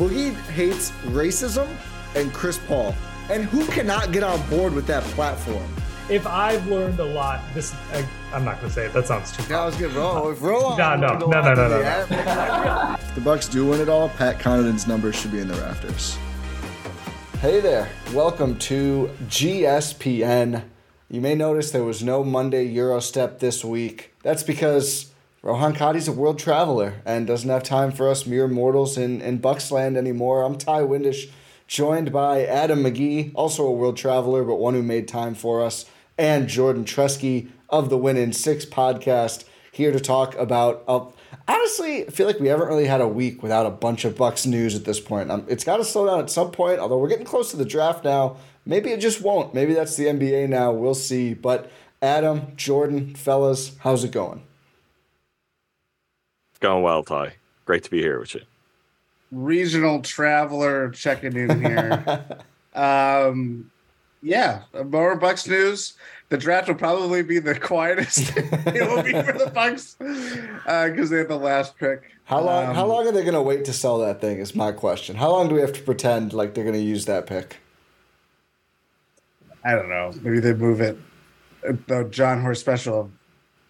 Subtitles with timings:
[0.00, 1.68] Boogie hates racism
[2.14, 2.94] and Chris Paul.
[3.28, 5.68] And who cannot get on board with that platform?
[6.08, 8.94] If I've learned a lot, this I, I'm not gonna say it.
[8.94, 9.42] That sounds too.
[9.50, 10.30] Yeah, I was gonna roll.
[10.30, 12.96] If roll on, No, no, no, no, no, no, no.
[12.98, 16.16] If the Bucks do win it all, Pat Connaughton's numbers should be in the rafters.
[17.42, 20.62] Hey there, welcome to GSPN.
[21.10, 24.14] You may notice there was no Monday Gyro Step this week.
[24.22, 25.09] That's because
[25.42, 29.38] Rohan Kadi's a world traveler and doesn't have time for us mere mortals in, in
[29.38, 30.42] Bucksland anymore.
[30.42, 31.30] I'm Ti Windisch,
[31.66, 35.86] joined by Adam McGee, also a world traveler, but one who made time for us,
[36.18, 40.84] and Jordan Treske of the Win in Six podcast, here to talk about.
[40.86, 41.06] Uh,
[41.48, 44.44] honestly, I feel like we haven't really had a week without a bunch of Bucks
[44.44, 45.30] news at this point.
[45.30, 47.64] Um, it's got to slow down at some point, although we're getting close to the
[47.64, 48.36] draft now.
[48.66, 49.54] Maybe it just won't.
[49.54, 50.70] Maybe that's the NBA now.
[50.70, 51.32] We'll see.
[51.32, 54.42] But Adam, Jordan, fellas, how's it going?
[56.60, 57.34] It's going well, Ti.
[57.64, 58.42] Great to be here with you.
[59.32, 62.26] regional traveler checking in here.
[62.74, 63.70] um,
[64.20, 65.94] yeah, more Bucks news.
[66.28, 71.16] The draft will probably be the quietest it will be for the Bucks because they
[71.16, 72.02] have the last pick.
[72.24, 72.74] How long?
[72.74, 74.36] how Um, long are they going to wait to sell that thing?
[74.38, 75.16] Is my question.
[75.16, 77.56] How long do we have to pretend like they're going to use that pick?
[79.64, 80.12] I don't know.
[80.20, 80.98] Maybe they move it.
[81.66, 83.10] Uh, The Jon Horst special.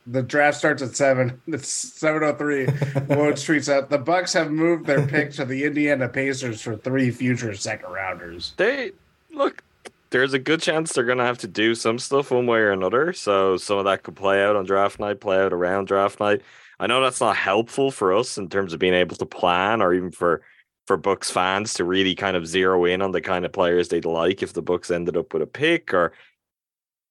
[0.07, 1.41] The draft starts at seven.
[1.47, 2.67] It's seven oh three.
[2.67, 7.11] Woj tweets out the Bucks have moved their pick to the Indiana Pacers for three
[7.11, 8.55] future second rounders.
[8.57, 8.93] They
[9.33, 9.63] look.
[10.11, 13.13] There's a good chance they're gonna have to do some stuff one way or another.
[13.13, 16.43] So some of that could play out on draft night, play out around draft night.
[16.81, 19.93] I know that's not helpful for us in terms of being able to plan, or
[19.93, 20.41] even for
[20.87, 24.05] for Bucks fans to really kind of zero in on the kind of players they'd
[24.05, 25.95] like if the Bucks ended up with a pick.
[25.95, 26.13] Or,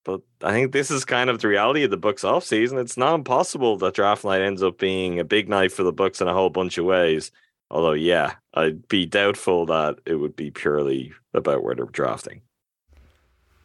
[0.03, 2.77] but I think this is kind of the reality of the Bucks off season.
[2.77, 6.21] It's not impossible that draft night ends up being a big night for the Bucks
[6.21, 7.31] in a whole bunch of ways.
[7.71, 12.41] Although, yeah, I'd be doubtful that it would be purely about where they're drafting.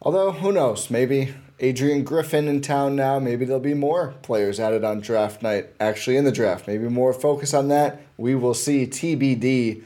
[0.03, 0.91] Although who knows?
[0.91, 3.19] Maybe Adrian Griffin in town now.
[3.19, 5.71] Maybe there'll be more players added on draft night.
[5.81, 8.03] Actually, in the draft, maybe more focus on that.
[8.19, 8.87] We will see.
[8.87, 9.83] TBD.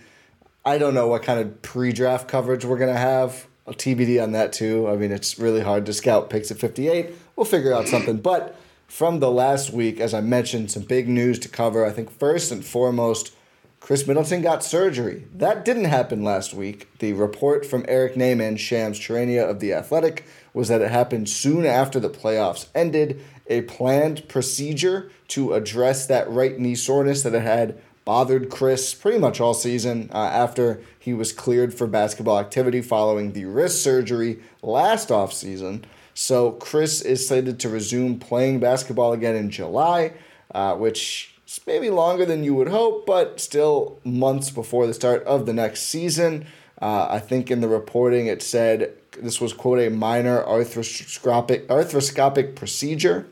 [0.65, 3.47] I don't know what kind of pre-draft coverage we're gonna have.
[3.69, 4.89] A TBD on that too.
[4.89, 7.11] I mean, it's really hard to scout picks at 58.
[7.37, 8.17] We'll figure out something.
[8.17, 11.85] But from the last week, as I mentioned, some big news to cover.
[11.85, 13.35] I think first and foremost,
[13.81, 15.27] Khris Middleton got surgery.
[15.35, 16.89] That didn't happen last week.
[16.99, 21.65] The report from Eric Nehm, Shams Charania of The Athletic, was that it happened soon
[21.65, 23.23] after the playoffs ended.
[23.49, 29.19] A planned procedure to address that right knee soreness that it had bothered Khris pretty
[29.19, 34.39] much all season uh, after he was cleared for basketball activity following the wrist surgery
[34.63, 35.83] last offseason.
[36.15, 40.15] So Khris is slated to resume playing basketball again in July,
[40.55, 45.23] uh, which is maybe longer than you would hope, but still months before the start
[45.25, 46.47] of the next season.
[46.81, 52.57] Uh, I think in the reporting it said this was quote a minor arthroscopic arthroscopic
[52.57, 53.27] procedure,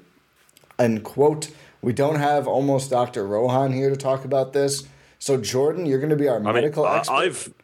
[0.78, 1.48] end quote.
[1.82, 3.26] We don't have almost Dr.
[3.26, 4.84] Rohan here to talk about this.
[5.18, 7.14] So Jordan, you're going to be our I medical I- expert.
[7.14, 7.54] I've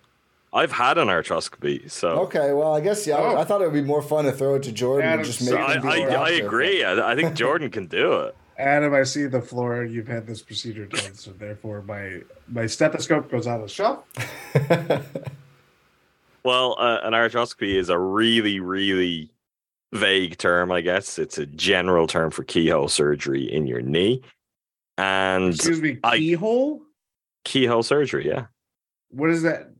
[0.54, 3.16] I've had an arthroscopy, so Okay, well, I guess yeah.
[3.16, 3.36] I- Oh.
[3.38, 5.38] I thought it would be more fun to throw it to Jordan and Adam, just
[5.44, 6.84] so make I, him be I, the I agree.
[6.84, 8.36] I, I think Jordan can do it.
[8.58, 9.82] Adam, I see the floor.
[9.82, 14.04] You've had this procedure done, so therefore my my stethoscope goes on the shelf.
[16.44, 19.30] Well, uh, an arthroscopy is a really, really
[19.92, 21.18] vague term, I guess.
[21.18, 24.22] It's a general term for keyhole surgery in your knee.
[24.98, 26.82] And Excuse me, I- keyhole?
[27.44, 28.46] keyhole surgery, yeah.
[29.10, 29.70] What is that?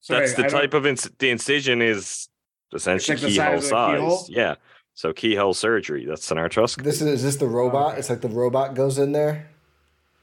[0.00, 2.28] Sorry, That's the I don't- type of ins- the incision is
[2.72, 3.94] essentially like keyhole size size.
[3.98, 4.24] keyhole?
[4.28, 4.54] Yeah.
[4.94, 6.82] So keyhole surgery, that's an arthroscopy.
[6.82, 7.98] This is is this the robot?
[7.98, 9.48] It's like the robot goes in there.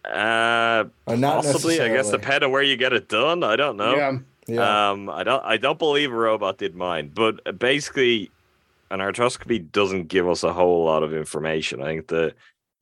[0.05, 2.21] uh Or not possibly, I guess necessarily.
[2.21, 3.43] depending on where you get it done.
[3.43, 3.95] I don't know.
[3.95, 4.17] Yeah.
[4.47, 4.91] Yeah.
[4.91, 5.43] Um, I don't.
[5.43, 8.31] I don't believe a robot did mine, but uh, basically,
[8.91, 11.81] an arthroscopy doesn't give us a whole lot of information.
[11.81, 12.33] I think the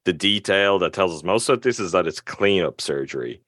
[0.05, 3.41] the detail that tells us most of this is that it's cleanup surgery.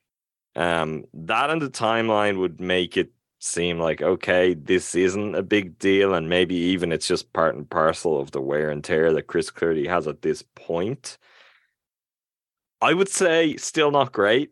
[0.56, 5.78] Um, that and the timeline would make it seem like okay, this isn't a big
[5.80, 9.28] deal, and maybe even it's just part and parcel of the wear and tear that
[9.28, 11.18] Khris clearly has at this point.
[12.82, 14.52] I would say still not great.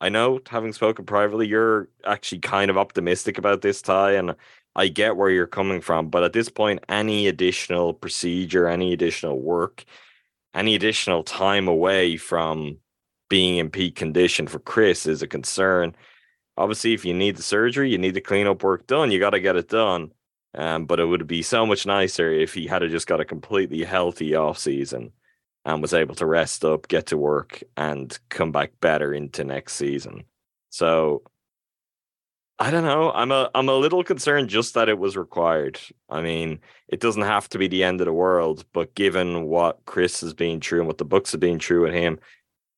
[0.00, 4.34] I know, having spoken privately, you're actually kind of optimistic about this Ti, and
[4.76, 6.10] I get where you're coming from.
[6.10, 9.84] But at this point, any additional procedure, any additional work,
[10.54, 12.78] any additional time away from
[13.28, 15.94] being in peak condition for Khris is a concern.
[16.56, 19.40] Obviously, if you need the surgery, you need the cleanup work done, you got to
[19.40, 20.12] get it done.
[20.56, 23.82] Um, but it would be so much nicer if he had just got a completely
[23.82, 25.12] healthy off season
[25.64, 29.74] and was able to rest up, get to work, and come back better into next
[29.74, 30.24] season.
[30.70, 31.22] So
[32.58, 33.10] I don't know.
[33.12, 35.80] I'm a I'm a little concerned just that it was required.
[36.08, 39.84] I mean, it doesn't have to be the end of the world, but given what
[39.86, 42.20] Khris has been true and what the Bucks have been true with him,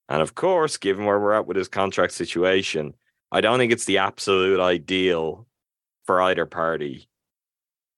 [0.09, 2.95] and of course, given where we're at with his contract situation,
[3.33, 5.47] I don't think it's the absolute ideal
[6.07, 7.09] for either party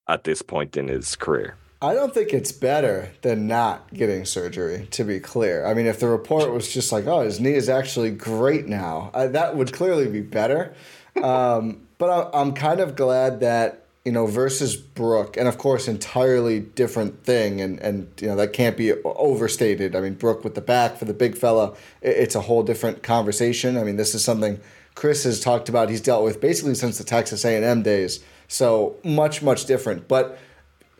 [0.09, 1.57] at this point in his career.
[1.81, 5.65] I don't think it's better than not getting surgery, to be clear.
[5.65, 9.13] I mean, if the report was just like, oh, his knee is actually great now,
[9.15, 10.75] uh, that would clearly be better.
[11.23, 15.87] Um, but I, I'm kind of glad that, you know, versus Brook, and of course,
[15.87, 19.95] entirely different thing, and, and you know, that can't be overstated.
[19.95, 23.05] I mean, Brook with the back for the big fella, it, it's a whole different
[23.05, 23.77] conversation.
[23.77, 24.59] I mean, this is something
[24.97, 28.19] Khris has talked about, he's dealt with basically since the Texas A&M days.
[28.49, 30.09] So much, much different.
[30.09, 30.39] But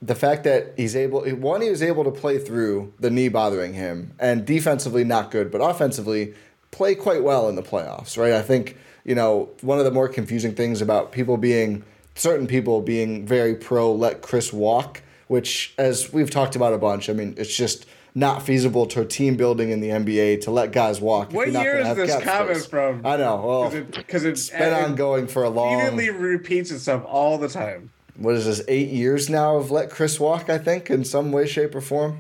[0.01, 3.75] the fact that he's able one he was able to play through the knee bothering
[3.75, 6.35] him and defensively not good but offensively
[6.71, 10.09] play quite well in the playoffs right i think you know one of the more
[10.09, 11.83] confusing things about people being
[12.15, 17.11] certain people being very pro let khris walk which as we've talked about a bunch
[17.11, 21.01] i mean it's just not feasible to team building in the nba to let guys
[21.01, 23.05] walk What year is this comment from?
[23.05, 27.05] i know oh, well Because it, it's been ongoing for a long repeatedly repeats itself
[27.05, 27.91] all the time.
[28.19, 31.47] What is this eight years now of let khris walk i think in some way
[31.47, 32.19] shape or form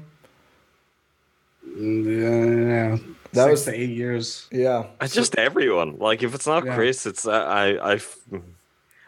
[1.77, 2.97] Yeah,
[3.33, 4.47] That six was- to eight years.
[4.51, 5.99] yeah It's just everyone.
[5.99, 6.75] Like if it's not Yeah.
[6.75, 8.01] Khris, it's uh, I I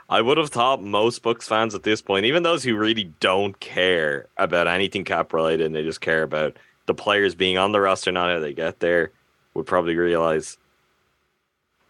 [0.09, 3.59] I would have thought most Bucks fans at this point, even those who really don't
[3.61, 6.57] care about anything cap related and they just care about
[6.87, 9.13] the players being on the roster, not how they get there,
[9.55, 10.59] would probably realize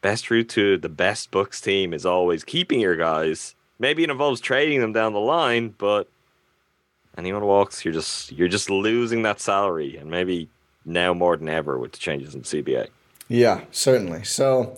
[0.03, 3.55] best route to the best Bucks team is always keeping your guys.
[3.81, 6.07] Maybe it involves trading them down the line, but
[7.17, 10.49] anyone walks, you're just you're just losing that salary, and maybe
[10.85, 12.89] now more than ever with the changes in CBA.
[13.29, 14.23] Yeah, certainly.
[14.25, 14.77] So,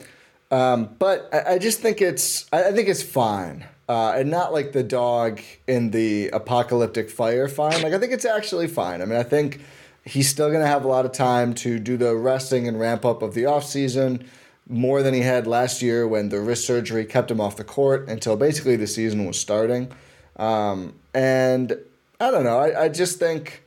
[0.53, 4.53] um, but I, I just think it's I, I think it's fine, uh, and not
[4.53, 7.49] like the dog in the apocalyptic fire.
[7.49, 9.03] Fine, like I think it's actually fine.
[9.03, 9.63] I mean, I think
[10.05, 13.21] he's still gonna have a lot of time to do the resting and ramp up
[13.21, 14.25] of the off season
[14.73, 18.09] more than he had last year when the wrist surgery kept him off the court
[18.09, 19.93] until basically the season was starting.
[20.37, 21.77] Um, and
[22.19, 22.59] I don't know.
[22.59, 23.65] I, I just think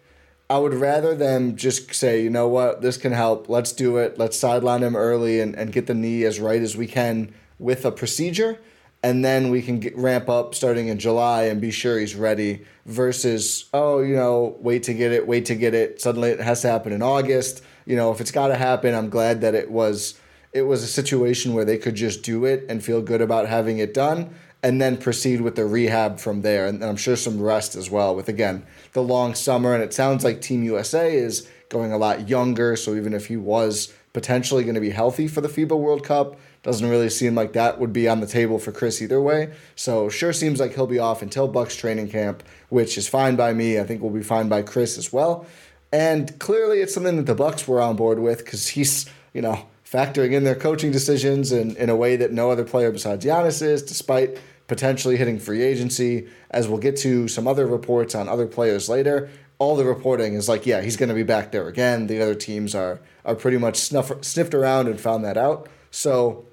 [0.49, 3.49] I would rather them just say, you know what, this can help.
[3.49, 4.17] Let's do it.
[4.17, 7.85] Let's sideline him early and, and get the knee as right as we can with
[7.85, 8.59] a procedure.
[9.03, 12.65] And then we can get, ramp up starting in July and be sure he's ready
[12.87, 16.01] versus, oh, you know, wait to get it, wait to get it.
[16.01, 17.61] Suddenly it has to happen in August.
[17.85, 20.19] You know, if it's got to happen, I'm glad that it was
[20.55, 23.79] it was a situation where they could just do it and feel good about having
[23.79, 24.33] it done
[24.63, 26.65] and then proceed with the rehab from there.
[26.65, 29.73] And I'm sure some rest as well with, again, the long summer.
[29.73, 32.77] And it sounds like Team USA is going a lot younger.
[32.77, 36.39] So even if he was potentially going to be healthy for the FIBA World Cup,
[36.63, 39.53] doesn't really seem like that would be on the table for Khris either way.
[39.75, 43.51] So sure seems like he'll be off until Bucks training camp, which is fine by
[43.51, 43.77] me.
[43.77, 45.45] I think will be fine by Khris as well.
[45.91, 49.67] And clearly it's something that the Bucks were on board with because he's, you know,
[49.95, 53.61] factoring in their coaching decisions in, in a way that no other player besides Giannis
[53.61, 54.37] is, despite
[54.67, 56.27] potentially hitting free agency.
[56.51, 60.49] As we'll get to some other reports on other players later, all the reporting is
[60.49, 62.07] like, yeah, he's going to be back there again.
[62.07, 65.69] The other teams are are pretty much snuff, sniffed around and found that out.
[65.91, 66.45] So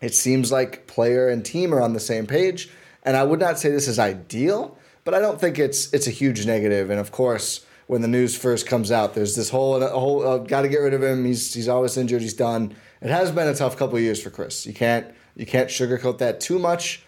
[0.00, 2.70] it seems like player and team are on the same page.
[3.02, 6.10] And I would not say this is ideal, but I don't think it's it's a
[6.10, 6.88] huge negative.
[6.88, 10.62] And of course, when the news first comes out, there's this whole whole uh, got
[10.62, 11.24] to get rid of him.
[11.24, 12.22] He's he's always injured.
[12.22, 12.72] He's done.
[13.02, 14.64] It has been a tough couple of years for Khris.
[14.64, 17.02] You can't you can't sugarcoat that too much.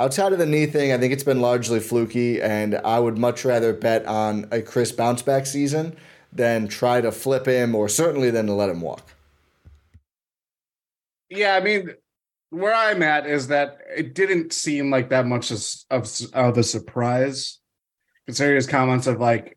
[0.00, 3.44] Outside of the knee thing, I think it's been largely fluky, and I would much
[3.44, 5.96] rather bet on a Khris bounce back season
[6.32, 9.14] than try to flip him, or certainly than to let him walk.
[11.30, 11.90] Yeah, I mean,
[12.50, 16.64] where I'm at is that it didn't seem like that much of, of, of a
[16.64, 17.60] surprise,
[18.26, 19.56] considering his comments of like,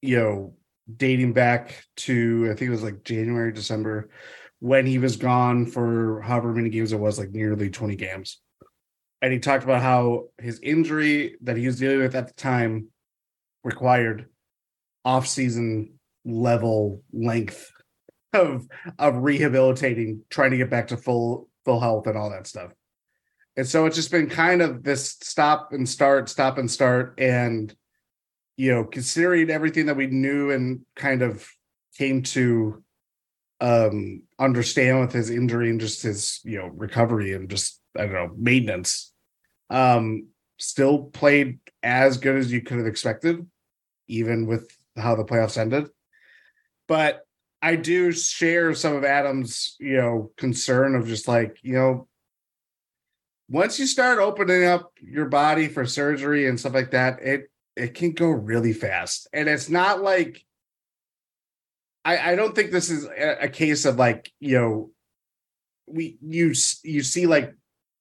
[0.00, 0.54] you know,
[0.96, 4.10] dating back to I think it was like January, December,
[4.60, 8.40] when he was gone for however many games it was, like nearly 20 games.
[9.20, 12.88] And he talked about how his injury that he was dealing with at the time
[13.64, 14.26] required
[15.04, 17.70] off-season level length
[18.32, 18.66] of
[18.98, 22.72] of rehabilitating, trying to get back to full full health and all that stuff.
[23.56, 27.74] And so it's just been kind of this stop and start, stop and start, and
[28.58, 31.48] you know, considering everything that we knew and kind of
[31.96, 32.82] came to
[33.60, 38.12] um understand with his injury and just his you know recovery and just I don't
[38.12, 39.12] know maintenance,
[39.70, 40.26] um,
[40.58, 43.46] still played as good as you could have expected,
[44.08, 45.88] even with how the playoffs ended.
[46.88, 47.20] But
[47.62, 52.08] I do share some of Adam's, you know, concern of just like, you know,
[53.48, 57.94] once you start opening up your body for surgery and stuff like that, it it
[57.94, 59.28] can go really fast.
[59.32, 60.44] And it's not like
[62.04, 64.90] I, I don't think this is a, case of like, you know,
[65.86, 67.54] we you you see like,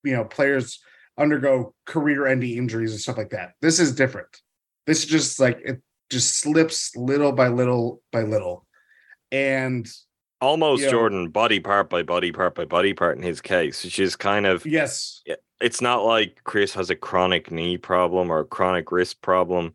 [0.03, 0.79] you know, players
[1.17, 3.53] undergo career-ending injuries and stuff like that.
[3.61, 4.41] This is different.
[4.85, 8.65] This is just like it just slips little by little by little
[9.31, 9.87] and
[10.41, 13.99] almost know, Jordan body part by body part by body part in his case, which
[13.99, 15.21] is kind of yes.
[15.59, 19.73] It's not like Khris has a chronic knee problem or a chronic wrist problem,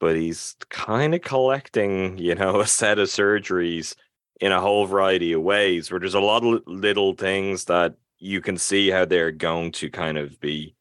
[0.00, 3.94] but he's kind of collecting, you know, a set of surgeries
[4.40, 8.40] in a whole variety of ways where there's a lot of little things that you
[8.40, 10.74] can see how they're going to kind of be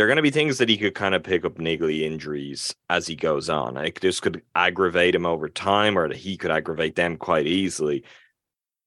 [0.00, 2.74] there are going to be things that he could kind of pick up niggly injuries
[2.88, 3.74] as he goes on.
[3.74, 8.02] Like this could aggravate him over time, or that he could aggravate them quite easily.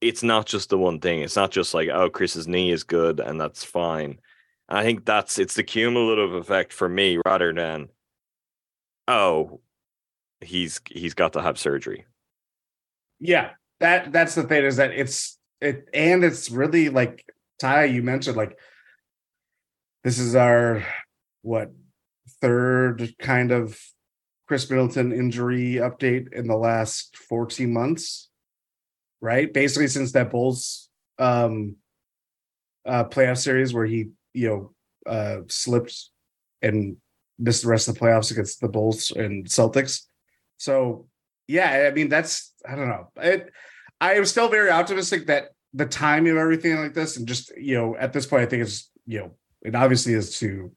[0.02, 1.22] It's not just the one thing.
[1.22, 4.20] It's not just like, oh, Khris's knee is good and that's fine.
[4.68, 7.90] And I think that's it's the cumulative effect for me rather than,
[9.08, 9.62] oh,
[10.42, 12.08] he's he's got to have surgery.
[13.20, 13.52] Yeah,
[13.82, 17.24] that that's the thing is that it's it and it's really like
[17.60, 18.58] Ti, you mentioned like
[20.04, 20.84] this is our
[21.44, 21.72] what
[22.42, 23.80] third kind of
[24.48, 28.30] Khris Middleton injury update in the last 14 months,
[29.22, 29.54] right?
[29.54, 31.76] Basically, since that Bulls um,
[32.86, 36.10] uh, playoff series where he, you know, uh, slipped
[36.62, 36.98] and
[37.40, 40.02] missed the rest of the playoffs against the Bulls and Celtics.
[40.58, 41.08] So,
[41.48, 43.12] yeah, I mean, that's, I don't know.
[43.18, 43.52] It,
[44.00, 47.76] I am still very optimistic that the timing of everything like this and just, you
[47.76, 49.32] know, at this point, I think it's, you know,
[49.62, 50.72] it obviously is to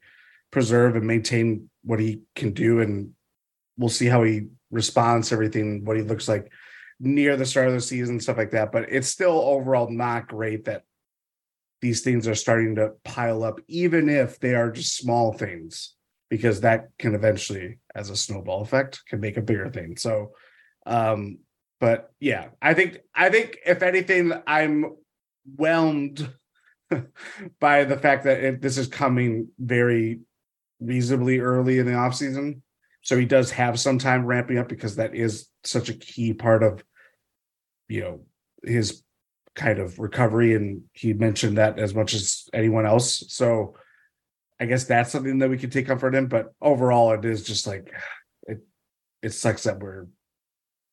[0.57, 3.11] preserve and maintain what he can do and
[3.77, 6.51] we'll see how he responds to everything what he looks like
[6.99, 8.73] near the start of the season stuff like that.
[8.73, 10.85] But it's still overall not great that
[11.83, 15.95] these things are starting to pile up even if they are just small things
[16.31, 19.99] because that can eventually as a snowball effect can make a bigger thing.
[19.99, 20.31] So
[20.87, 21.41] um
[21.81, 24.97] but yeah i think i think if anything i'm
[25.57, 26.33] whelmed
[27.61, 30.21] by the fact that it, this is coming very
[30.80, 32.62] reasonably early in the off season.
[33.02, 36.62] So he does have some time ramping up because that is such a key part
[36.62, 36.83] of,
[37.88, 38.21] you know,
[38.64, 39.02] his
[39.54, 40.54] kind of recovery.
[40.54, 43.25] And he mentioned that as much as anyone else.
[43.28, 43.76] So
[44.59, 46.26] I guess that's something that we can take comfort in.
[46.26, 47.92] But overall, it is just like
[48.42, 48.61] it.
[49.23, 50.06] It sucks that we're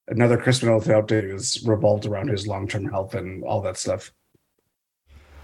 [0.08, 4.12] another Khris Middleton update is revolved around his long term health and all that stuff.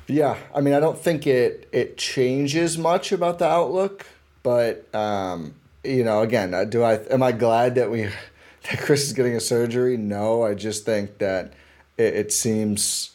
[0.07, 4.05] Yeah, I mean, I don't think it it changes much about the outlook
[4.43, 5.53] but um,
[5.83, 8.03] you know, again, uh, do I am I glad that we
[8.69, 9.97] that Khris is getting a surgery?
[9.97, 11.53] No, I just think that
[11.97, 13.11] it, it seems,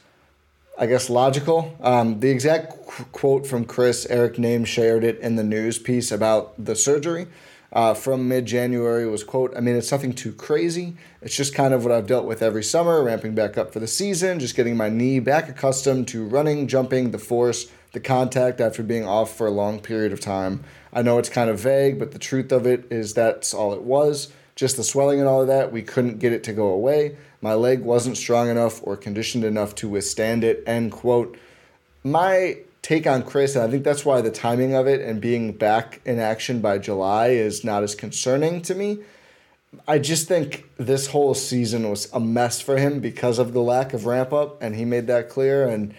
[0.78, 1.76] I guess, logical.
[1.81, 6.11] Um, the exact qu- quote from Khris, Eric Nehm shared it in the news piece
[6.11, 7.26] about the surgery.
[7.75, 10.97] Uh, from mid-January was quote, I mean, it's nothing too crazy.
[11.21, 13.88] It's just kind of what I've dealt with every summer, ramping back up for the
[13.88, 18.85] season, just getting my knee back accustomed to running, jumping, the force, the contact after
[18.85, 20.62] being off for a long period of time.
[20.93, 23.83] I know it's kind of vague, but the truth of it is that's all it
[23.83, 24.33] was.
[24.54, 27.16] Just the swelling and all of that, we couldn't get it to go away.
[27.40, 30.62] My leg wasn't strong enough or conditioned enough to withstand it.
[30.64, 31.37] End quote.
[32.04, 33.57] My take on Khris.
[33.57, 36.76] and I think that's why the timing of it and being back in action by
[36.76, 38.99] July is not as concerning to me.
[39.88, 43.95] I just think this whole season was a mess for him because of the lack
[43.95, 45.67] of ramp up, and he made that clear.
[45.67, 45.95] And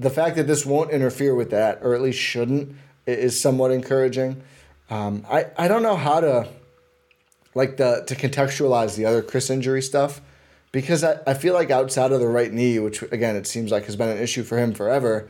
[0.00, 2.74] the fact that this won't interfere with that, or at least shouldn't,
[3.06, 4.42] is somewhat encouraging.
[4.90, 6.48] Um, I I don't know how to
[7.54, 10.20] like the to contextualize the other Khris injury stuff
[10.72, 13.84] because I, I feel like outside of the right knee, which again it seems like
[13.86, 15.28] has been an issue for him forever,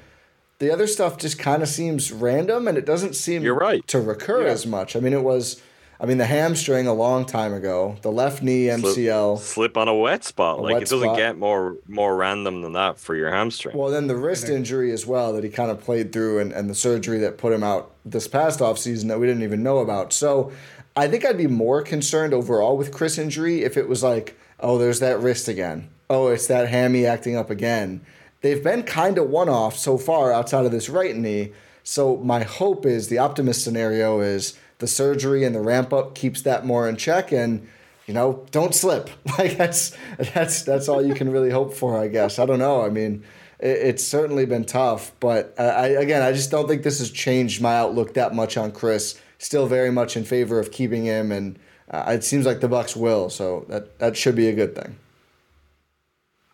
[0.59, 3.87] the other stuff just kind of seems random and it doesn't seem You're right.
[3.89, 4.53] to recur Yeah.
[4.53, 4.97] as much.
[4.97, 5.61] I mean, it was,
[6.01, 9.39] I mean, the hamstring a long time ago, the left knee MCL.
[9.39, 10.59] Slip on a wet spot.
[10.59, 11.17] A like wet it doesn't spot.
[11.17, 13.77] get more more random than that for your hamstring.
[13.77, 16.69] Well, then the wrist injury as well that he kind of played through, and, and
[16.69, 20.13] the surgery that put him out this past offseason that we didn't even know about.
[20.13, 20.53] So
[20.95, 24.79] I think I'd be more concerned overall with Khris injury if it was like, oh,
[24.79, 25.89] there's that wrist again.
[26.09, 28.01] Oh, it's that hammy acting up again.
[28.47, 31.53] They've been kind of one off so far outside of this right knee.
[31.83, 36.43] So my hope is the optimist scenario is the surgery and the ramp up keeps
[36.43, 37.67] that more in check and
[38.07, 39.11] you know don't slip.
[39.37, 39.97] Like that's
[40.33, 42.38] that's that's all you can really hope for i guess.
[42.38, 42.85] I don't know.
[42.85, 43.25] I mean
[43.59, 47.61] it, it's certainly been tough but I, again i just don't think this has changed
[47.61, 49.21] my outlook that much on khris.
[49.38, 51.59] Still very much in favor of keeping him and
[51.91, 54.95] uh, it seems like the bucks will so that that should be a good thing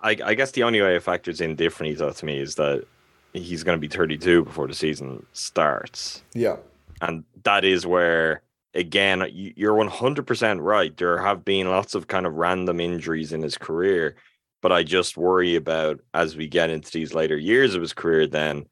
[0.02, 2.84] I, I guess the only way it factors in differently though to me is that
[3.32, 6.22] he's going to be 32 before the season starts.
[6.34, 6.56] yeah
[7.00, 8.42] and that is where
[8.74, 13.58] again you're 100% right there have been lots of kind of random injuries in his
[13.58, 14.16] career
[14.62, 18.26] but i just worry about as we get into these later years of his career
[18.26, 18.64] then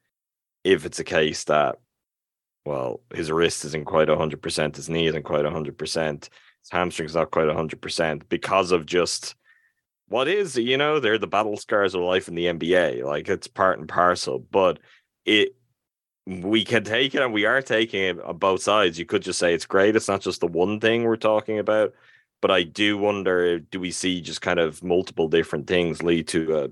[0.63, 1.75] if it's a case that
[2.65, 6.29] well his wrist isn't quite 100% his knee isn't quite 100% his
[6.71, 9.35] hamstring's not quite 100% because of just
[10.11, 13.47] what is you know they're the battle scars of life in the nba like it's
[13.47, 14.79] part and parcel but
[15.25, 15.55] it
[16.27, 18.99] we can take it and we are taking it on both sides.
[18.99, 19.95] You could just say it's great.
[19.95, 21.93] It's not just the one thing we're talking about.
[22.41, 26.57] But I do wonder do we see just kind of multiple different things lead to
[26.57, 26.69] a,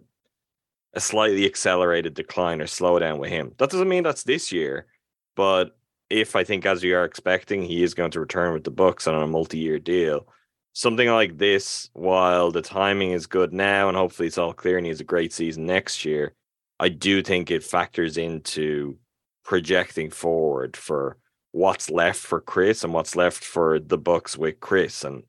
[0.93, 3.53] a slightly accelerated decline or slowdown with him?
[3.57, 4.87] That doesn't mean that's this year.
[5.35, 5.77] But
[6.09, 9.07] if I think, as we are expecting, he is going to return with the Bucks
[9.07, 10.27] on a multi year deal,
[10.73, 14.85] something like this, while the timing is good now and hopefully it's all clear and
[14.85, 16.33] he has a great season next year,
[16.79, 18.97] I do think it factors into
[19.43, 21.17] projecting forward for
[21.51, 25.03] what's left for Khris and what's left for the Bucks with Khris.
[25.03, 25.23] And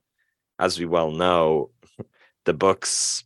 [0.59, 1.71] as we well know,
[2.45, 3.25] the Bucks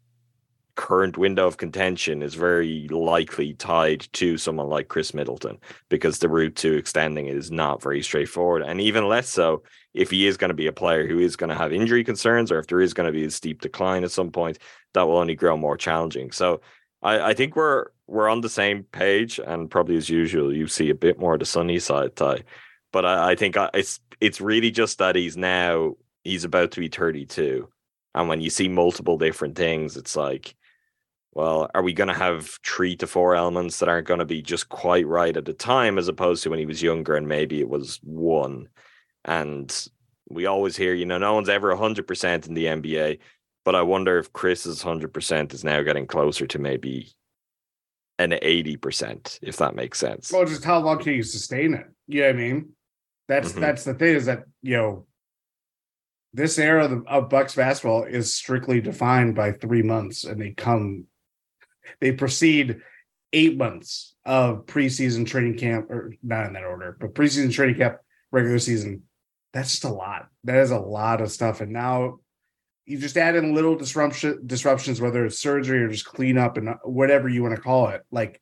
[0.77, 5.59] current window of contention is very likely tied to someone like Khris Middleton
[5.89, 8.63] because the route to extending is not very straightforward.
[8.63, 9.63] And even less so
[9.95, 12.51] if he is going to be a player who is going to have injury concerns
[12.51, 14.59] or if there is going to be a steep decline at some point,
[14.95, 16.33] that will only grow more challenging.
[16.33, 16.61] So
[17.05, 20.91] I, I think we're we're on the same page, and probably as usual, you see
[20.91, 22.43] a bit more of the sunny side, Ti.
[22.93, 26.81] But I, I think I, it's it's really just that he's now he's about to
[26.81, 27.69] be 32,
[28.15, 30.55] and when you see multiple different things, it's like,
[31.35, 34.41] well, are we going to have three to four elements that aren't going to be
[34.41, 37.61] just quite right at the time, as opposed to when he was younger and maybe
[37.61, 38.69] it was one,
[39.25, 39.89] and
[40.31, 43.19] we always hear, you know, no one's ever 100% in the NBA.
[43.65, 47.13] But I wonder if Khris's 100% is now getting closer to maybe
[48.19, 50.31] an 80%, if that makes sense.
[50.33, 51.87] Well, just how long can you sustain it?
[52.07, 52.69] You know what I mean?
[53.27, 53.61] That's Mhm.
[53.61, 55.07] that's the thing is that you know
[56.35, 61.07] this era of, of Bucks basketball is strictly defined by three months, and they come,
[62.01, 62.81] they proceed
[63.33, 67.99] eight months of preseason training camp, or not in that order, but preseason training camp,
[68.31, 69.03] regular season.
[69.53, 70.29] That's just a lot.
[70.45, 72.21] That is a lot of stuff, and now
[72.87, 76.75] you just add in little disruption disruptions, whether it's surgery or just cleanup and uh,
[76.85, 78.41] whatever you want to call it, like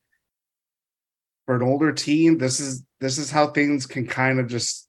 [1.47, 4.89] for an older team, this is this is how things can kind of just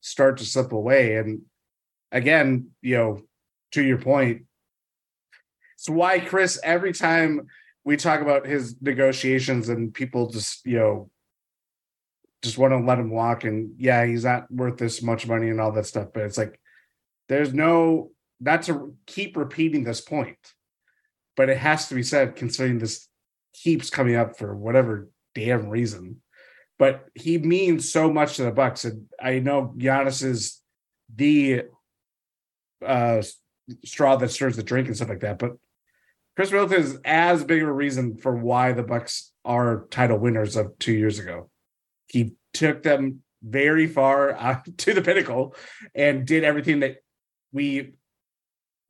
[0.00, 1.16] start to slip away.
[1.16, 1.42] And
[2.12, 3.22] again, you know,
[3.72, 4.44] to your point,
[5.76, 7.46] it's why Khris, every time
[7.84, 11.10] we talk about his negotiations and people just, you know,
[12.42, 15.60] just want to let him walk and yeah, he's not worth this much money and
[15.60, 16.08] all that stuff.
[16.12, 16.58] But it's like
[17.28, 20.38] there's no not to keep repeating this point,
[21.36, 23.08] but it has to be said considering this
[23.52, 26.22] keeps coming up for whatever damn reason.
[26.78, 30.62] But he means so much to the Bucks, and I know Giannis is
[31.14, 31.64] the
[32.84, 33.22] uh,
[33.84, 35.38] straw that stirs the drink and stuff like that.
[35.38, 35.56] But
[36.40, 40.56] Khris Middleton is as big of a reason for why the Bucks are title winners
[40.56, 41.50] of two years ago.
[42.06, 45.54] He took them very far uh, to the pinnacle
[45.94, 46.96] and did everything that
[47.52, 47.92] we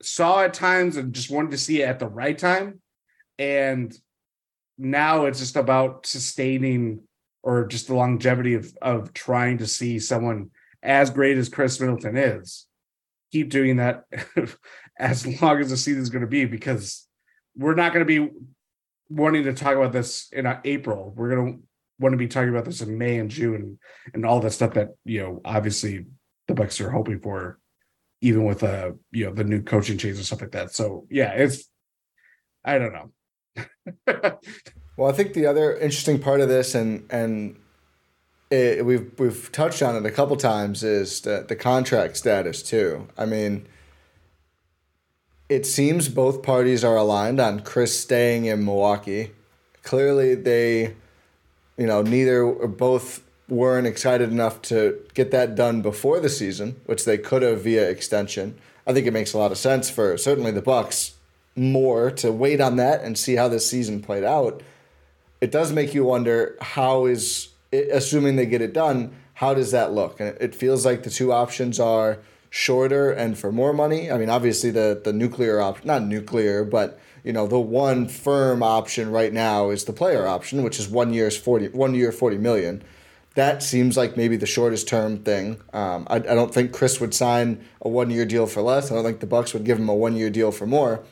[0.01, 2.81] saw at times and just wanted to see it at the right time.
[3.37, 3.93] And
[4.79, 7.01] now it's just about sustaining
[7.43, 10.51] or just the longevity of of trying to see someone
[10.85, 12.69] as great as Khris Middleton is,
[13.33, 14.05] keep doing that
[15.01, 17.09] as long as the season is going to be because
[17.57, 18.33] we're not going to be
[19.09, 21.13] wanting to talk about this in uh, April.
[21.17, 21.63] We're going to
[22.01, 23.79] want to be talking about this in May and June
[24.15, 26.07] and all the stuff that you know obviously
[26.49, 27.59] the Bucks are hoping for,
[28.23, 30.73] even with uh you know the new coaching change and stuff like that.
[30.73, 31.69] So yeah, it's
[32.65, 33.13] I don't know.
[34.97, 37.57] well, I think the other interesting part of this, and and
[38.51, 43.09] it, we've we've touched on it a couple times, is the the contract status too.
[43.17, 43.67] I mean,
[45.51, 49.33] it seems both parties are aligned on Khris staying in Milwaukee.
[49.83, 50.95] Clearly, they,
[51.77, 56.81] you know, neither or both weren't excited enough to get that done before the season,
[56.87, 58.57] which they could have via extension.
[58.87, 61.15] I think it makes a lot of sense for certainly the Bucks
[61.57, 64.63] more to wait on that and see how this season played out.
[65.41, 69.93] It does make you wonder how is assuming they get it done, how does that
[69.93, 70.21] look?
[70.21, 72.19] And it feels like the two options are
[72.51, 74.11] shorter and for more money.
[74.11, 78.63] I mean, obviously the the nuclear option, not nuclear, but you know, the one firm
[78.63, 82.39] option right now is the player option, which is one year's 40 one year 40
[82.39, 82.83] million.
[83.35, 85.61] That seems like maybe the shortest term thing.
[85.73, 88.91] Um, I, I don't think Khris would sign a one year deal for less.
[88.91, 91.05] I don't think the Bucks would give him a one year deal for more.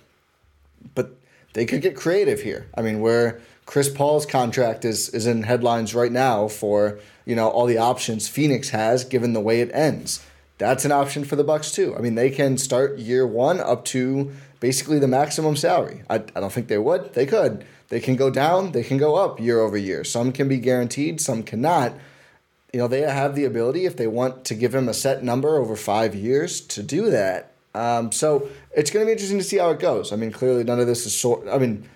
[0.94, 1.12] But
[1.52, 2.66] they could get creative here.
[2.76, 7.48] I mean, where Chris Paul's contract is is in headlines right now for you know
[7.48, 10.26] all the options Phoenix has given the way it ends
[10.58, 11.96] that's an option for the Bucks too.
[11.96, 16.02] I mean, they can start year one up to basically the maximum salary.
[16.10, 17.14] I, I don't think they would.
[17.14, 17.64] They could.
[17.88, 18.72] They can go down.
[18.72, 20.04] They can go up year over year.
[20.04, 21.20] Some can be guaranteed.
[21.20, 21.94] Some cannot.
[22.72, 25.56] You know, they have the ability if they want to give him a set number
[25.56, 27.52] over five years to do that.
[27.74, 30.12] Um, so it's going to be interesting to see how it goes.
[30.12, 31.48] I mean, clearly none of this is sort.
[31.48, 31.88] I mean,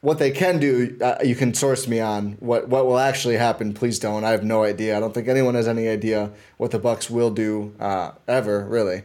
[0.00, 3.74] what they can do, uh, you can source me on what what will actually happen.
[3.74, 4.24] Please don't.
[4.24, 4.96] I have no idea.
[4.96, 9.02] I don't think anyone has any idea what the Bucks will do uh, ever, really.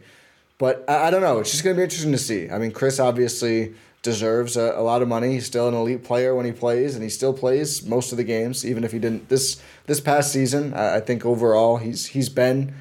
[0.59, 1.39] But I, I, don't know.
[1.39, 2.49] It's just going to be interesting to see.
[2.49, 5.31] I mean, Khris obviously deserves a, a, lot of money.
[5.31, 8.23] He's still an elite player when he plays, and he still plays most of the
[8.23, 10.75] games, even if he didn't this this past season.
[10.75, 12.75] I, I think overall he's he's been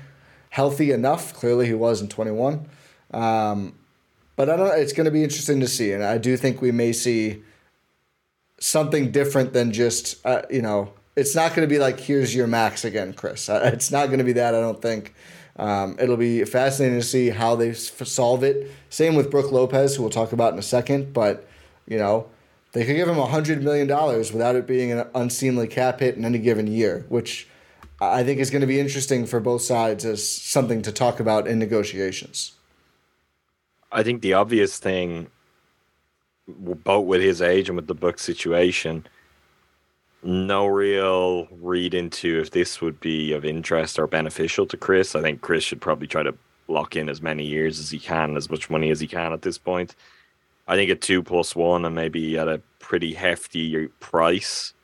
[0.50, 1.32] healthy enough.
[1.32, 2.68] Clearly, he was in twenty one.
[3.10, 3.74] Um,
[4.36, 4.78] but I don't.
[4.78, 7.42] It's going to be interesting to see, and I do think we may see
[8.62, 12.46] something different than just uh, you know it's not going to be like here's your
[12.46, 13.48] max again khris.
[13.48, 15.14] Uh, it's not going to be that i don't think.
[15.54, 18.70] Um, it'll be fascinating to see how they solve it.
[18.88, 21.46] Same with brook lopez who we'll talk about in a second but
[21.86, 22.28] you know
[22.72, 26.38] they could give him $100 million without it being an unseemly cap hit in any
[26.38, 27.48] given year which
[28.00, 31.48] i think is going to be interesting for both sides as something to talk about
[31.48, 32.52] in negotiations.
[33.90, 35.30] I think the obvious thing
[36.58, 39.06] both with his age and with the book situation,
[40.22, 45.14] no real read into if this would be of interest or beneficial to Khris.
[45.14, 46.34] I think Khris should probably try to
[46.68, 49.42] lock in as many years as he can, as much money as he can at
[49.42, 49.96] this point.
[50.68, 54.74] I think a two plus one and maybe at a pretty hefty price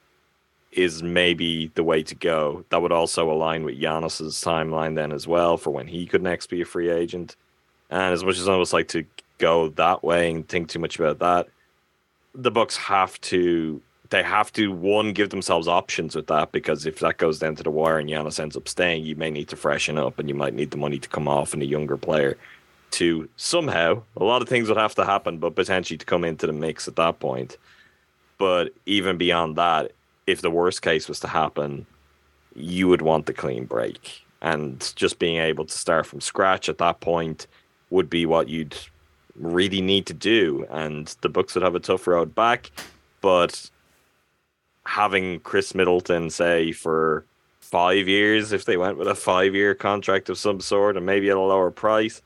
[0.72, 2.64] is maybe the way to go.
[2.70, 6.48] That would also align with Giannis's timeline then as well for when he could next
[6.48, 7.37] be a free agent.
[7.90, 9.04] And as much as I almost like to
[9.38, 11.48] go that way and think too much about that.
[12.34, 17.00] The Bucks have to they have to one give themselves options with that because if
[17.00, 19.56] that goes down to the wire and Giannis ends up staying, you may need to
[19.56, 22.38] freshen up and you might need the money to come off and a younger player
[22.92, 26.46] to somehow a lot of things would have to happen, but potentially to come into
[26.46, 27.58] the mix at that point.
[28.38, 29.92] But even beyond that,
[30.26, 31.86] if the worst case was to happen,
[32.54, 34.24] you would want the clean break.
[34.40, 37.46] And just being able to start from scratch at that point
[37.90, 38.76] would be what you'd
[39.40, 40.66] really need to do.
[40.70, 42.70] And the Bucks would have a tough road back.
[43.20, 43.70] But
[44.85, 47.24] having Khris Middleton, say, for
[47.61, 51.31] five years, if they went with a five year contract of some sort and maybe
[51.31, 52.22] at a lower price,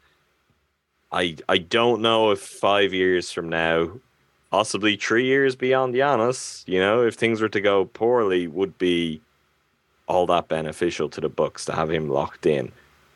[1.11, 3.91] I I don't know if five years from now,
[4.51, 9.21] possibly three years beyond Giannis, you know, if things were to go poorly, would be
[10.07, 12.73] all that beneficial to the Bucks to have him locked in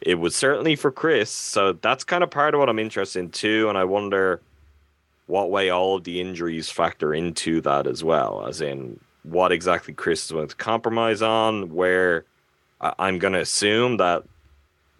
[0.06, 1.30] it was certainly for Khris.
[1.30, 3.68] So that's kind of part of what I'm interested in too.
[3.68, 4.40] And I wonder
[5.26, 9.92] what way all of the injuries factor into that as well, as in what exactly
[9.92, 12.24] Khris is going to compromise on, where
[12.80, 14.22] I'm going to assume that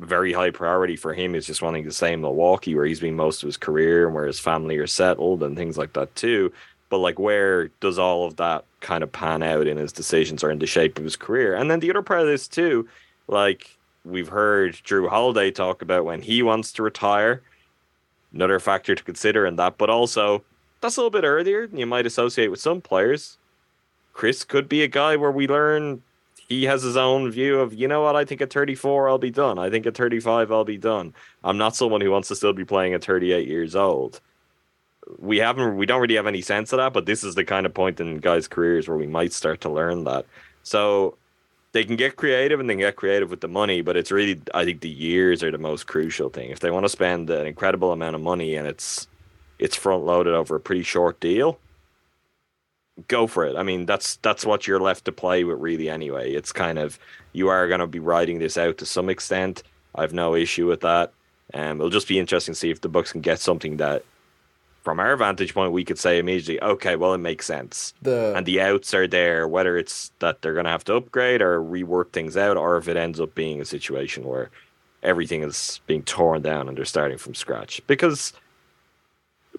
[0.01, 3.15] very high priority for him is just wanting to stay in Milwaukee, where he's been
[3.15, 6.53] most of his career and where his family are settled and things like that too.
[6.91, 10.51] But like, where does all of that kind of pan out in his decisions or
[10.51, 11.55] in the shape of his career?
[11.55, 12.89] And then the other part of this too,
[13.29, 13.76] like
[14.07, 17.43] we've heard Jrue Holiday talk about when he wants to retire.
[18.33, 20.45] Another factor to consider in that, but also
[20.81, 23.39] that's a little bit earlier than you might associate with some players.
[24.13, 26.03] Khris could be a guy where we learn
[26.49, 29.31] he has his own view of, you know what, I think at 34 I'll be
[29.31, 29.59] done.
[29.59, 31.13] I think at 35 I'll be done.
[31.43, 34.21] I'm not someone who wants to still be playing at 38 years old.
[35.19, 37.65] We haven't we don't really have any sense of that, but this is the kind
[37.65, 40.27] of point in guys' careers where we might start to learn that.
[40.65, 41.17] So
[41.77, 44.41] they can get creative and they can get creative with the money, but it's really
[44.55, 46.49] I think the years are the most crucial thing.
[46.49, 49.07] If they want to spend an incredible amount of money and it's
[49.59, 51.59] it's front loaded over a pretty short deal,
[53.09, 53.57] go for it.
[53.57, 56.33] I mean, that's that's what you're left to play with really anyway.
[56.33, 56.99] It's kind of
[57.35, 59.63] you are going to be riding this out to some extent.
[59.95, 61.13] I have no issue with that.
[61.53, 64.03] Um, it'll just be interesting to see if the Bucks can get something that,
[64.87, 67.93] from our vantage point, we could say immediately, okay, well, it makes sense.
[68.03, 71.43] The and the outs are there, whether it's that they're going to have to upgrade
[71.43, 74.49] or rework things out, or if it ends up being a situation where
[75.03, 77.85] everything is being torn down and they're starting from scratch.
[77.89, 78.33] Because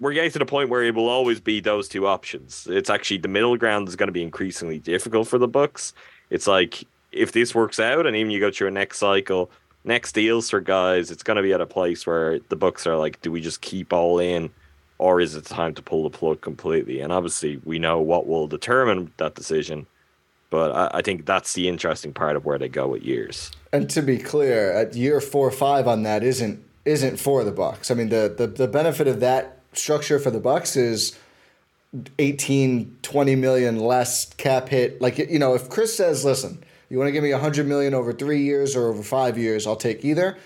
[0.00, 2.66] we're getting to the point where it will always be those two options.
[2.70, 5.92] It's actually the middle ground is going to be increasingly difficult for the Bucks.
[6.30, 9.50] It's like if this works out, and even you go through a next cycle,
[9.84, 12.96] next deals for guys, it's going to be at a place where the Bucks are
[12.96, 14.48] like, do we just keep all in,
[14.98, 17.00] or is it time to pull the plug completely?
[17.00, 19.86] And obviously, we know what will determine that decision.
[20.50, 23.50] But I, I think that's the interesting part of where they go with years.
[23.72, 27.52] And to be clear, at year four or five on that isn't isn't for the
[27.52, 27.90] Bucks.
[27.90, 31.18] I mean, the the, the benefit of that structure for the Bucks is
[32.18, 35.00] 18, 20 million less cap hit.
[35.00, 38.12] Like you know, if Khris says, "Listen, you want to give me 100 million over
[38.12, 40.36] 3 years or over 5 years, I'll take either."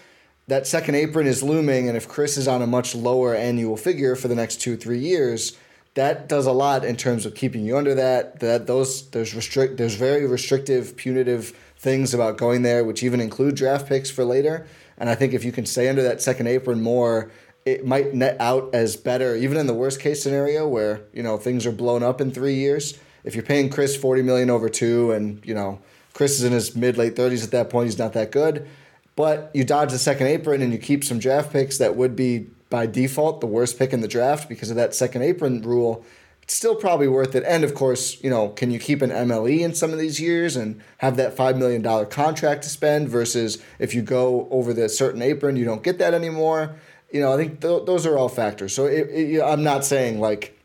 [0.53, 4.15] That second apron is looming and if Khris is on a much lower annual figure
[4.15, 5.57] for the next 2-3 years,
[5.95, 8.41] that does a lot in terms of keeping you under that.
[8.41, 13.55] That those there's restrict there's very restrictive punitive things about going there which even include
[13.55, 14.67] draft picks for later.
[14.99, 17.33] And I think if you can stay under that second apron more
[17.65, 21.39] it might net out as better, even in the worst case scenario where you know
[21.39, 22.99] things are blown up in three years.
[23.25, 25.81] If you're paying Khris forty million over two, and you know
[26.13, 28.69] Khris is in his mid late thirties at that point, he's not that good.
[29.15, 32.47] But you dodge the second apron and you keep some draft picks that would be
[32.71, 36.05] by default the worst pick in the draft because of that second apron rule.
[36.43, 37.45] It's still probably worth it.
[37.47, 40.57] And of course, you know, can you keep an MLE in some of these years
[40.57, 45.23] and have that $5 million contract to spend versus if you go over the second
[45.23, 46.77] apron, you don't get that anymore
[47.13, 48.75] you know, I think th- those are all factors.
[48.75, 50.59] So it, it, I'm not saying like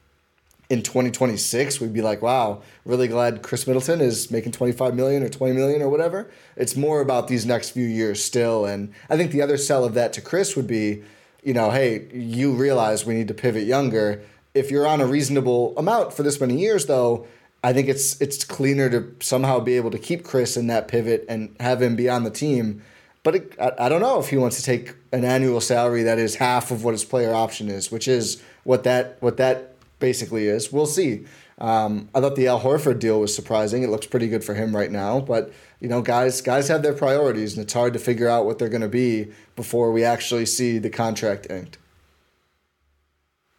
[0.70, 5.30] in 2026 we'd be like, wow, really glad khris Middleton is making 25 million or
[5.30, 6.30] 20 million or whatever.
[6.56, 8.66] It's more about these next few years still.
[8.66, 11.04] And I think the other sell of that to Khris would be,
[11.44, 14.22] you know, hey, you realize we need to pivot younger.
[14.54, 17.28] If you're on a reasonable amount for this many years, though,
[17.64, 21.26] I think it's it's cleaner to somehow be able to keep Khris in that pivot
[21.30, 22.82] and have him be on the team
[23.28, 26.18] but it, I, I don't know if he wants to take an annual salary that
[26.18, 30.48] is half of what his player option is, which is what that what that basically
[30.48, 30.72] is.
[30.72, 31.26] We'll see.
[31.60, 33.82] Um, I thought the Al Horford deal was surprising.
[33.82, 36.94] It looks pretty good for him right now, but you know, guys guys have their
[36.94, 40.46] priorities, and it's hard to figure out what they're going to be before we actually
[40.46, 41.78] see the contract inked.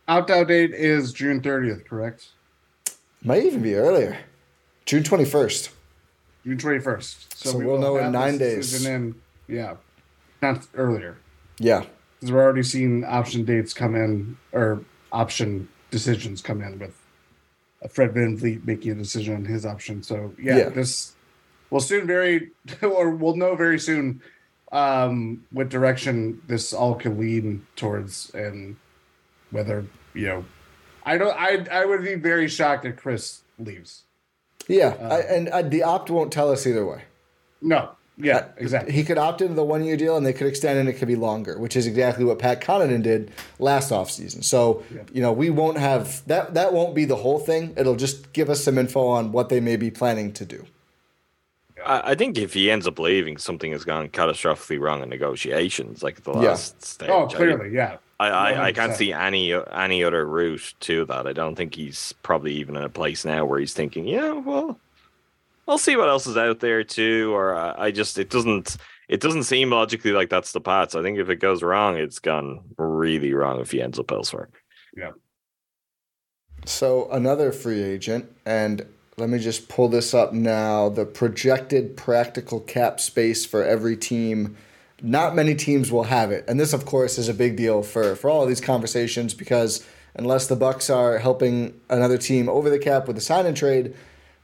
[0.07, 2.29] Opt out date is June thirtieth, correct?
[3.23, 4.19] Might even be earlier,
[4.87, 5.71] June twenty first.
[6.45, 7.37] June twenty first.
[7.37, 8.87] So, so we will know in nine days.
[8.87, 9.17] In
[9.49, 9.75] yeah,
[10.41, 11.19] not earlier.
[11.59, 16.95] Yeah, because we're already seeing option dates come in or option decisions come in with
[17.91, 20.03] Fred VanVleet making a decision on his option.
[20.03, 20.69] So yeah, yeah.
[20.69, 21.15] this
[21.71, 22.51] we'll soon very
[22.83, 24.23] or we'll know very soon
[24.73, 28.77] um, what direction this all can lead towards and
[29.51, 30.45] whether you know
[31.05, 34.05] I don't I I would be very shocked if Khris leaves.
[34.67, 37.05] Yeah, uh, I, and I, the opt won't tell us either way.
[37.63, 38.93] No, yeah, uh, exactly.
[38.93, 41.09] He could opt into the one year deal and they could extend and it could
[41.09, 44.43] be longer, which is exactly what Pat Connaughton did last offseason.
[44.43, 45.03] So, yeah.
[45.13, 47.75] you know, we won't have that that won't be the whole thing.
[47.77, 50.67] It'll just give us some info on what they may be planning to do.
[51.87, 56.25] I, think if he ends up leaving, something has gone catastrophically wrong in negotiations, like
[56.25, 56.85] the last yeah.
[56.85, 57.09] stage.
[57.09, 57.97] Oh, clearly, I, yeah.
[58.19, 61.29] I, I, I, can't see any any other route to that.
[61.29, 64.79] I don't think he's probably even in a place now where he's thinking, yeah, well,
[65.69, 67.33] I'll see what else is out there too.
[67.35, 68.79] Or uh, I just it doesn't
[69.09, 70.93] it doesn't seem logically like that's the path.
[70.93, 74.11] So I think if it goes wrong, it's gone really wrong if he ends up
[74.11, 74.49] elsewhere.
[74.97, 75.13] Yeah.
[76.65, 78.85] So another free agent, and
[79.17, 80.89] let me just pull this up now.
[80.89, 84.57] The projected practical cap space for every team.
[85.01, 88.17] Not many teams will have it, and this, of course, is a big deal for
[88.17, 92.81] for all of these conversations because unless the Bucks are helping another team over the
[92.81, 93.95] cap with a sign and trade,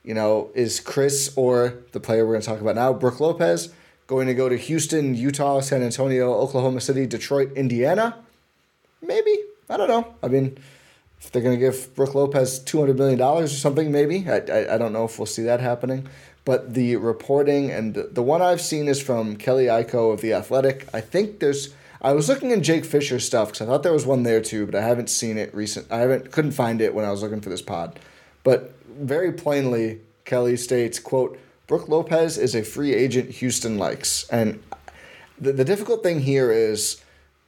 [0.05, 3.73] you know, is Khris or the player we're going to talk about now, Brook Lopez,
[4.07, 8.17] going to go to Houston, Utah, San Antonio, Oklahoma City, Detroit, Indiana?
[9.03, 9.37] Maybe.
[9.69, 10.15] I don't know.
[10.23, 10.59] I mean,
[11.21, 14.41] if they're going to give Brook Lopez two hundred million dollars or something, maybe I,
[14.41, 16.07] I I don't know if we'll see that happening.
[16.45, 20.87] But the reporting and the one I've seen is from Kelly Iko of the Athletic.
[20.93, 21.75] I think there's.
[22.03, 24.67] I was looking in Jake Fisher's stuff because I thought there was one there too,
[24.67, 25.91] but I haven't seen it recent.
[25.91, 27.99] I haven't couldn't find it when I was looking for this pod.
[28.43, 34.63] But very plainly, Kelly states, "quote Brook Lopez is a free agent Houston likes," and
[35.39, 37.03] the, the difficult thing here is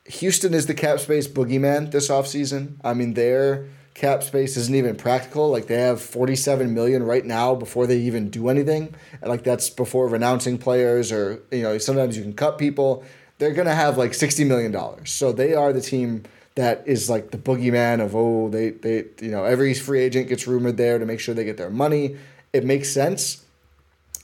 [0.07, 2.75] Houston is the cap space boogeyman this offseason.
[2.85, 5.51] I mean, their cap space isn't even practical.
[5.51, 8.95] Like they have 47 million right now before they even do anything.
[9.21, 13.05] And like that's before renouncing players or you know, sometimes you can cut people.
[13.39, 15.11] They're going to have like 60 million dollars.
[15.11, 16.25] So they are the team
[16.57, 20.47] that is like the boogeyman of oh, they they you know, every free agent gets
[20.47, 22.17] rumored there to make sure they get their money.
[22.53, 23.45] It makes sense.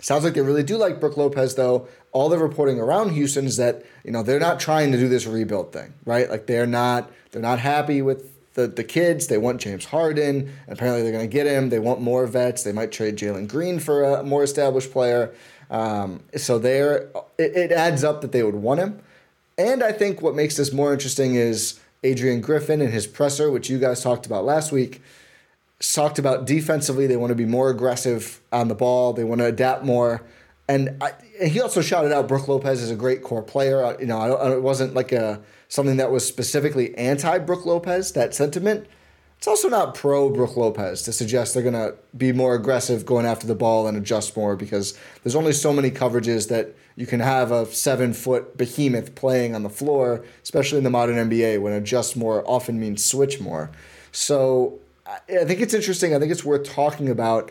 [0.01, 1.87] Sounds like they really do like Brook Lopez, though.
[2.11, 5.27] All the reporting around Houston is that you know they're not trying to do this
[5.27, 6.29] rebuild thing, right?
[6.29, 9.27] Like they're not they're not happy with the the kids.
[9.27, 10.53] They want James Harden.
[10.68, 11.68] Apparently, they're going to get him.
[11.68, 12.62] They want more vets.
[12.62, 15.35] They might trade Jalen Green for a more established player.
[15.71, 19.01] Um, so there, it, it adds up that they would want him.
[19.57, 23.71] And I think what makes this more interesting is Adrian Griffin and his presser, which
[23.71, 25.01] you guys talked about last week
[25.91, 27.07] talked about defensively.
[27.07, 29.12] They want to be more aggressive on the ball.
[29.12, 30.23] They want to adapt more.
[30.69, 33.97] And, I, and he also shouted out Brook Lopez as a great core player.
[33.99, 38.12] You know, I, it wasn't like a something that was specifically anti Brook Lopez.
[38.12, 38.87] That sentiment.
[39.38, 43.27] It's also not pro Brook Lopez to suggest they're going to be more aggressive going
[43.27, 47.20] after the ball and adjust more because there's only so many coverages that you can
[47.20, 51.72] have a seven foot behemoth playing on the floor, especially in the modern NBA when
[51.72, 53.70] adjust more often means switch more.
[54.11, 56.14] So I think it's interesting.
[56.14, 57.50] I think it's worth talking about.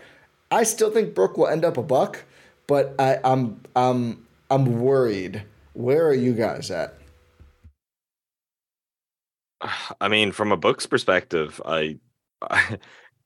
[0.52, 2.24] I still think Brook will end up a buck,
[2.68, 5.44] but I, I'm I'm I'm worried.
[5.74, 6.96] Where are you guys at?
[10.02, 11.98] I mean, from a Bucks' perspective, I,
[12.42, 12.78] I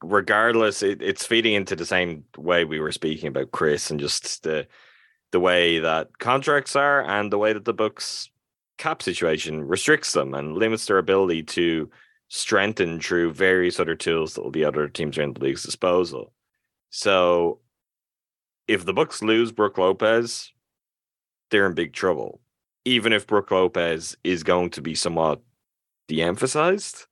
[0.04, 4.44] regardless, it, it's feeding into the same way we were speaking about Khris and just
[4.44, 4.68] the
[5.36, 8.30] the way that contracts are and the way that the Bucks'
[8.78, 11.90] cap situation restricts them and limits their ability to
[12.30, 16.32] strengthen through various other tools that will be other teams around the league's disposal.
[16.90, 17.60] So
[18.70, 20.54] if the Bucks lose Brook Lopez,
[21.52, 22.40] they're in big trouble.
[22.86, 25.42] Even if Brook Lopez is going to be somewhat
[26.08, 27.08] de-emphasized.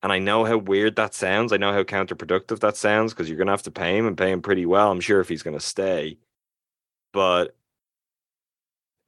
[0.00, 1.52] And I know how weird that sounds.
[1.52, 4.16] I know how counterproductive that sounds because you're going to have to pay him and
[4.16, 4.92] pay him pretty well.
[4.92, 6.18] I'm sure if he's going to stay.
[7.16, 7.56] But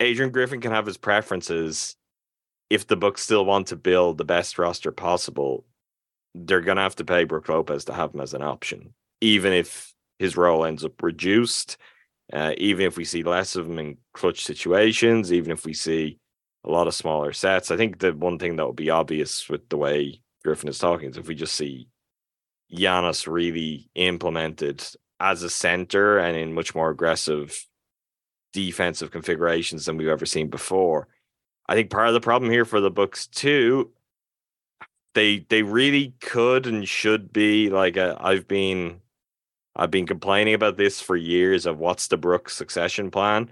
[0.01, 1.95] Adrian Griffin can have his preferences
[2.71, 5.67] if the Bucks still want to build the best roster possible,
[6.35, 9.93] they're gonna have to pay Brook Lopez to have him as an option, even if
[10.19, 11.77] his role ends up reduced.
[12.33, 16.19] Uh, even if we see less of him in clutch situations, even if we see
[16.65, 19.69] a lot of smaller sets, I think the one thing that will be obvious with
[19.69, 21.89] the way Griffin is talking is if we just see
[22.75, 24.83] Giannis really implemented
[25.21, 27.68] as a center and in much more aggressive
[28.53, 31.09] defensive configurations than we've ever seen before
[31.69, 33.91] I think part of the problem here for the Bucks too,
[35.15, 39.01] they they really could and should be like uh, I've been
[39.77, 43.51] I've been complaining about this for years of what's the Brook succession plan.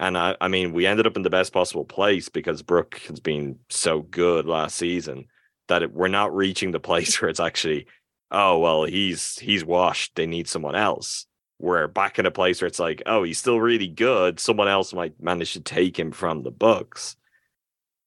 [0.00, 3.20] And I, I mean, we ended up in the best possible place because Brook has
[3.20, 5.26] been so good last season
[5.66, 7.86] that it, we're not reaching the place where it's actually,
[8.30, 10.14] oh well, he's he's washed.
[10.14, 11.26] They need someone else.
[11.58, 14.38] We're back in a place where it's like, oh, he's still really good.
[14.38, 17.16] Someone else might manage to take him from the Bucks.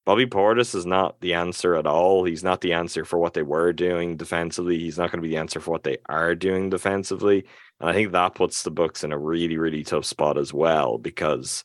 [0.05, 2.23] Bobby Portis is not the answer at all.
[2.23, 4.79] He's not the answer for what they were doing defensively.
[4.79, 7.45] He's not going to be the answer for what they are doing defensively.
[7.79, 10.97] And I think that puts the Bucks in a really, really tough spot as well
[10.97, 11.63] because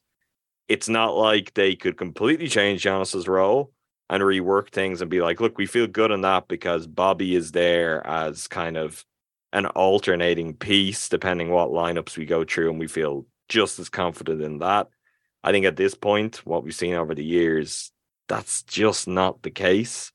[0.69, 3.73] it's not like they could completely change Giannis's role
[4.11, 7.53] and rework things and be like, look, we feel good on that because Bobby is
[7.53, 9.05] there as kind of
[9.53, 14.43] an alternating piece depending what lineups we go through, and we feel just as confident
[14.43, 14.89] in that.
[15.43, 17.93] I think at this point, what we've seen over the years,
[18.29, 20.13] that's just not the case.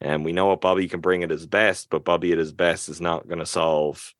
[0.00, 2.90] And we know what Bobby can bring at his best, but Bobby at his best
[2.90, 4.12] is not going to solve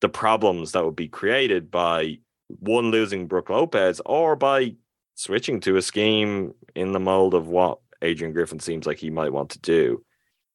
[0.00, 4.76] the problems that would be created by one losing Brook Lopez or by
[5.16, 9.32] switching to a scheme in the mold of what Adrian Griffin seems like he might
[9.32, 10.04] want to do.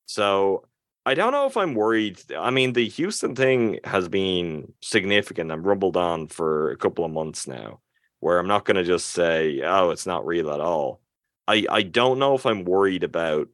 [0.06, 0.66] So
[1.06, 2.22] I don't know if I'm worried.
[2.38, 7.12] I mean, the Houston thing has been significant and rumbled on for a couple of
[7.12, 7.80] months now,
[8.20, 11.02] where I'm not going to just say, oh, it's not real at all.
[11.48, 13.48] I I don't know if I'm worried about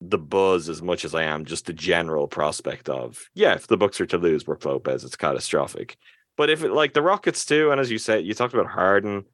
[0.00, 3.76] the buzz as much as I am just the general prospect of yeah, if the
[3.76, 5.96] Bucks are to lose Brook Lopez, it's catastrophic.
[6.36, 9.24] But if it like the Rockets too, and as you said, you talked about Harden.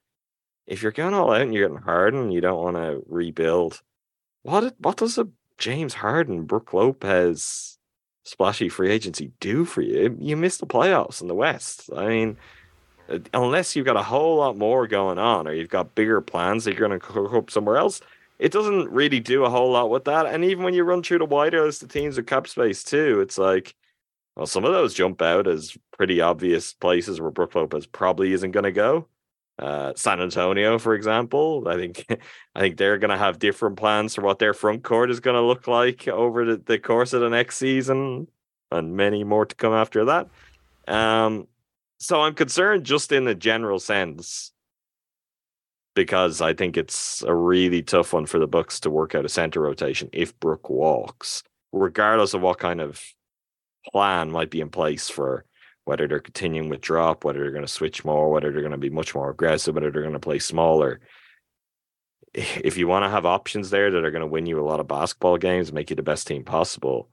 [0.67, 3.83] If you're going all out and you're getting Harden, you don't want to rebuild.
[4.43, 7.79] What what does a James Harden, Brook Lopez
[8.25, 10.17] splashy free agency do for you?
[10.19, 11.91] You miss the playoffs in the West.
[11.95, 12.37] I mean,
[13.09, 16.65] uh, unless you've got a whole lot more going on or you've got bigger plans
[16.65, 18.01] that you're going to cook up somewhere else,
[18.39, 20.27] it doesn't really do a whole lot with that.
[20.27, 23.21] And even when you run through the wider list of teams with cap space too,
[23.21, 23.75] it's like,
[24.37, 28.51] well, some of those jump out as pretty obvious places where Brook Lopez probably isn't
[28.51, 29.07] going to go.
[29.57, 32.05] Uh, San Antonio, for example, I think
[32.55, 35.37] I think they're going to have different plans for what their front court is going
[35.37, 38.27] to look like over the, the course of the next season,
[38.73, 40.29] and many more to come after that.
[40.89, 41.47] Um,
[41.99, 44.53] so I'm concerned just in the general sense
[45.95, 49.29] because I think it's a really tough one for the Bucks to work out a
[49.29, 53.01] center rotation if Brook walks, regardless of what kind of
[53.93, 55.45] plan might be in place for
[55.85, 58.79] whether they're continuing with drop, whether they're going to switch more, whether they're going to
[58.79, 61.01] be much more aggressive, whether they're going to play smaller.
[62.33, 64.81] If you want to have options there that are going to win you a lot
[64.81, 67.11] of basketball games, make you the best team possible,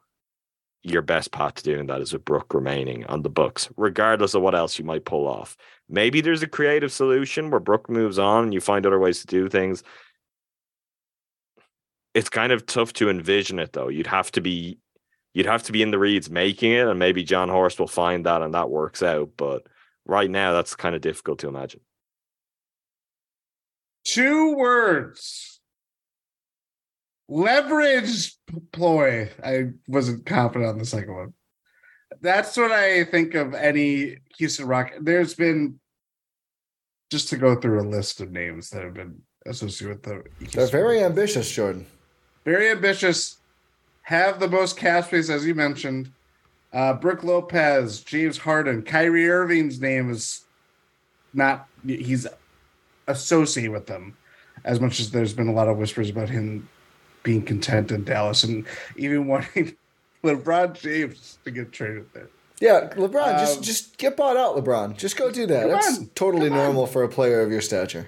[0.84, 4.42] your best path to doing that is with Brook remaining on the books, regardless of
[4.42, 5.56] what else you might pull off.
[5.88, 9.28] Maybe there's a creative solution where Brook moves on and you find other ways to
[9.28, 9.84] do things.
[12.14, 13.90] It's kind of tough to envision it though.
[13.90, 14.80] You'd have to be
[15.34, 18.26] you'd have to be in the reads making it, and maybe Jon Horst will find
[18.26, 19.32] that and that works out.
[19.38, 19.68] But
[20.06, 21.82] right now, that's kind of difficult to imagine.
[24.04, 25.60] Two words.
[27.30, 28.36] Leverage
[28.74, 29.30] ploy.
[29.44, 31.34] I wasn't confident on the second one.
[32.20, 34.92] That's what I think of any Houston Rock.
[35.00, 35.80] There's been
[37.10, 40.24] just to go through a list of names that have been associated with the.
[40.40, 41.10] Houston They're very Rockets.
[41.10, 41.86] ambitious, Jordan.
[42.44, 43.38] Very ambitious
[44.04, 46.12] have the most cap space, as you mentioned.
[46.74, 50.46] Uh, Brook Lopez, James Harden, Kyrie Irving's name is
[51.34, 52.28] not, he's
[53.08, 54.16] associated with them
[54.64, 56.68] as much as there's been a lot of whispers about him
[57.24, 59.76] being content in Dallas and even wanting
[60.24, 62.30] LeBron James to get traded there.
[62.60, 64.96] Yeah, LeBron, um, just just get bought out, LeBron.
[64.96, 65.68] Just go do that.
[65.68, 68.08] That's on, totally normal for a player of your stature.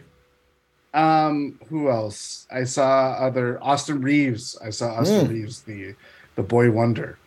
[0.93, 2.47] Um, who else?
[2.51, 4.57] I saw other Austin Reaves.
[4.63, 5.31] I saw Austin mm.
[5.31, 5.95] Reaves, the
[6.35, 7.17] the boy wonder.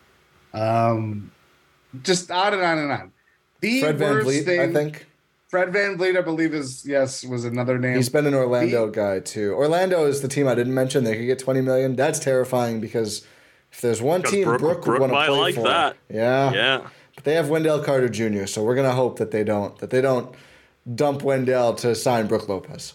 [0.52, 1.32] Um,
[2.02, 3.12] just on and on and on.
[3.60, 5.06] The Fred VanVleet, thing, I think.
[5.48, 7.96] Fred VanVleet, I believe, is yes, was another name.
[7.96, 9.52] He's been an Orlando the, guy too.
[9.54, 11.04] Orlando is the team I didn't mention.
[11.04, 11.96] They could get twenty million.
[11.96, 13.26] That's terrifying because
[13.72, 15.96] if there's one team Brooke, Brook, Brook would want to play like for, that.
[16.08, 16.88] yeah, yeah.
[17.14, 20.00] But they have Wendell Carter Jr., so we're gonna hope that they don't that they
[20.00, 20.34] don't
[20.94, 22.94] dump Wendell to sign Brook Lopez.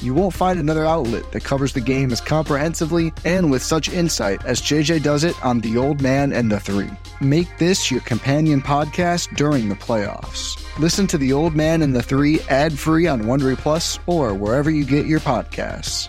[0.00, 4.44] You won't find another outlet that covers the game as comprehensively and with such insight
[4.44, 6.90] as JJ does it on The Old Man and the Three.
[7.20, 10.62] Make this your companion podcast during the playoffs.
[10.78, 14.70] Listen to The Old Man and the Three ad free on Wondery Plus or wherever
[14.70, 16.08] you get your podcasts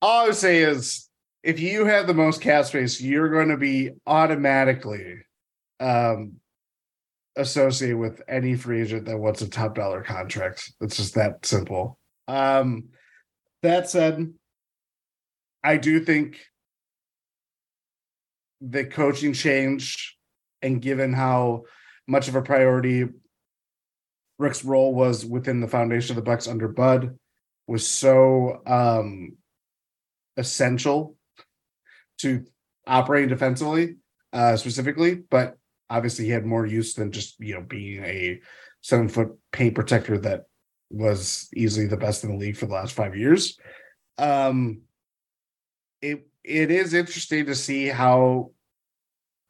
[0.00, 1.08] all I would say is
[1.42, 5.18] if you have the most cap space, you're going to be automatically
[5.80, 6.37] um,
[7.38, 10.72] associate with any free agent that wants a top dollar contract.
[10.80, 11.98] It's just that simple.
[12.26, 12.88] Um,
[13.62, 14.34] that said,
[15.64, 16.38] I do think
[18.60, 20.16] the coaching change
[20.62, 21.62] and given how
[22.06, 23.06] much of a priority
[24.38, 27.18] Rick's role was within the foundation of the Bucks under Bud
[27.66, 29.36] was so um
[30.36, 31.16] essential
[32.18, 32.44] to
[32.86, 33.96] operating defensively
[34.32, 35.56] uh specifically, but
[35.90, 38.40] obviously he had more use than just you know being a
[38.80, 40.44] seven foot paint protector that
[40.90, 43.58] was easily the best in the league for the last five years.
[44.16, 44.82] Um
[46.00, 48.52] it it is interesting to see how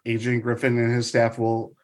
[0.06, 1.74] Adrian Griffin and his staff will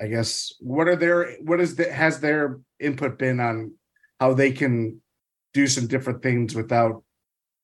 [0.00, 3.74] I guess what are their what is the has their input been on
[4.20, 5.00] how they can
[5.54, 7.02] do some different things without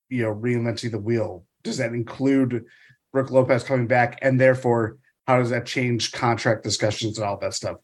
[0.08, 1.44] you know reinventing the wheel?
[1.62, 2.64] Does that include
[3.12, 4.98] Brook Lopez coming back and therefore
[5.28, 7.76] how does that change contract discussions and all that stuff?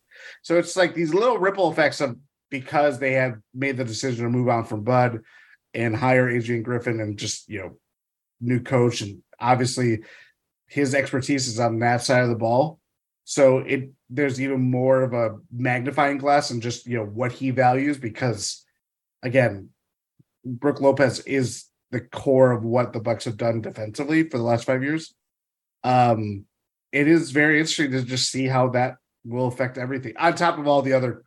[0.43, 2.17] So it's like these little ripple effects of
[2.51, 5.21] because they have made the decision to move on from Bud
[5.75, 7.77] and hire Adrian Griffin and just you know
[8.41, 10.01] new coach and obviously
[10.69, 12.81] his expertise is on that side of the ball.
[13.25, 17.51] So it there's even more of a magnifying glass and just you know what he
[17.51, 18.65] values because
[19.23, 19.69] again,
[20.47, 24.65] Brook Lopez is the core of what the Bucks have done defensively for the last
[24.65, 25.15] five years.
[25.83, 26.47] Um,
[26.95, 30.15] it is very interesting to just see how that will affect everything.
[30.17, 31.25] On top of all the other,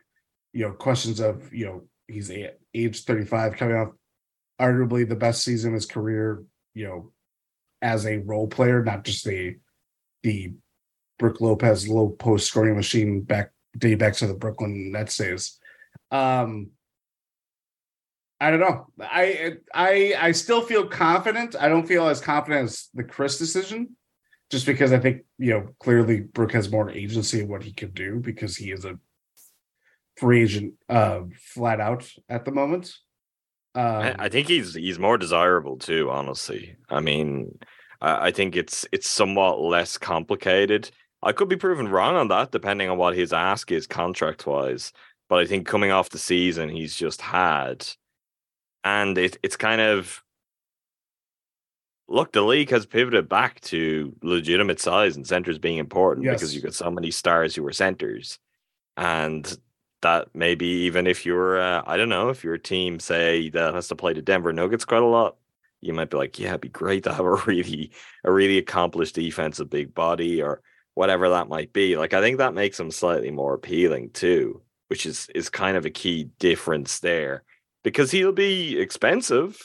[0.54, 2.32] you know, questions of you know he's
[2.74, 3.90] age 35 coming off
[4.58, 6.42] arguably the best season of his career,
[6.74, 7.12] you know,
[7.82, 9.56] as a role player, not just the
[10.22, 10.54] the
[11.18, 15.58] Brook Lopez low post scoring machine back day back to the Brooklyn Nets days.
[16.10, 16.70] Um,
[18.40, 18.86] I don't know.
[19.00, 21.56] I I I still feel confident.
[21.60, 23.96] I don't feel as confident as the Khris decision,
[24.50, 27.90] just because I think you know clearly Brook has more agency in what he can
[27.90, 28.98] do because he is a
[30.16, 32.94] free agent, uh, flat out at the moment.
[33.74, 36.10] Um, I, I, think he's he's more desirable too.
[36.10, 37.58] Honestly, I mean,
[38.00, 40.90] I, I think it's it's somewhat less complicated.
[41.22, 44.92] I could be proven wrong on that, depending on what his ask is contract wise.
[45.28, 47.86] But I think coming off the season he's just had,
[48.84, 50.22] and it, it's kind of
[52.08, 56.34] look, the league has pivoted back to legitimate size and centers being important yes.
[56.34, 58.38] because you've got so many stars who were centers,
[58.96, 59.58] and
[60.02, 63.88] that maybe even if you're, uh, I don't know, if your team say that has
[63.88, 65.36] to play the Denver Nuggets quite a lot,
[65.80, 67.92] you might be like, yeah, it'd be great to have a really,
[68.24, 70.62] a really accomplished defensive big body or
[70.94, 71.96] whatever that might be.
[71.96, 75.84] Like I think that makes them slightly more appealing too, which is is kind of
[75.86, 77.44] a key difference there
[77.84, 79.60] because he'll be expensive.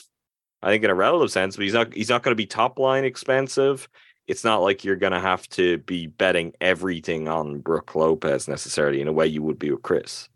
[0.64, 2.78] I think in a relative sense, but he's not he's not going to be top
[2.78, 3.88] line expensive.
[4.26, 9.02] It's not like you're going to have to be betting everything on Brook Lopez necessarily
[9.02, 10.28] in a way you would be with Khris.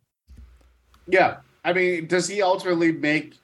[1.07, 3.35] Yeah, I mean, does he ultimately make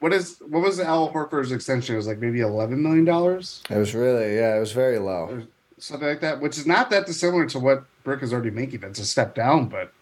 [0.00, 1.94] what is what was Al Horford's extension?
[1.94, 3.62] It was like maybe eleven million dollars.
[3.70, 5.46] It was really yeah, it was very low
[5.82, 8.84] something like that, which is not that dissimilar to what Brook is already making.
[8.84, 9.92] It's a step down, but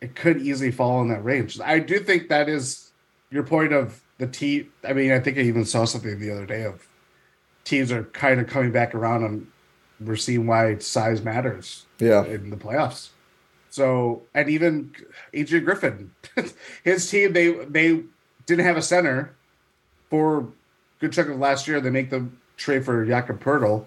[0.00, 1.58] it could easily fall in that range.
[1.60, 2.92] I do think that is
[3.30, 4.72] your point of the team.
[4.86, 6.86] I mean, I think I even saw something the other day of
[7.64, 9.46] teams are kind of coming back around and
[10.00, 11.86] we're seeing why size matters.
[11.98, 13.10] Yeah, in the playoffs.
[13.70, 14.94] So, and even
[15.32, 16.10] Adrian Griffin,
[16.84, 18.02] his team they they
[18.46, 19.34] didn't have a center
[20.10, 20.48] for
[21.00, 21.80] good chunk of last year.
[21.80, 23.86] They make the trade for Jakob Poeltl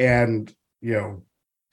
[0.00, 1.22] and you know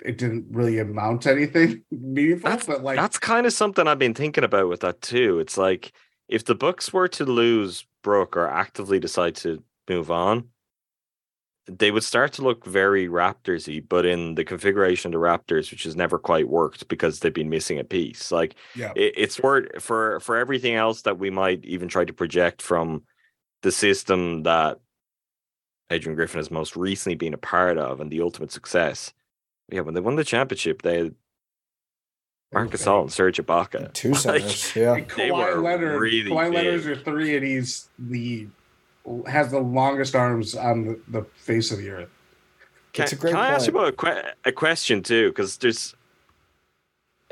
[0.05, 2.49] it didn't really amount to anything meaningful.
[2.49, 5.39] That's, but like that's kind of something I've been thinking about with that too.
[5.39, 5.93] It's like
[6.27, 10.49] if the Bucks were to lose Brook or actively decide to move on,
[11.69, 15.83] they would start to look very Raptorsy, but in the configuration of the Raptors, which
[15.83, 18.31] has never quite worked because they've been missing a piece.
[18.31, 18.93] Like yeah.
[18.95, 23.03] it, it's for for for everything else that we might even try to project from
[23.63, 24.79] the system that
[25.89, 29.13] Adrian Griffin has most recently been a part of and the ultimate success.
[29.69, 31.11] Yeah, when they won the championship, they
[32.51, 33.93] had Marc Gasol and Serge Ibaka.
[33.93, 34.95] Two centers, like, yeah.
[34.95, 38.47] And Kawhi Leonard, really Kawhi Leonard's your three, and he's the
[39.27, 42.09] has the longest arms on the, the face of the earth.
[42.93, 45.29] Can, can I ask you about a, que- a question too?
[45.29, 45.95] Because there's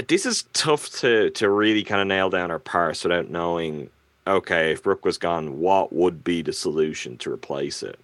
[0.07, 3.89] this is tough to to really kind of nail down or parse without knowing.
[4.27, 7.99] Okay, if Brook was gone, what would be the solution to replace it?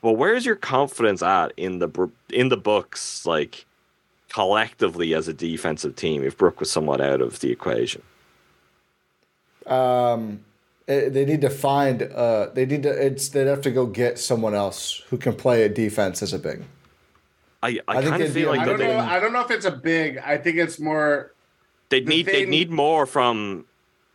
[0.00, 3.66] Well, where's your confidence at in the in the Bucks, like
[4.32, 6.22] collectively as a defensive team?
[6.24, 8.02] If Brook was somewhat out of the equation,
[9.66, 10.40] um,
[10.86, 12.02] they need to find.
[12.02, 12.90] Uh, they need to.
[12.90, 16.38] It's they'd have to go get someone else who can play a defense as a
[16.38, 16.64] big.
[17.62, 18.98] I, I, I think kind of it'd be feel like I don't they, know.
[18.98, 20.18] I don't know if it's a big.
[20.18, 21.32] I think it's more.
[21.90, 23.66] they'd the need they thing- need more from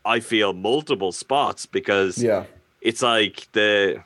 [0.04, 2.44] I feel multiple spots because Yeah.
[2.82, 4.04] it's like the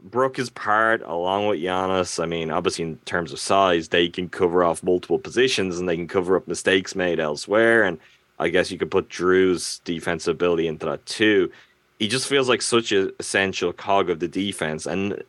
[0.00, 2.22] Brook is part along with Giannis.
[2.22, 5.96] I mean, obviously in terms of size, they can cover off multiple positions and they
[5.96, 7.82] can cover up mistakes made elsewhere.
[7.82, 7.98] And
[8.38, 11.50] I guess you could put Jrue's defensive ability into that too.
[11.98, 15.20] He just feels like such an essential cog of the defense and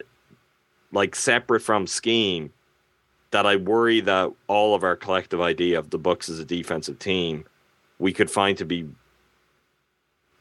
[0.92, 2.52] like separate from scheme
[3.32, 7.00] that I worry that all of our collective idea of the Bucks as a defensive
[7.00, 7.46] team
[8.00, 8.88] we could find to be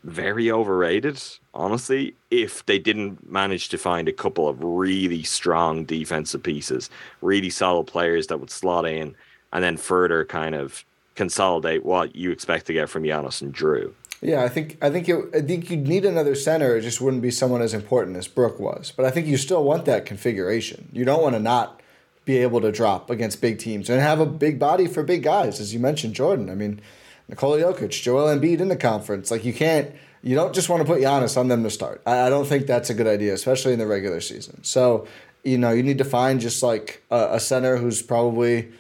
[0.09, 1.21] very overrated,
[1.55, 6.91] honestly, if they didn't manage to find a couple of really strong defensive pieces,
[7.21, 9.15] really solid players that would slot in
[9.53, 10.85] and then further kind of
[11.15, 13.93] consolidate what you expect to get from Giannis and Jrue.
[14.21, 16.77] Yeah, I think I think it, I think you'd need another center.
[16.77, 18.93] It just wouldn't be someone as important as Brook was.
[18.97, 20.89] But I think you still want that configuration.
[20.93, 21.81] You don't want to not
[22.25, 25.61] be able to drop against big teams and have a big body for big guys,
[25.61, 26.51] as you mentioned, Jordan.
[26.51, 26.81] I mean,
[27.29, 29.31] Nikola Jokic, Joel Embiid in the conference.
[29.31, 32.01] Like you can't, you don't just want to put Giannis on them to start.
[32.07, 34.63] I, I don't think that's a good idea, especially in the regular season.
[34.65, 35.07] So
[35.45, 38.71] you know, you need to find just like a, a center who's probably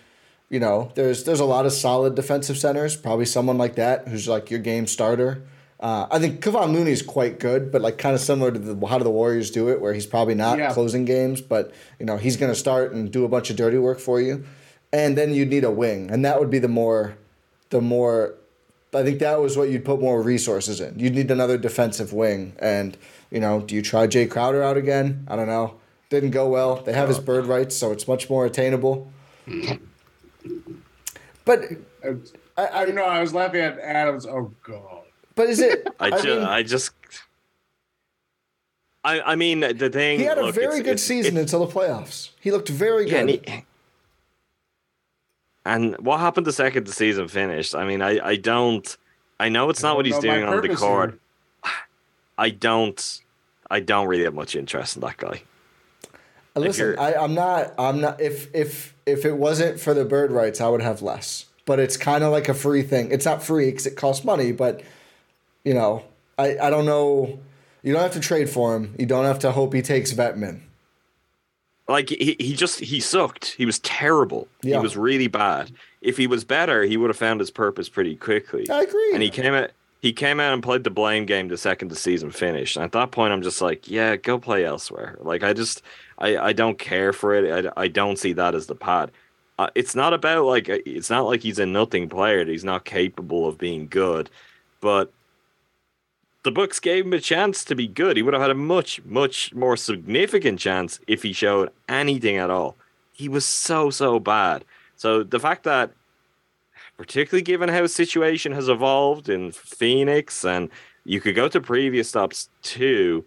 [0.50, 2.96] you know, there's there's a lot of solid defensive centers.
[2.96, 5.42] Probably someone like that who's like your game starter.
[5.78, 8.86] Uh, I think Kevon Looney is quite good, but like kind of similar to the,
[8.86, 10.72] how do the Warriors do it, where he's probably not Yeah.
[10.72, 13.78] closing games, but you know he's going to start and do a bunch of dirty
[13.78, 14.44] work for you.
[14.90, 17.16] And then you'd need a wing, and that would be the more,
[17.68, 18.34] the more.
[18.94, 20.98] I think that was what you'd put more resources in.
[20.98, 22.96] You'd need another defensive wing, and
[23.30, 25.26] you know, do you try Jay Crowder out again?
[25.28, 25.74] I don't know.
[26.10, 26.76] Didn't go well.
[26.76, 29.12] They have his bird rights, so it's much more attainable.
[31.44, 31.64] But
[32.04, 32.08] I,
[32.56, 33.04] I I don't know.
[33.04, 34.26] I was laughing at Adams.
[34.26, 35.02] Oh god.
[35.34, 35.86] but is it?
[36.00, 36.90] I just, mean, I just,
[39.04, 40.18] I, I mean, the thing.
[40.18, 42.30] he had a look, very it's- good it's- season it's- until the playoffs.
[42.40, 43.62] He looked very Yeah, good.
[45.68, 47.74] And, what happened the second the season finished?
[47.74, 48.96] I mean, I, I don't.
[49.38, 51.10] I know it's not what he's don't know my doing on the purpose court.
[51.10, 51.72] here.
[52.38, 53.20] I don't.
[53.70, 55.42] I don't really have much interest in that guy.
[56.56, 57.74] Uh, listen, I, I'm not.
[57.78, 58.20] I'm not.
[58.20, 61.46] If if if it wasn't for the bird rights, I would have less.
[61.66, 63.10] But it's kind of like a free thing.
[63.10, 64.52] It's not free because it costs money.
[64.52, 64.82] But
[65.64, 66.02] you know,
[66.38, 67.38] I I don't know.
[67.82, 68.94] You don't have to trade for him.
[68.98, 70.62] You don't have to hope he takes Vetman.
[71.88, 73.54] Like he, he just he sucked.
[73.54, 74.46] He was terrible.
[74.62, 74.76] Yeah.
[74.76, 75.72] He was really bad.
[76.02, 78.68] If he was better, he would have found his purpose pretty quickly.
[78.70, 79.10] I agree.
[79.14, 79.70] And he came out
[80.00, 82.76] he came out and played the blame game the second the season finished.
[82.76, 85.16] And at that point I'm just like, yeah, go play elsewhere.
[85.20, 85.82] Like I just
[86.18, 87.72] I, I don't care for it.
[87.76, 89.10] I, I don't see that as the pad.
[89.58, 92.44] Uh, it's not about like it's not like he's a nothing player.
[92.44, 94.30] He's not capable of being good,
[94.80, 95.10] but
[96.48, 98.16] the Bucks gave him a chance to be good.
[98.16, 102.48] He would have had a much, much more significant chance if he showed anything at
[102.48, 102.74] all.
[103.12, 104.64] He was so, so bad.
[104.96, 105.90] So the fact that,
[106.96, 110.70] particularly given how his situation has evolved in Phoenix, and
[111.04, 113.26] you could go to previous stops too,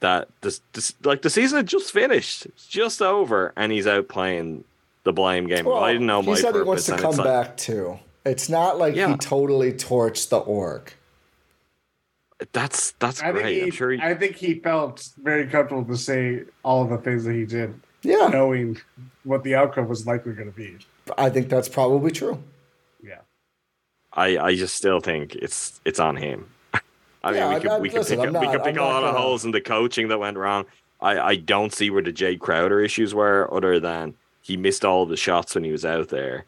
[0.00, 4.08] that this, this like the season had just finished, it's just over, and he's out
[4.08, 4.64] playing
[5.04, 5.66] the blame game.
[5.66, 6.62] Well, I didn't know he my said purpose.
[6.64, 8.00] he wants to come like- back too.
[8.24, 9.10] It's not like Yeah.
[9.12, 10.92] he totally torched the org.
[12.52, 13.54] That's that's I think great.
[13.56, 13.62] he.
[13.62, 17.24] I'm sure he, I think he felt very comfortable to say all of the things
[17.24, 18.78] that he did, Yeah, knowing
[19.24, 20.76] what the outcome was likely going to be.
[21.16, 22.42] I think that's probably true.
[23.02, 23.20] Yeah.
[24.12, 26.46] I, I just still think it's it's on him.
[27.24, 28.76] I Yeah, mean, we could I- we could listen, pick, I'm a- we could pick
[28.76, 30.66] a lot of gonna- holes in the coaching that went wrong.
[31.00, 35.04] I, I don't see where the Jay Crowder issues were, other than he missed all
[35.06, 36.44] the shots when he was out there,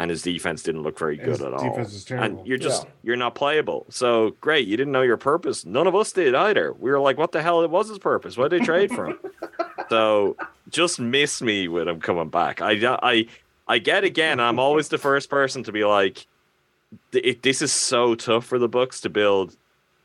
[0.00, 1.62] and his defense didn't look very good His at all.
[1.62, 2.38] defense is terrible.
[2.38, 2.90] And you're just Yeah.
[3.04, 3.86] you're not playable.
[3.90, 5.64] So great, you didn't know your purpose.
[5.64, 6.72] None of us did either.
[6.72, 7.62] We were like, what the hell?
[7.62, 8.36] It was his purpose.
[8.36, 9.18] Why did they trade for him?
[9.88, 10.36] so
[10.70, 12.60] just miss me with him coming back.
[12.60, 12.72] I
[13.02, 13.26] I
[13.68, 14.40] I get again.
[14.40, 16.26] I'm always the first person to be like,
[17.12, 19.56] it, this is so tough for the Bucks to build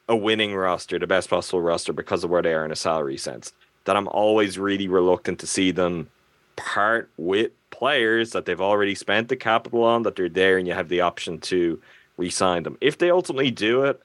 [0.08, 3.18] a winning roster, the best possible roster, because of where they are in a salary
[3.18, 3.54] sense.
[3.86, 6.10] That I'm always really reluctant to see them
[6.58, 10.74] part with players that they've already spent the capital on, that they're there, and you
[10.74, 11.82] have the option to
[12.18, 12.78] re-sign them.
[12.80, 14.02] If they ultimately do it,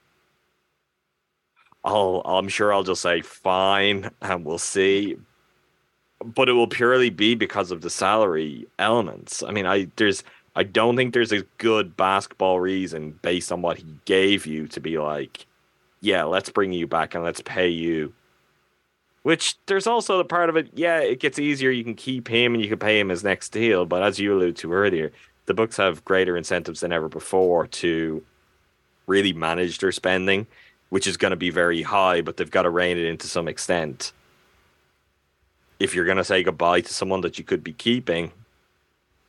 [1.85, 5.16] I'll I'm sure I'll just say fine, and we'll see.
[6.23, 9.43] But it will purely be because of the salary elements.
[9.43, 10.23] I mean, I there's
[10.57, 14.81] I don't think there's a good basketball reason based on what he gave you to
[14.81, 15.47] be like,
[16.01, 18.12] yeah, let's bring you back and let's pay you.
[19.23, 21.71] Which there's also the part of it, yeah, it gets easier.
[21.71, 23.85] You can keep him and you can pay him his next deal.
[23.85, 25.12] But as you alluded to earlier,
[25.47, 28.25] the Bucks have greater incentives than ever before to
[29.07, 30.47] really manage their spending,
[30.89, 33.27] which is going to be very high, but they've got to rein it in to
[33.27, 34.12] some extent.
[35.79, 38.33] If you're going to say goodbye to someone that you could be keeping,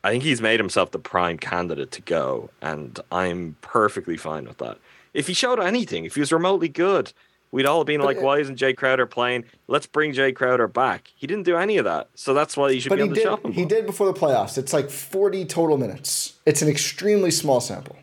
[0.03, 4.57] I think he's made himself the prime candidate to go, and I'm perfectly fine with
[4.59, 4.77] that.
[5.13, 7.13] If he showed anything, if he was remotely good,
[7.51, 9.45] we'd all been like, uh, "Why isn't Jay Crowder playing?
[9.67, 12.79] Let's bring Jay Crowder back." He didn't do any of that, so that's why he
[12.79, 13.23] should but be he on the did.
[13.23, 14.57] chopping He did before the playoffs.
[14.57, 16.33] It's like 40 total minutes.
[16.45, 17.97] It's an extremely small sample.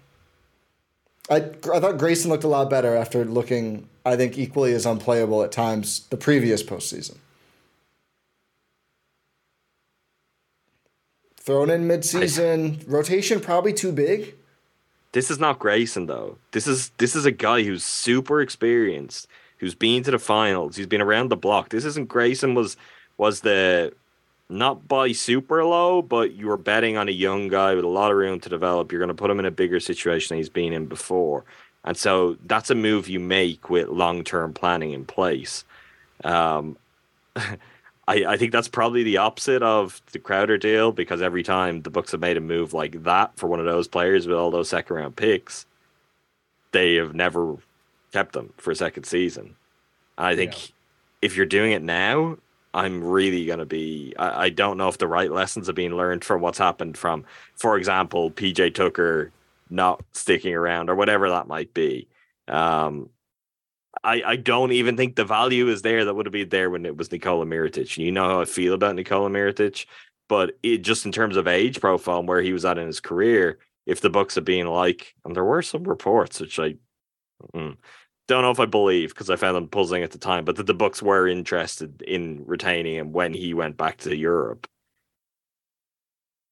[1.31, 1.37] I
[1.73, 5.53] I thought Grayson looked a lot better after looking, I think, equally as unplayable at
[5.53, 7.17] times the previous postseason.
[11.37, 14.35] Thrown in midseason, rotation probably too big.
[15.19, 16.39] This is not Grayson though.
[16.53, 20.87] This is this is a guy who's super experienced, who's been to the finals, he's
[20.87, 21.71] been around the block.
[21.71, 22.77] This isn't Grayson was
[23.17, 23.93] was the
[24.49, 28.13] not by super low, but you were betting on a young guy with a lot
[28.13, 28.93] of room to develop.
[28.93, 31.43] You're going to put him in a bigger situation than he's been in before,
[31.83, 35.65] and so that's a move you make with long term planning in place.
[36.23, 36.77] Um,
[38.09, 41.91] I, I think that's probably the opposite of the Crowder deal because every time the
[41.91, 44.71] Bucks have made a move like that for one of those players with all those
[44.71, 45.67] second round picks,
[46.73, 47.59] they have never
[48.15, 49.57] kept them for a second season.
[50.17, 50.73] And I think
[51.21, 52.39] if you're doing it now,
[52.73, 54.15] I'm really going to be.
[54.19, 57.27] I, I don't know if the right lessons are being learned from what's happened from,
[57.57, 59.33] for example, PJ Tucker
[59.69, 62.09] not sticking around or whatever that might be.
[62.47, 63.11] Um,
[64.05, 66.87] I, I don't even think the value is there that would have been there when
[66.87, 67.97] it was Nikola Mirotic.
[67.97, 69.87] You know how I feel about Nikola Mirotic,
[70.29, 73.01] but it just in terms of age profile and where he was at in his
[73.01, 76.75] career, if the Bucks had been like, and there were some reports which I
[77.55, 77.77] mm,
[78.29, 80.67] don't know if I believe because I found them puzzling at the time, but that
[80.67, 84.67] the Bucks were interested in retaining him when he went back to Europe.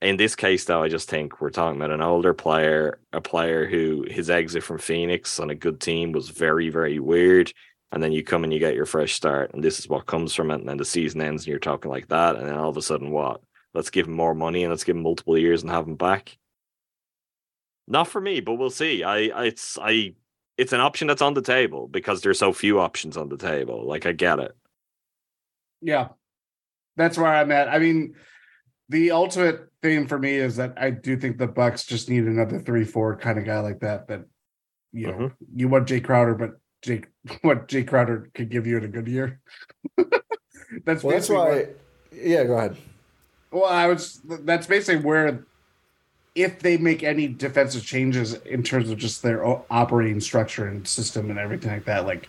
[0.03, 3.67] In this case, though, I just think we're talking about an older player, a player
[3.67, 7.53] who his exit from Phoenix on a good team was very, very weird.
[7.93, 10.35] And then you come and you get your fresh start, and this is what comes
[10.35, 10.57] from it.
[10.57, 12.37] And then the season ends, and you're talking like that.
[12.37, 13.41] And then all of a sudden, what?
[13.73, 16.37] Let's give him more money and let's give him multiple years and have him back.
[17.87, 19.05] Not for me, but we'll see.
[19.05, 20.15] I, I it's I
[20.57, 23.87] it's an option that's on the table because there's so few options on the table.
[23.87, 24.57] Like I get it.
[25.81, 26.09] Yeah.
[26.97, 27.69] That's where I'm at.
[27.69, 28.15] I mean,
[28.89, 32.59] the ultimate thing for me is that I do think the Bucks just need another
[32.59, 34.09] three, four kind of guy like that.
[34.09, 34.25] That
[34.93, 35.33] you know, Mhm.
[35.55, 37.07] you want Jay Crowder, but Jake
[37.43, 39.41] what Jay Crowder could give you in a good year.
[40.85, 41.49] that's Well, that's basically why.
[41.57, 41.79] what-
[42.13, 42.77] Yeah, go ahead.
[43.51, 45.45] well, I was that's basically where
[46.35, 51.31] if they make any defensive changes in terms of just their operating structure and system
[51.31, 52.29] and everything like that, like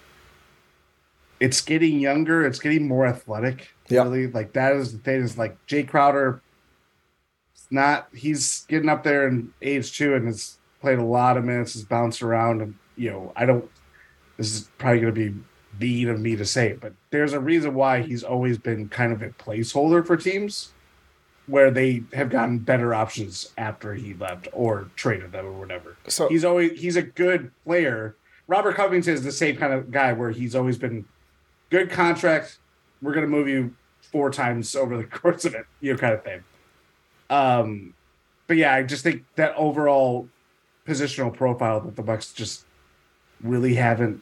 [1.40, 3.70] it's getting younger, it's getting more athletic.
[3.90, 4.04] Yeah.
[4.04, 5.22] Really, like that is the thing.
[5.22, 6.42] Is like Jay Crowder.
[7.70, 11.74] Not he's getting up there in age too, and has played a lot of minutes,
[11.74, 13.70] has bounced around, and you know I don't.
[14.38, 15.40] This is probably going to be
[15.80, 19.22] mean of me to say, but there's a reason why he's always been kind of
[19.22, 20.74] a placeholder for teams
[21.48, 25.98] where they have gotten better options after he left or traded them or whatever.
[26.08, 28.16] So He's always he's a good player.
[28.48, 31.06] Robert Covington is the same kind of guy where he's always been
[31.70, 32.60] good contract.
[33.02, 33.76] We're gonna move you
[34.12, 36.44] four times over the course of it, you know, kind of thing.
[37.30, 37.94] Um,
[38.48, 40.28] but yeah, I just think that overall
[40.88, 42.66] positional profile that the Bucks just
[43.44, 44.22] really haven't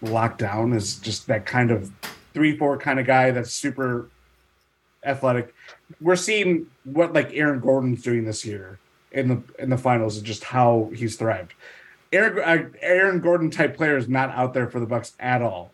[0.00, 1.90] locked down is just that kind of
[2.32, 4.08] three four kind of guy that's super
[5.04, 5.54] athletic.
[6.00, 8.78] We're seeing what like Aaron Gordon's doing this year
[9.12, 11.54] in the in the finals and just how he's thrived.
[12.12, 15.72] Aaron uh, Aaron Gordon type player is not out there for the Bucks at all.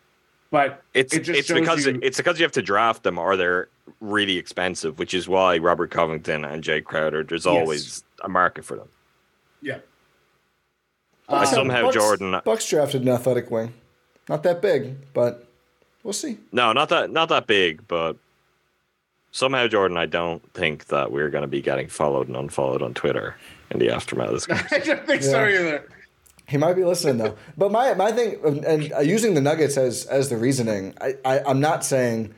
[0.51, 3.37] But It's It just it's because you- it's because you have to draft them Are
[3.37, 3.69] they're
[4.01, 7.23] really expensive, which is why Robert Covington and Jay Crowder.
[7.25, 8.89] There's always a market for them.
[9.63, 9.79] yeah,
[11.29, 12.41] I Um, somehow Bucks, Jordan.
[12.45, 13.75] Bucks drafted an athletic wing,
[14.29, 15.47] not that big, but
[16.03, 16.39] we'll see.
[16.53, 18.17] No, not that not that big, but
[19.33, 19.97] somehow Jordan.
[19.97, 23.37] I don't think that we're going to be getting followed and unfollowed on Twitter
[23.71, 24.45] in the aftermath of this.
[24.51, 24.97] I conversation.
[24.97, 25.89] don't think so either.
[26.49, 27.37] He might be listening though.
[27.57, 31.41] But my my thing, and uh, using the Nuggets as as the reasoning, I, I
[31.47, 32.35] I'm not saying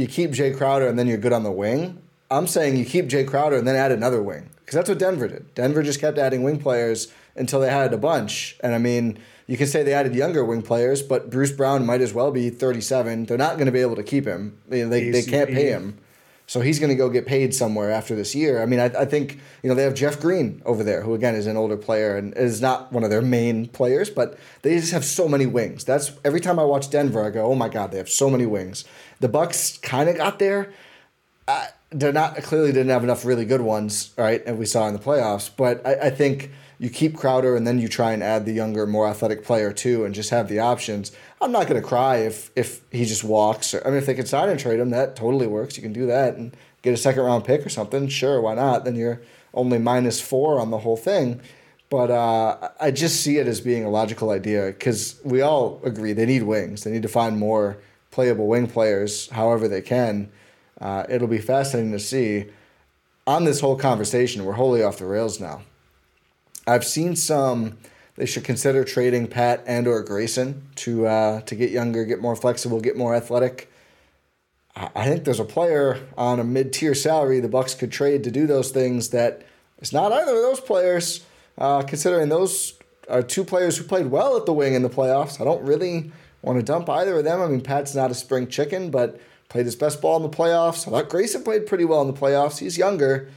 [0.00, 2.00] you keep Jay Crowder and then you're good on the wing.
[2.30, 5.28] I'm saying you keep Jay Crowder and then add another wing because that's what Denver
[5.28, 5.54] did.
[5.54, 8.56] Denver just kept adding wing players until they had a bunch.
[8.60, 12.00] And I mean, you can say they added younger wing players, but Bruce Brown might
[12.00, 13.26] as well be 37.
[13.26, 14.58] They're not going to be able to keep him.
[14.70, 15.98] You know, they they can't pay him.
[16.46, 18.60] So he's going to go get paid somewhere after this year.
[18.60, 21.36] I mean, I, I think you know they have Jeff Green over there, who again
[21.36, 24.92] is an older player and is not one of their main players, but they just
[24.92, 25.84] have so many wings.
[25.84, 28.46] That's every time I watch Denver, I go, "Oh my God, they have so many
[28.46, 28.84] wings."
[29.20, 30.72] The Bucks kind of got there.
[31.46, 34.42] Uh, they're not clearly didn't have enough really good ones, right?
[34.46, 35.50] And we saw in the playoffs.
[35.54, 38.86] But I, I think you keep Crowder and then you try and add the younger,
[38.86, 41.12] more athletic player too, and just have the options.
[41.40, 43.74] I'm not going to cry if if he just walks.
[43.74, 45.76] Or, I mean, if they can sign and trade him, that totally works.
[45.76, 48.84] You can do that, and get a second round pick or something, sure, why not?
[48.84, 49.20] Then you're
[49.52, 51.40] only minus four on the whole thing.
[51.88, 56.12] But uh, I just see it as being a logical idea because we all agree
[56.12, 56.84] they need wings.
[56.84, 57.78] They need to find more
[58.10, 60.30] playable wing players however they can.
[60.80, 62.46] Uh, it'll be fascinating to see.
[63.26, 65.62] On this whole conversation, we're wholly off the rails now.
[66.66, 67.78] I've seen some.
[68.16, 72.36] They should consider trading Pat and or Grayson to uh, to get younger, get more
[72.36, 73.70] flexible, get more athletic.
[74.76, 78.30] I think there's a player on a mid tier salary the Bucks could trade to
[78.30, 79.42] do those things that
[79.78, 81.24] it's not either of those players.
[81.58, 85.40] Uh, considering those are two players who played well at the wing in the playoffs,
[85.40, 86.12] I don't really
[86.42, 87.40] want to dump either of them.
[87.40, 90.86] I mean, Pat's not a spring chicken, but played his best ball in the playoffs.
[90.86, 92.58] I thought Grayson played pretty well in the playoffs.
[92.58, 93.28] He's younger.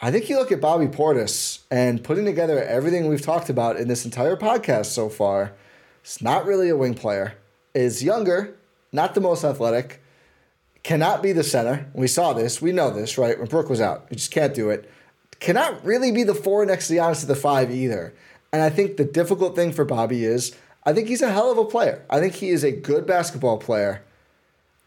[0.00, 3.86] I think you look at Bobby Portis and putting together everything we've talked about in
[3.86, 5.52] this entire podcast so far.
[6.02, 7.34] It's not really a wing player.
[7.74, 8.56] Is younger,
[8.90, 10.02] not the most athletic,
[10.82, 11.86] cannot be the center.
[11.94, 12.60] We saw this.
[12.60, 13.38] We know this, right?
[13.38, 14.90] When Brook was out, you just can't do it.
[15.38, 18.12] Cannot really be the four next to Giannis at the five either.
[18.52, 21.58] And I think the difficult thing for Bobby is I think he's a hell of
[21.58, 22.04] a player.
[22.10, 24.02] I think he is a good basketball player.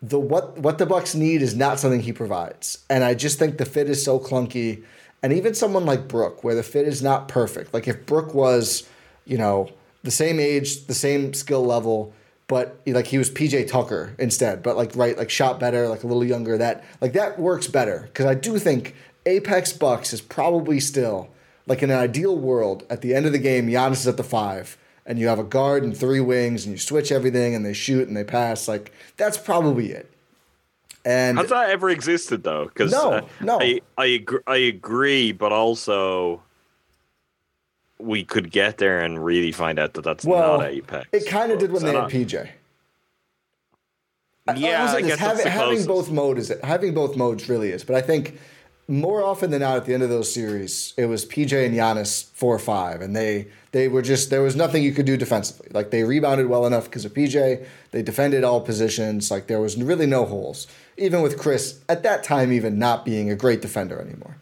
[0.01, 2.79] The what what the Bucks need is not something he provides.
[2.89, 4.83] And I just think the fit is so clunky
[5.23, 7.73] and even someone like Brook, where the fit is not perfect.
[7.73, 8.87] Like if Brook was,
[9.25, 9.71] you know,
[10.03, 12.13] the same age, the same skill level,
[12.47, 16.07] but like he was PJ Tucker instead, but like right, like shot better, like a
[16.07, 16.57] little younger.
[16.57, 18.93] That like that works better because I do think
[19.25, 21.29] Apex Bucks is probably still
[21.65, 24.23] like in an ideal world at the end of the game, Giannis is at the
[24.23, 27.74] five, and you have a guard and three wings, and you switch everything, and they
[27.74, 28.68] shoot and they pass.
[28.68, 30.12] Like that's probably it.
[31.06, 32.66] And has that ever existed though?
[32.66, 36.41] Because no, uh, no, I I, agree, I agree, but also
[37.99, 41.08] we could get there and really find out that that's well, not Apex.
[41.12, 42.49] It kind of did when they had PJ.
[44.56, 47.95] Yeah, say I guess having, having both modes is having both modes really is, but
[47.95, 48.39] I think
[48.88, 52.31] more often than not at the end of those series, it was PJ and Giannis
[52.33, 55.67] four or five, and they they were just there was nothing you could do defensively.
[55.71, 59.31] Like they rebounded well enough because of PJ, they defended all positions.
[59.31, 60.67] Like there was really no holes,
[60.97, 64.38] even with Khris at that time even not being a great defender anymore.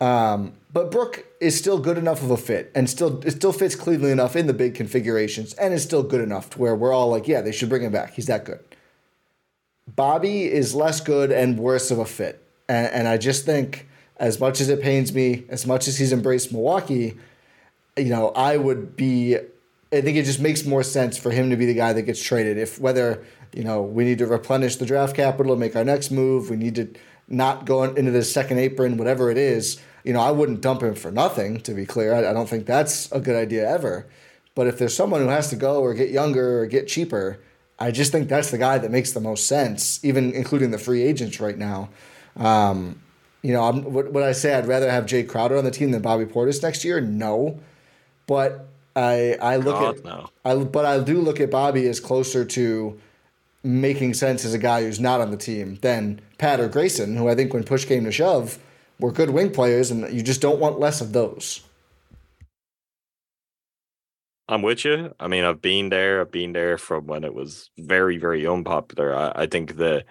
[0.00, 3.74] Um, but Brook is still good enough of a fit, and still it still fits
[3.74, 7.08] cleanly enough in the big configurations, and is still good enough to where we're all
[7.08, 8.12] like, yeah, they should bring him back.
[8.12, 8.60] He's that good.
[9.86, 12.43] Bobby is less good and worse of a fit.
[12.68, 16.12] And, and I just think, as much as it pains me, as much as he's
[16.12, 17.16] embraced Milwaukee,
[17.96, 19.36] you know, I would be.
[19.92, 22.20] I think it just makes more sense for him to be the guy that gets
[22.20, 22.58] traded.
[22.58, 26.50] If whether you know we need to replenish the draft capital, make our next move,
[26.50, 26.88] we need to
[27.28, 29.80] not go into the second apron, whatever it is.
[30.02, 31.60] You know, I wouldn't dump him for nothing.
[31.60, 34.06] To be clear, I, I don't think that's a good idea ever.
[34.54, 37.38] But if there's someone who has to go or get younger or get cheaper,
[37.78, 41.02] I just think that's the guy that makes the most sense, even including the free
[41.02, 41.88] agents right now.
[42.36, 43.00] Um,
[43.42, 45.90] you know, I'm, would, would I say I'd rather have Jay Crowder on the team
[45.90, 47.00] than Bobby Portis next year?
[47.00, 47.60] No,
[48.26, 48.66] but
[48.96, 50.30] I I look God, at no.
[50.44, 52.98] I but I do look at Bobby as closer to
[53.62, 57.28] making sense as a guy who's not on the team than Pat or Grayson, who
[57.28, 58.58] I think when push came to shove
[59.00, 61.62] were good wing players, and you just don't want less of those.
[64.46, 65.14] I'm with you.
[65.18, 66.20] I mean, I've been there.
[66.20, 69.14] I've been there from when it was very, very unpopular.
[69.14, 70.04] I, I think the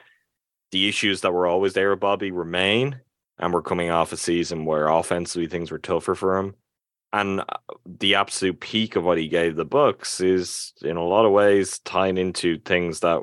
[0.73, 2.99] the issues that were always there with Bobby remain,
[3.37, 6.55] and we're coming off a season where offensively things were tougher for him.
[7.13, 7.45] And uh,
[7.85, 11.77] the absolute peak of what he gave the Bucks is, in a lot of ways,
[11.79, 13.21] tying into things that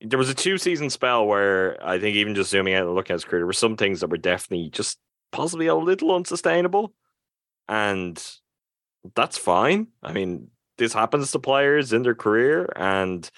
[0.00, 3.14] there was a two season spell where I think even just zooming out and looking
[3.14, 4.98] at his career, there were some things that were definitely just
[5.30, 6.92] possibly a little unsustainable.
[7.68, 8.20] And
[9.14, 9.86] that's fine.
[10.02, 10.48] I mean,
[10.78, 13.28] this happens to players in their career, and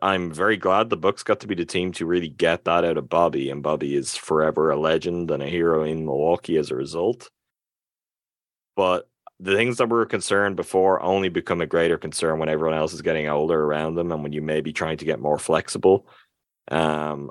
[0.00, 2.96] I'm very glad the Bucks got to be the team to really get that out
[2.96, 6.76] of Bobby, and Bobby is forever a legend and a hero in Milwaukee as a
[6.76, 7.30] result.
[8.76, 9.08] But
[9.40, 12.92] the things that were a concern before only become a greater concern when everyone else
[12.92, 16.06] is getting older around them and when you may be trying to get more flexible.
[16.70, 17.30] Um,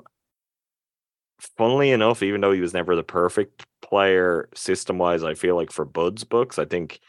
[1.56, 5.72] funnily enough, even though he was never the perfect player system wise, I feel like
[5.72, 7.00] for Bud's Bucks, I think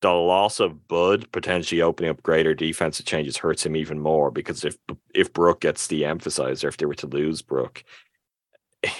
[0.00, 4.64] the loss of Bud potentially opening up greater defensive changes hurts him even more because
[4.64, 4.76] if
[5.14, 7.82] if Brook gets de-emphasized or if they were to lose Brook,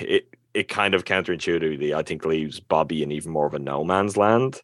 [0.00, 3.84] it it kind of counterintuitively I think leaves Bobby in even more of a no
[3.84, 4.60] man's land.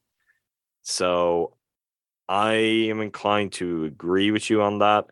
[0.82, 1.56] So
[2.28, 5.06] I am inclined to agree with you on that.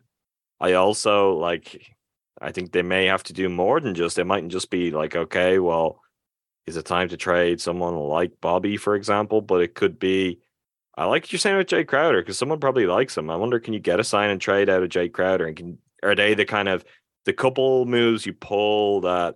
[0.59, 1.95] I also like
[2.41, 5.15] I think they may have to do more than just it mightn't just be like,
[5.15, 6.01] okay, well,
[6.65, 9.41] is it time to trade someone like Bobby, for example?
[9.41, 10.39] But it could be
[10.95, 13.29] I like what you're saying with Jay Crowder because someone probably likes him.
[13.29, 15.47] I wonder, can you get a sign and trade out of Jay Crowder?
[15.47, 16.85] And can are they the kind of
[17.25, 19.35] the couple moves you pull that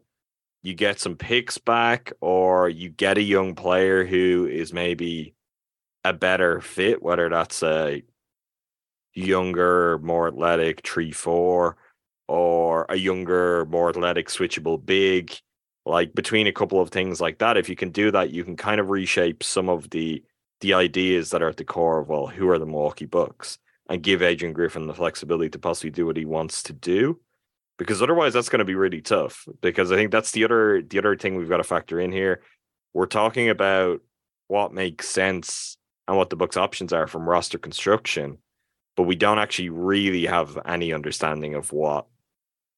[0.61, 5.33] you get some picks back, or you get a young player who is maybe
[6.03, 8.03] a better fit, whether that's a
[9.13, 11.77] younger, more athletic three four,
[12.27, 15.33] or a younger, more athletic switchable big.
[15.85, 18.57] Like between a couple of things like that, if you can do that, you can
[18.57, 20.21] kind of reshape some of the
[20.61, 24.03] the ideas that are at the core of well, who are the Milwaukee Bucks, and
[24.03, 27.19] give Adrian Griffin the flexibility to possibly do what he wants to do.
[27.77, 29.47] Because otherwise, that's going to be really tough.
[29.61, 32.41] Because I think that's the other the other thing we've got to factor in here.
[32.93, 34.01] We're talking about
[34.47, 35.77] what makes sense
[36.07, 38.37] and what the Bucks' options are from roster construction,
[38.95, 42.07] but we don't actually really have any understanding of what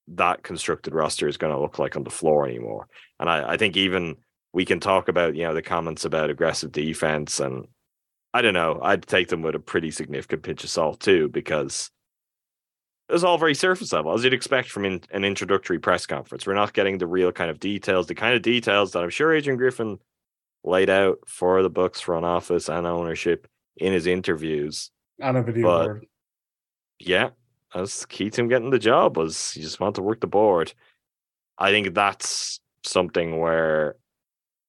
[0.10, 2.88] that constructed roster is going to look like on the floor anymore.
[3.20, 4.18] And I, I think even
[4.54, 7.68] we can talk about you know the comments about aggressive defense and
[8.34, 8.80] I don't know.
[8.84, 11.90] I'd take them with a pretty significant pinch of salt too, because
[13.08, 16.46] it was all very surface level, as you'd expect from in, an introductory press conference.
[16.46, 19.34] We're not getting the real kind of details, the kind of details that I'm sure
[19.34, 19.98] Adrian Griffin
[20.64, 23.48] laid out for the Bucks front office and ownership
[23.78, 24.92] in his interviews.
[25.24, 26.06] On a video But- board.
[27.00, 27.30] Yeah,
[27.74, 30.74] that's key to him getting the job was he just wanted to work the board.
[31.58, 33.96] I think that's something where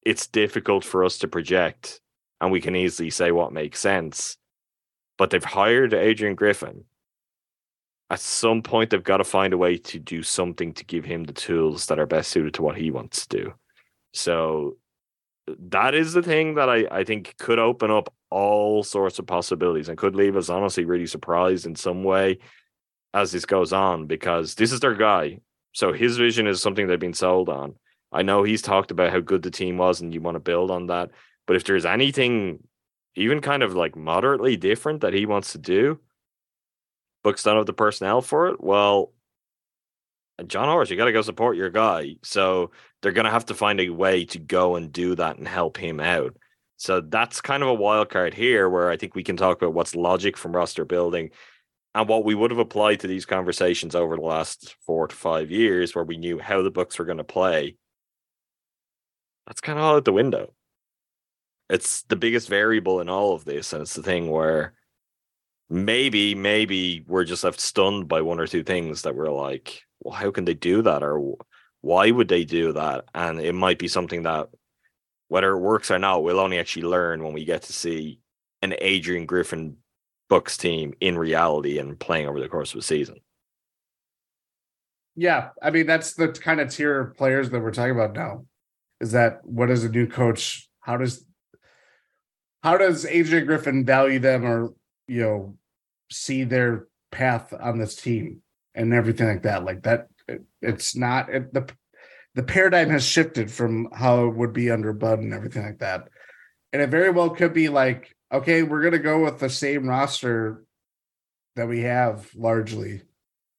[0.05, 2.01] it's difficult for us to project
[2.41, 4.37] and we can easily say what makes sense.
[5.19, 6.85] But they've hired Adrian Griffin.
[8.09, 11.25] At some point, they've got to find a way to do something to give him
[11.25, 13.55] the tools that are best suited to what he wants to do.
[14.13, 14.79] So
[15.47, 19.89] that is the thing that I, I think could open up all sorts of possibilities
[19.89, 22.39] and could leave us honestly really surprised in some way
[23.13, 25.41] as this goes on because this is their guy.
[25.73, 27.75] So his vision is something they've been sold on.
[28.13, 30.71] I know he's talked about how good the team was and you want to build
[30.71, 31.11] on that.
[31.47, 32.61] But if there's anything
[33.15, 36.01] even kind of like moderately different that he wants to do,
[37.23, 38.63] Bucks don't have the personnel for it.
[38.63, 39.13] Well,
[40.39, 42.17] uh, Jon Horst, you got to go support your guy.
[42.23, 42.71] So
[43.03, 45.77] they're going to have to find a way to go and do that and help
[45.77, 46.37] him out.
[46.77, 49.75] So that's kind of a wild card here where I think we can talk about
[49.75, 51.31] what's logic from roster building
[51.95, 55.51] and what we would have applied to these conversations over the last four to five
[55.51, 57.77] years where we knew how the Bucks were going to play.
[59.47, 60.53] That's kind of all out the window.
[61.69, 63.73] It's the biggest variable in all of this.
[63.73, 64.75] And it's the thing where
[65.69, 70.15] maybe, maybe we're just left stunned by one or two things that we're like, well,
[70.15, 71.03] how can they do that?
[71.03, 71.37] Or
[71.81, 73.05] why would they do that?
[73.15, 74.49] And it might be something that
[75.29, 78.21] whether it works or not, we'll only actually learn when we get to see
[78.63, 79.77] an Adrian Griffin
[80.29, 83.17] Bucks team in reality and playing over the course of a season.
[85.17, 88.45] Yeah, I mean that's the kind of tier of players that we're talking about now.
[89.01, 90.69] Is that what is a new coach?
[90.81, 91.25] How does
[92.63, 94.75] how does Adrian Griffin value them or
[95.09, 95.57] you know
[96.11, 98.43] see their path on this team
[98.75, 99.65] and everything like that?
[99.65, 101.71] Like that, it, it's not it, the
[102.35, 106.09] the paradigm has shifted from how it would be under Bud and everything like that.
[106.73, 110.65] And it very well could be like, okay, we're gonna go with the same roster
[111.57, 113.03] that we have largely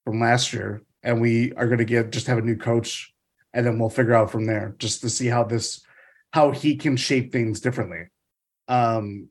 [0.06, 3.14] from last year, and we are gonna get just have a new coach,
[3.54, 5.84] and then we'll figure out from there just to see how this
[6.32, 8.06] how he can shape things differently.
[8.68, 9.30] Um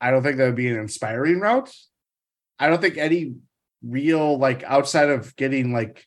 [0.00, 1.74] I don't think that would be an inspiring route.
[2.58, 3.34] I don't think any
[3.82, 6.06] real like outside of getting like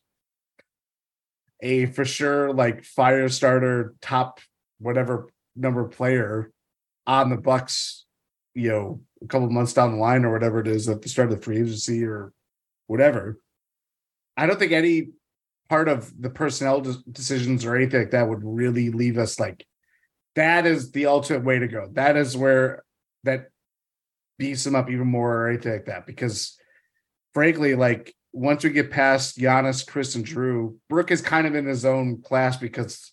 [1.61, 4.39] a for sure like fire starter top
[4.80, 6.51] whatever number player
[7.05, 8.05] on the Bucks,
[8.53, 11.32] you know, a couple months down the line or whatever it is at the start
[11.32, 12.34] of the free agency or
[12.88, 13.39] whatever.
[14.36, 15.09] I don't think any
[15.70, 19.65] part of the personnel decisions or anything like that would really leave us like
[20.36, 21.89] that is the ultimate way to go.
[21.93, 22.84] That is where
[23.24, 23.47] that
[24.38, 26.05] beats them up even more or anything like that.
[26.05, 26.57] Because
[27.34, 31.65] frankly, like once we get past Giannis, Khris, and Jrue, Brook is kind of in
[31.65, 33.11] his own class because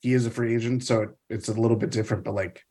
[0.00, 2.24] he is a free agent, so it, it's a little bit different.
[2.24, 2.62] But like,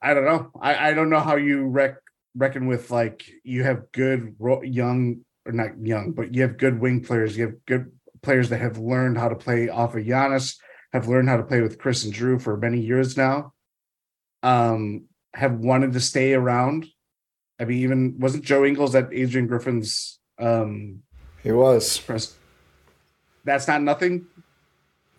[0.00, 0.50] I don't know.
[0.60, 2.02] I, I don't know how you rec-
[2.34, 6.80] reckon with like you have good ro- young or not young, but you have good
[6.80, 7.36] wing players.
[7.36, 10.56] You have good players that have learned how to play off of Giannis,
[10.92, 13.52] have learned how to play with Khris and Jrue for many years now.
[14.42, 16.86] Um, have wanted to stay around.
[17.60, 21.02] I mean, even wasn't Joe Ingles at Adrian Griffin's um
[21.42, 21.98] He was.
[21.98, 22.34] press?
[23.44, 24.26] That's not nothing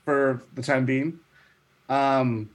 [0.05, 1.19] for the time being.
[1.89, 2.49] Um,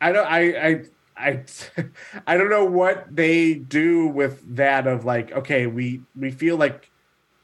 [0.00, 0.26] I don't.
[0.26, 0.84] I I
[1.16, 1.44] I
[2.26, 4.86] I don't know what they do with that.
[4.86, 6.90] Of like, okay, we we feel like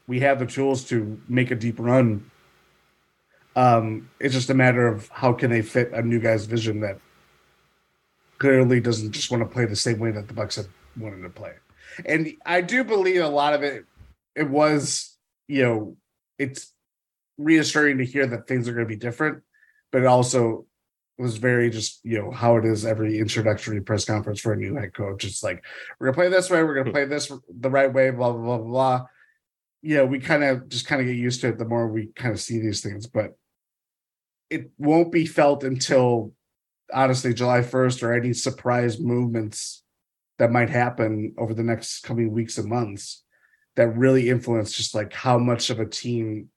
[0.07, 2.29] we have the tools to make a deep run.
[3.55, 6.99] Um, it's just a matter of how can they fit a new guy's vision that
[8.39, 10.67] clearly doesn't just want to play the same way that the Bucks have
[10.97, 11.53] wanted to play.
[12.05, 13.85] And I do believe a lot of it.
[14.35, 15.15] It was,
[15.47, 15.97] you know,
[16.39, 16.73] it's
[17.37, 19.43] reassuring to hear that things are going to be different,
[19.91, 20.65] but also
[21.17, 24.75] was very just you know how it is every introductory press conference for a new
[24.75, 25.25] head coach.
[25.25, 25.63] It's like
[25.99, 26.93] we're gonna play this way, we're gonna hmm.
[26.93, 28.67] play this the right way, blah blah blah blah.
[28.67, 29.05] blah.
[29.81, 32.33] Yeah, we kind of just kind of get used to it the more we kind
[32.33, 33.37] of see these things, but
[34.49, 36.31] it won't be felt until
[36.93, 39.83] honestly July 1st or any surprise movements
[40.39, 43.23] that might happen over the next coming weeks and months
[43.75, 46.49] that really influence just like how much of a team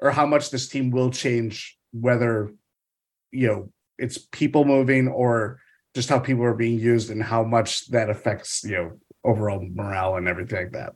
[0.00, 2.52] or how much this team will change whether
[3.30, 5.60] you know it's people moving or
[5.94, 8.92] just how people are being used and how much that affects you know
[9.24, 10.94] overall morale and everything like that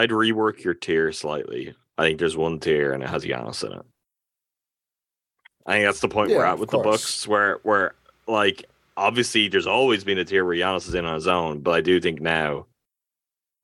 [0.00, 1.74] I'd rework your tier slightly.
[1.98, 3.84] I think there's one tier and it has Giannis in it.
[5.66, 7.94] I think that's the point we're at of with the Bucks, where where
[8.26, 8.64] like
[8.96, 11.82] obviously there's always been a tier where Giannis is in on his own, but I
[11.82, 12.66] do think now,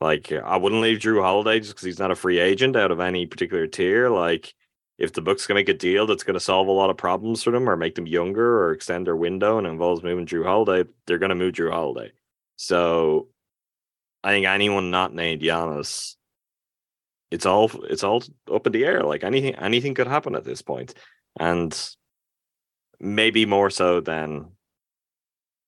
[0.03, 3.01] like I wouldn't leave Jrue Holiday just because he's not a free agent out of
[3.01, 4.11] any particular tier.
[4.11, 4.55] Like
[4.99, 6.97] if the Bucks going to make a deal that's going to solve a lot of
[6.97, 10.45] problems for them or make them younger or extend their window and involves moving Jrue
[10.45, 12.13] Holiday, they're going to move Jrue Holiday.
[12.57, 13.29] So
[14.25, 16.15] I think anyone not named Giannis,
[17.31, 18.23] it's all it's all
[18.53, 19.03] up in the air.
[19.03, 20.95] Like anything anything could happen at this point,
[21.39, 21.77] and
[22.99, 24.47] maybe more so than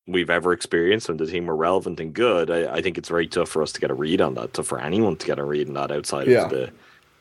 [0.06, 2.50] we've ever experienced when the team were relevant and good.
[2.50, 4.54] I, I think it's very tough for us to get a read on that.
[4.54, 6.44] Tough for anyone to get a read on that outside Yeah.
[6.44, 6.72] of the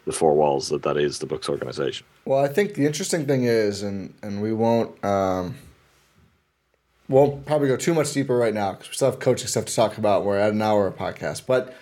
[0.07, 2.07] the four walls that that is the Bucks organization.
[2.25, 5.55] Well, I think the interesting thing is, and and we won't um,
[7.09, 9.75] won't probably go too much deeper right now because we still have coaching stuff to
[9.75, 10.25] talk about.
[10.25, 11.75] We're at an hour of podcast, but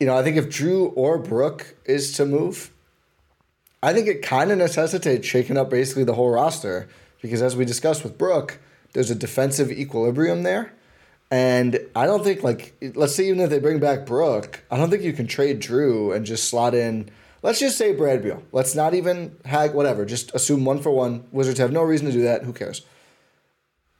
[0.00, 2.70] you know, I think if Jrue or Brook is to move,
[3.82, 6.88] I think it kind of necessitates shaking up basically the whole roster
[7.20, 8.58] because, as we discussed with Brook,
[8.94, 10.72] there's a defensive equilibrium there.
[11.30, 14.90] And I don't think like let's say even if they bring back Brook, I don't
[14.90, 17.10] think you can trade Jrue and just slot in.
[17.42, 18.42] Let's just say Brad Beal.
[18.52, 20.04] Let's not even hag whatever.
[20.04, 21.24] Just assume one for one.
[21.32, 22.44] Wizards have no reason to do that.
[22.44, 22.82] Who cares?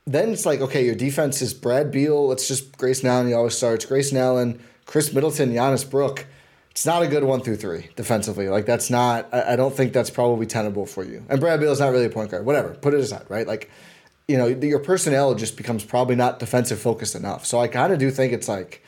[0.07, 2.27] Then it's like okay, your defense is Brad Beal.
[2.27, 3.29] Let's just Grayson Allen.
[3.29, 3.85] He always starts.
[3.85, 6.27] Grayson Allen, Khris Middleton, Giannis Brook.
[6.71, 8.49] It's not a good one through three defensively.
[8.49, 9.29] Like that's not.
[9.33, 11.25] I, I don't think that's probably tenable for you.
[11.29, 12.45] And Brad Beal is not really a point guard.
[12.45, 12.71] Whatever.
[12.75, 13.27] Put it aside.
[13.29, 13.47] Right.
[13.47, 13.71] Like
[14.29, 17.45] you know, your personnel just becomes probably not defensive focused enough.
[17.45, 18.85] So I kind of do think it's like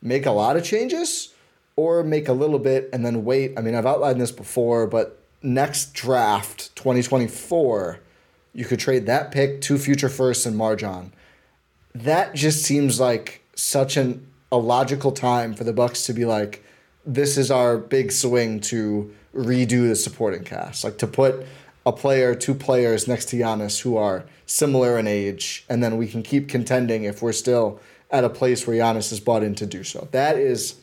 [0.00, 1.33] make a lot of changes
[1.76, 3.52] or make a little bit and then wait.
[3.56, 8.00] I mean, I've outlined this before, but next draft, 2024,
[8.52, 11.10] you could trade that pick, two future firsts, and MarJon.
[11.94, 16.64] That just seems like such an a logical time for the Bucks to be like,
[17.04, 21.44] this is our big swing to redo the supporting cast, like to put
[21.84, 26.06] a player, two players next to Giannis who are similar in age, and then we
[26.06, 29.66] can keep contending if we're still at a place where Giannis is bought in to
[29.66, 30.06] do so.
[30.12, 30.76] That is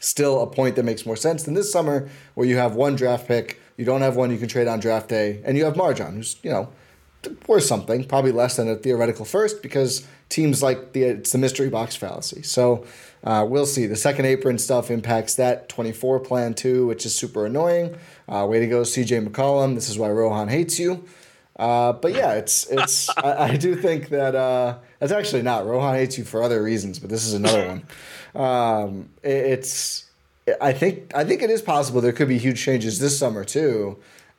[0.00, 3.26] still a point that makes more sense than this summer where you have one draft
[3.26, 6.14] pick, you don't have one you can trade on draft day, and you have MarJon,
[6.14, 6.68] who's, you know,
[7.46, 11.68] worth something, probably less than a theoretical first because teams like the it's the mystery
[11.68, 12.42] box fallacy.
[12.42, 12.84] So
[13.22, 13.86] uh, we'll see.
[13.86, 17.96] The second apron stuff impacts that 24 plan too, which is super annoying.
[18.28, 19.74] Uh, way to go, CJ McCollum.
[19.74, 21.04] This is why Rohan hates you.
[21.56, 23.08] Uh, but yeah, it's it's.
[23.18, 25.66] I, I do think that uh, that's actually not.
[25.66, 27.66] Rohan hates you for other reasons, but this is another
[28.34, 28.42] one.
[28.42, 30.04] Um, it- it's.
[30.60, 33.96] I think I think it is possible there could be huge changes this summer too.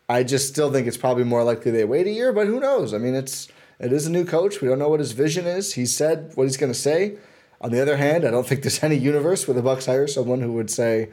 [0.07, 2.93] I just still think it's probably more likely they wait a year, but who knows?
[2.93, 3.47] I mean, it's
[3.79, 4.61] it is a new coach.
[4.61, 5.73] We don't know what his vision is.
[5.73, 7.17] He said what he's going to say.
[7.59, 10.41] On the other hand, I don't think there's any universe where the Bucks hire someone
[10.41, 11.09] who would say,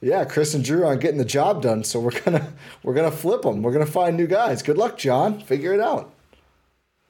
[0.00, 2.52] "Yeah, Khris and Jrue aren't getting the job done, so we're gonna
[2.82, 3.62] we're gonna flip them.
[3.62, 4.60] We're gonna find new guys.
[4.64, 5.38] Good luck, Jon.
[5.38, 6.12] Figure it out."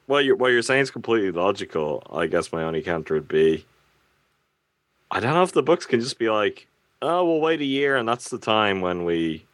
[0.07, 2.03] Well, you're, what you're saying is completely logical.
[2.11, 3.65] I guess my only counter would be,
[5.11, 6.67] I don't know if the Bucks can just be like,
[7.01, 9.45] oh, we'll wait a year, and that's the time when we,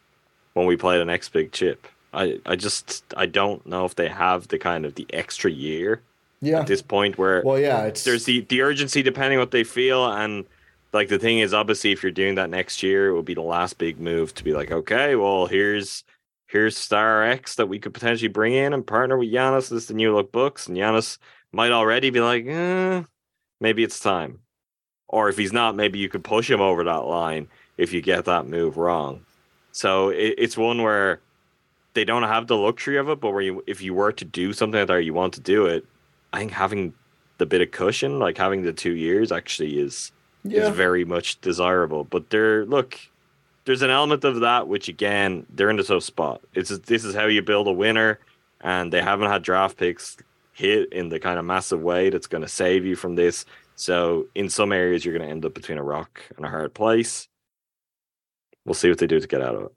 [0.54, 1.86] when we play the next big chip.
[2.12, 6.02] I, I just, I don't know if they have the kind of the extra year
[6.40, 6.60] Yeah.
[6.60, 7.84] at this point where Well, yeah.
[7.84, 10.44] It's there's the the urgency depending what they feel, and
[10.92, 13.42] like the thing is, obviously, if you're doing that next year, it would be the
[13.42, 16.02] last big move to be like, okay, well, here's
[16.50, 19.68] here's Star X that we could potentially bring in and partner with Giannis.
[19.68, 21.18] This is the new look Bucks, and Giannis
[21.52, 23.02] might already be like, eh,
[23.60, 24.40] maybe it's time.
[25.08, 28.24] Or if he's not, maybe you could push him over that line if you get
[28.26, 29.24] that move wrong.
[29.72, 31.20] So it, it's one where
[31.94, 34.52] they don't have the luxury of it, but where you, if you were to do
[34.52, 35.84] something like that, you want to do it,
[36.32, 36.94] I think having
[37.38, 40.12] the bit of cushion, like having the two years, actually is
[40.44, 40.68] yeah.
[40.68, 42.04] is very much desirable.
[42.04, 42.98] But there, look,
[43.70, 46.40] there's an element of that which again they're in a tough spot.
[46.54, 48.18] It's this is how you build a winner,
[48.60, 50.16] and they haven't had draft picks
[50.52, 53.44] hit in the kind of massive way that's going to save you from this.
[53.76, 56.74] So in some areas you're going to end up between a rock and a hard
[56.74, 57.28] place.
[58.64, 59.72] We'll see what they do to get out of it.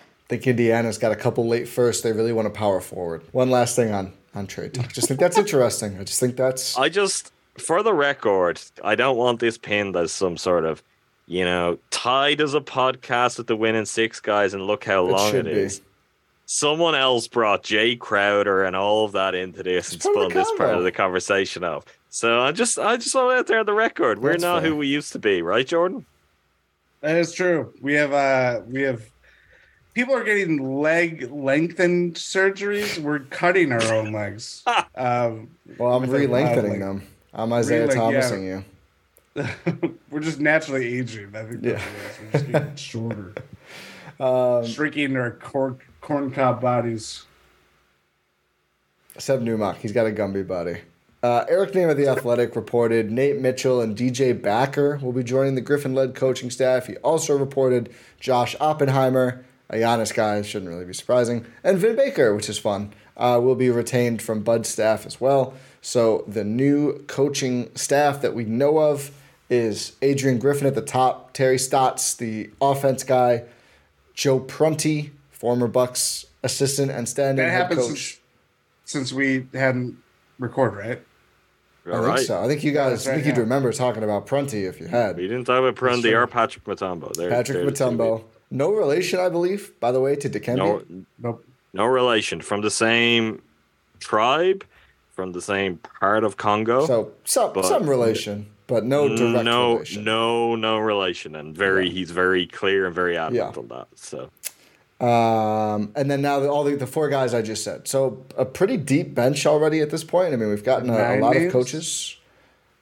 [0.00, 2.02] I think Indiana's got a couple late first.
[2.02, 3.22] They really want to power forward.
[3.32, 4.92] One last thing on on trade talk.
[4.92, 5.98] Just think that's interesting.
[5.98, 10.12] I just think that's I just, for the record, I don't want this pinned as
[10.12, 10.82] some sort of,
[11.26, 15.30] you know, tied as a podcast with the winning six guys, and look how long
[15.30, 15.84] should it be.
[16.48, 20.22] Someone else brought Jae Crowder and all of that into this and It's part of
[20.22, 21.84] spun the this part of the conversation off.
[22.08, 24.20] So I just, I just want it out there on the record.
[24.22, 24.70] We're That's not fair.
[24.70, 26.06] who we used to be, right, Jordan?
[27.00, 27.72] That is true.
[27.82, 29.02] We have uh we have
[29.94, 32.98] people are getting leg lengthened surgeries.
[32.98, 34.62] We're cutting our own legs.
[34.94, 35.48] um,
[35.78, 37.02] well, I'm with re-lengthening them.
[37.34, 38.00] I'm Isaiah Re-length, yeah.
[38.00, 38.64] Thomasing you.
[40.10, 41.34] we're just naturally aging.
[41.34, 41.82] I think Yeah.
[42.32, 43.34] We're just getting shorter,
[44.20, 47.24] Um, shrinking our corn corn cob bodies.
[49.18, 50.80] Seb Newmark, he's got a Gumby body.
[51.22, 55.54] Uh, Eric Nehm of The Athletic reported Nate Mitchell and DJ Bakker will be joining
[55.54, 56.86] the Griffin led coaching staff.
[56.86, 57.90] He also reported
[58.20, 62.92] Josh Oppenheimer, a Giannis guy, shouldn't really be surprising, and Vin Baker, which is fun,
[63.16, 65.54] uh, will be retained from Bud's staff as well.
[65.80, 69.10] So the new coaching staff that we know of
[69.48, 73.44] is Adrian Griffin at the top, Terry Stotts, the offense guy,
[74.14, 77.88] Joe Prunty, former Bucks assistant and standing That head happened coach.
[77.88, 78.20] since,
[78.84, 79.96] since we hadn't
[80.38, 81.02] recorded, right?
[81.86, 82.26] I All think right.
[82.26, 82.42] so.
[82.42, 82.90] I think you guys.
[82.90, 85.60] That's I think right, you'd remember talking about Prunty if you had We didn't talk
[85.60, 86.16] about Prunty true.
[86.18, 87.14] or Patrick Mutombo.
[87.14, 88.24] They're, Patrick they're the two Mutombo.
[88.50, 89.78] No relation, I believe.
[89.78, 90.56] By the way, to we- Dikembe.
[90.56, 90.82] No,
[91.20, 91.44] Nope.
[91.72, 92.40] no relation.
[92.40, 93.40] From the same
[94.00, 94.64] tribe,
[95.12, 96.86] from the same part of Congo.
[96.86, 100.04] so some some relation, but no direct no, relation.
[100.04, 101.86] no, no relation, and very.
[101.86, 101.92] Yeah.
[101.92, 103.60] He's very clear and very adamant Yeah.
[103.60, 103.88] on that.
[103.94, 104.30] So
[104.98, 107.86] Um, and then now all the, the four guys I just said.
[107.86, 110.32] So a pretty deep bench already at this point.
[110.32, 112.16] I mean, we've gotten a, a Nine lot of coaches.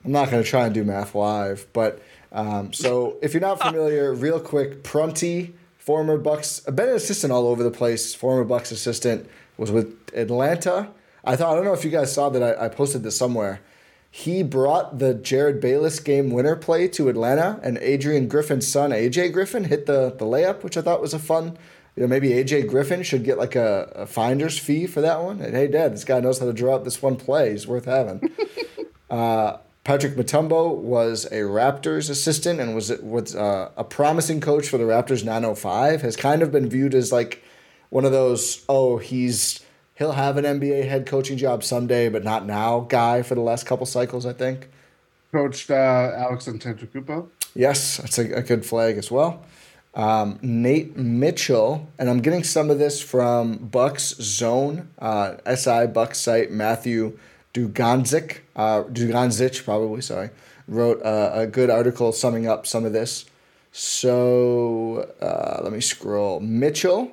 [0.04, 2.00] I'm not going to try and do math live, but
[2.30, 7.48] um, so if you're not familiar, real quick, Prunty, former Bucks, been an assistant all
[7.48, 8.14] over the place.
[8.14, 10.88] Former Bucks assistant was with Atlanta.
[11.24, 13.60] I thought I don't know if you guys saw that I, I posted this somewhere.
[14.16, 19.32] He brought the Jerryd Bayless game winner play to Atlanta, and Adrian Griffin's son, AJ
[19.32, 21.58] Griffin, hit the the layup, which I thought was a fun.
[21.96, 25.40] You know, maybe AJ Griffin should get like a, a finder's fee for that one.
[25.40, 27.50] And hey, Dad, this guy knows how to draw up this one play.
[27.50, 28.30] He's worth having.
[29.10, 34.78] uh, Patrick Mutombo was a Raptors assistant and was was uh, a promising coach for
[34.78, 36.02] the Raptors 905.
[36.02, 37.42] Has kind of been viewed as like
[37.90, 39.63] one of those oh he's
[39.94, 43.66] he'll have an NBA head coaching job someday, but not now guy for the last
[43.66, 44.26] couple cycles.
[44.26, 44.68] I think.
[45.32, 47.28] Coached uh, Alex Antetokounmpo.
[47.54, 49.44] Yes, that's a, a good flag as well.
[49.94, 56.18] Um, Nate Mitchell, and I'm getting some of this from Bucks Zone, uh, SI Bucks
[56.18, 56.50] site.
[56.50, 57.18] Matthew
[57.52, 60.30] Duganzik, uh, Duganzich, probably, sorry,
[60.66, 63.26] wrote uh, a good article summing up some of this.
[63.70, 66.40] So uh, let me scroll.
[66.40, 67.12] Mitchell,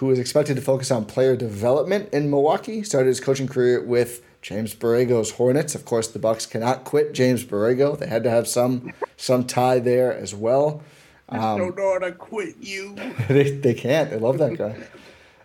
[0.00, 4.22] who is expected to focus on player development in Milwaukee, started his coaching career with
[4.40, 5.74] James Borrego's Hornets.
[5.74, 7.98] Of course, the Bucks cannot quit James Borrego.
[7.98, 10.82] They had to have some some tie there as well.
[11.28, 12.94] Um, Don't know how to quit you.
[13.28, 14.08] they, they can't.
[14.08, 14.76] They love that guy.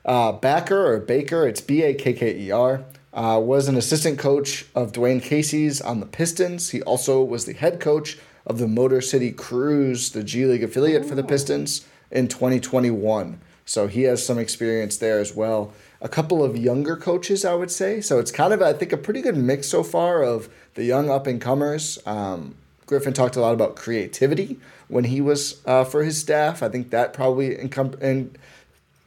[0.06, 4.20] Uh, Backer or Baker, it's B A K K E R, uh, was an assistant
[4.20, 6.70] coach of Dwane Casey's on the Pistons.
[6.70, 11.06] He also was the head coach of the Motor City Cruise, the G League affiliate
[11.06, 13.40] for the Pistons, in 2021.
[13.66, 15.74] So he has some experience there as well.
[16.00, 18.00] A couple of younger coaches, I would say.
[18.00, 21.10] So it's kind of, I think, a pretty good mix so far of the young
[21.10, 21.98] up and comers.
[22.06, 22.56] Um,
[22.86, 26.62] Griffin talked a lot about creativity when he was uh, for his staff.
[26.62, 28.36] I think that probably encom- en-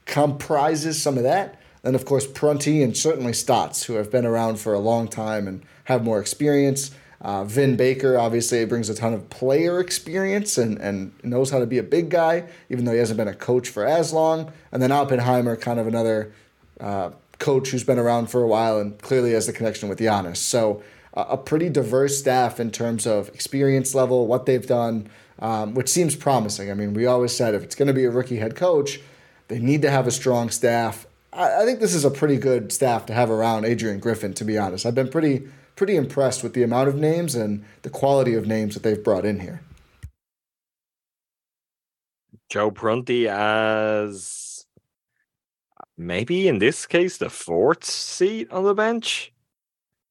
[0.07, 1.61] comprises some of that.
[1.83, 5.47] Then, of course, Prunty and certainly Stotts, who have been around for a long time
[5.47, 6.91] and have more experience.
[7.21, 11.67] Uh, Vin Baker obviously brings a ton of player experience and, and knows how to
[11.67, 14.53] be a big guy, even though he hasn't been a coach for as long.
[14.71, 16.33] And then Oppenheimer, kind of another
[16.81, 20.37] uh, coach who's been around for a while and clearly has the connection with Giannis.
[20.37, 20.83] So
[21.15, 25.09] uh, a pretty diverse staff in terms of experience level, what they've done,
[25.41, 26.71] um, which seems promising.
[26.71, 29.01] I mean, we always said if it's going to be a rookie head coach,
[29.49, 31.07] they need to have a strong staff.
[31.33, 34.45] I, I think this is a pretty good staff to have around Adrian Griffin, to
[34.45, 34.87] be honest.
[34.87, 35.49] I've been pretty
[35.79, 39.25] pretty impressed with the amount of names and the quality of names that they've brought
[39.25, 39.63] in here.
[42.51, 44.67] Joe Prunty as
[45.97, 49.33] maybe in this case the fourth seat on the bench.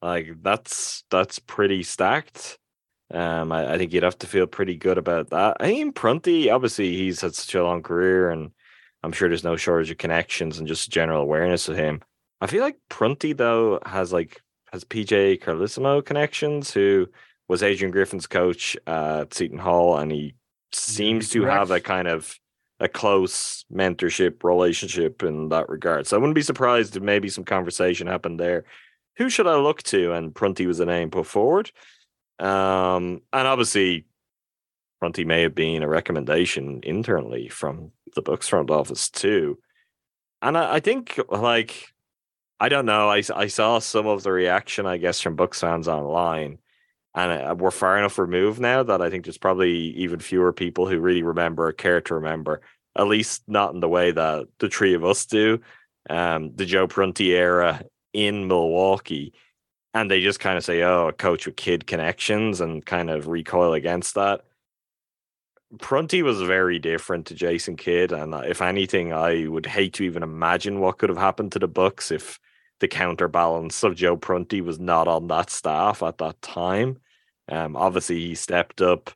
[0.02, 2.58] Like that's that's pretty stacked.
[3.12, 5.58] Um, I, I think you'd have to feel pretty good about that.
[5.60, 8.52] I mean, Prunty, obviously, he's had such a long career, and
[9.02, 12.02] I'm sure there's no shortage of connections and just general awareness of him.
[12.42, 14.42] I feel like Prunty though has like
[14.78, 17.08] has PJ Carlesimo connections, who
[17.48, 20.36] was Adrian Griffin's coach at Seton Hall, and he
[20.72, 22.38] seems to have a kind of
[22.80, 26.06] a close mentorship relationship in that regard.
[26.06, 28.66] So I wouldn't be surprised if maybe some conversation happened there.
[29.18, 30.14] Who should I look to?
[30.14, 31.72] And Prunty was the name put forward.
[32.38, 34.06] Um, and obviously,
[35.00, 39.58] Prunty may have been a recommendation internally from the Bucks front office too.
[40.44, 41.96] And I, I think, like,
[42.60, 43.10] I don't know.
[43.10, 46.58] I, I saw some of the reaction, I guess, from Bucks fans online
[47.18, 50.88] and uh, we're far enough removed now that I think there's probably even fewer people
[50.88, 52.62] who really remember or care to remember,
[52.96, 55.60] at least not in the way that the three of us do.
[56.10, 57.82] Um, the Joe Prunty era
[58.14, 59.34] in Milwaukee,
[59.96, 63.28] and they just kind of say, "Oh, a coach with Kidd connections," and kind of
[63.28, 64.42] recoil against that.
[65.80, 70.04] Prunty was very different to Jason Kidd, and uh, if anything, I would hate to
[70.04, 72.40] even imagine what could have happened to the Bucks if
[72.80, 76.98] the counterbalance of Joe Prunty was not on that staff at that time.
[77.50, 79.12] Um, obviously, he stepped up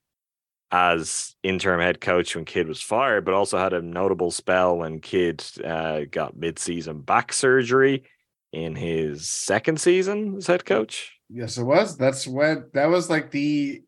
[0.71, 4.99] as interim head coach when Kidd was fired, but also had a notable spell when
[4.99, 8.03] Kidd uh, got mid-season back surgery
[8.53, 11.17] in his second season as head coach.
[11.29, 11.97] Yes, it was.
[11.97, 13.83] That's when that was like the.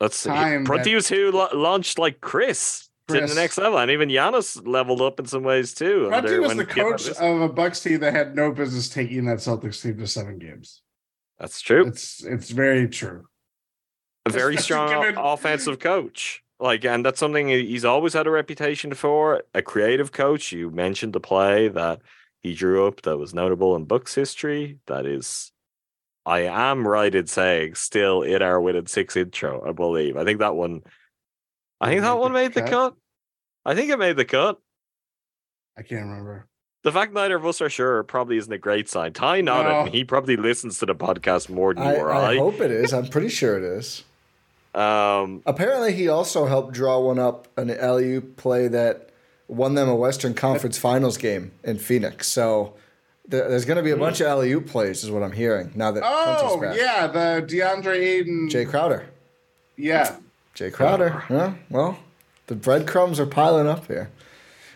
[0.00, 0.30] Let's see.
[0.64, 2.87] Prunty was who launched like Khris.
[3.08, 6.08] To the next level, and even Giannis leveled up in some ways too.
[6.10, 9.82] Prunty was the coach of a Bucks team that had no business taking that Celtics
[9.82, 10.82] team to seven games.
[11.38, 11.86] That's true.
[11.86, 13.24] It's it's very true
[14.28, 15.16] a very strong given...
[15.16, 16.42] offensive coach.
[16.60, 19.44] Like, and that's something he's always had a reputation for.
[19.54, 20.52] A creative coach.
[20.52, 22.00] You mentioned the play that
[22.42, 24.78] he drew up that was notable in Bucks history.
[24.86, 25.52] That is,
[26.26, 29.68] I am right in saying, still in our Win in 6 intro.
[29.68, 30.16] I believe.
[30.16, 30.82] I think that one.
[31.80, 32.94] I think that one made the cut.
[33.64, 34.58] I think it made the cut.
[35.76, 36.46] I can't remember.
[36.84, 39.12] The fact neither of us are sure probably isn't a great sign.
[39.12, 39.86] Ti nodded.
[39.86, 39.92] No.
[39.92, 42.32] He probably listens to the podcast more than you I, or I.
[42.32, 42.92] I hope it is.
[42.92, 44.04] I'm pretty sure it is.
[44.74, 49.10] Um, Apparently, he also helped draw one up an LU play that
[49.48, 52.28] won them a Western Conference Finals game in Phoenix.
[52.28, 52.74] So
[53.26, 55.72] there's going to be a bunch of LU plays, is what I'm hearing.
[55.74, 59.06] Now that oh yeah, the DeAndre Ayton, Jae Crowder,
[59.76, 60.16] yeah,
[60.58, 61.24] Jae Crowder.
[61.30, 61.98] Yeah, well,
[62.48, 64.10] the breadcrumbs are piling up here.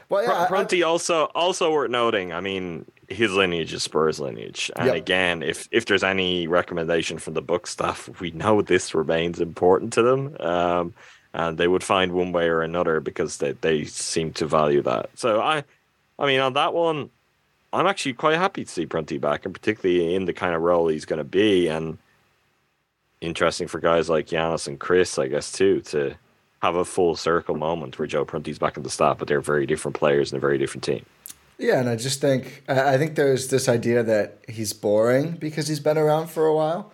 [0.09, 2.33] Well, yeah, Prunty also also worth noting.
[2.33, 4.71] I mean, his lineage is Spurs lineage.
[4.77, 4.97] And yep.
[4.97, 9.93] again, if if there's any recommendation from the book stuff, we know this remains important
[9.95, 10.37] to them.
[10.39, 10.95] Um,
[11.35, 15.11] and they would find one way or another because they, they seem to value that.
[15.15, 15.65] So I
[16.19, 17.11] I mean on that one,
[17.73, 20.89] I'm actually quite happy to see Prunty back, and particularly in the kind of role
[20.89, 21.69] he's gonna be.
[21.69, 21.99] And
[23.23, 26.15] interesting for guys like Giannis and Khris, I guess, too, to
[26.61, 29.67] have a full circle moment where Joe Prunty's back in the staff, but they're very
[29.67, 31.07] different players and a very different team.
[31.59, 35.81] Yeah, and I just think I think there's this idea that he's boring because he's
[35.81, 36.93] been around for a while.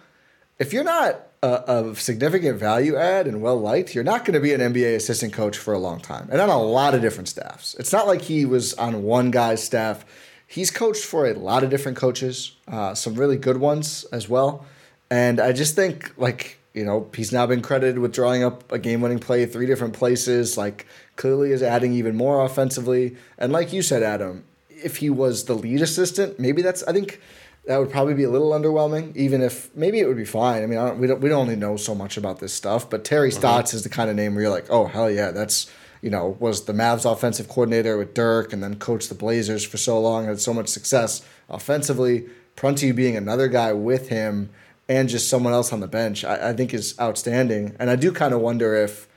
[0.58, 4.40] If you're not a, a significant value add and well liked, you're not going to
[4.40, 7.28] be an NBA assistant coach for a long time, and on a lot of different
[7.28, 7.74] staffs.
[7.78, 10.04] It's not like he was on one guy's staff.
[10.46, 14.66] He's coached for a lot of different coaches, uh, some really good ones as well.
[15.10, 18.78] And I just think like you know he's now been credited with drawing up a
[18.78, 20.56] game-winning play three different places.
[20.56, 20.86] Like
[21.16, 23.16] clearly is adding even more offensively.
[23.38, 27.20] And like you said, Adam, if he was the lead assistant, maybe that's I think
[27.66, 29.14] that would probably be a little underwhelming.
[29.14, 30.62] Even if maybe it would be fine.
[30.62, 32.88] I mean, I don't, we don't we don't only know so much about this stuff,
[32.88, 33.38] but Terry mm-hmm.
[33.38, 35.70] Stotts is the kind of name where you're like, oh hell yeah, that's
[36.00, 39.76] you know was the Mavs offensive coordinator with Dirk, and then coached the Blazers for
[39.76, 42.26] so long, had so much success offensively.
[42.56, 44.50] Prunty being another guy with him,
[44.88, 47.76] and just someone else on the bench, I, I think is outstanding.
[47.78, 49.08] And I do kind of wonder if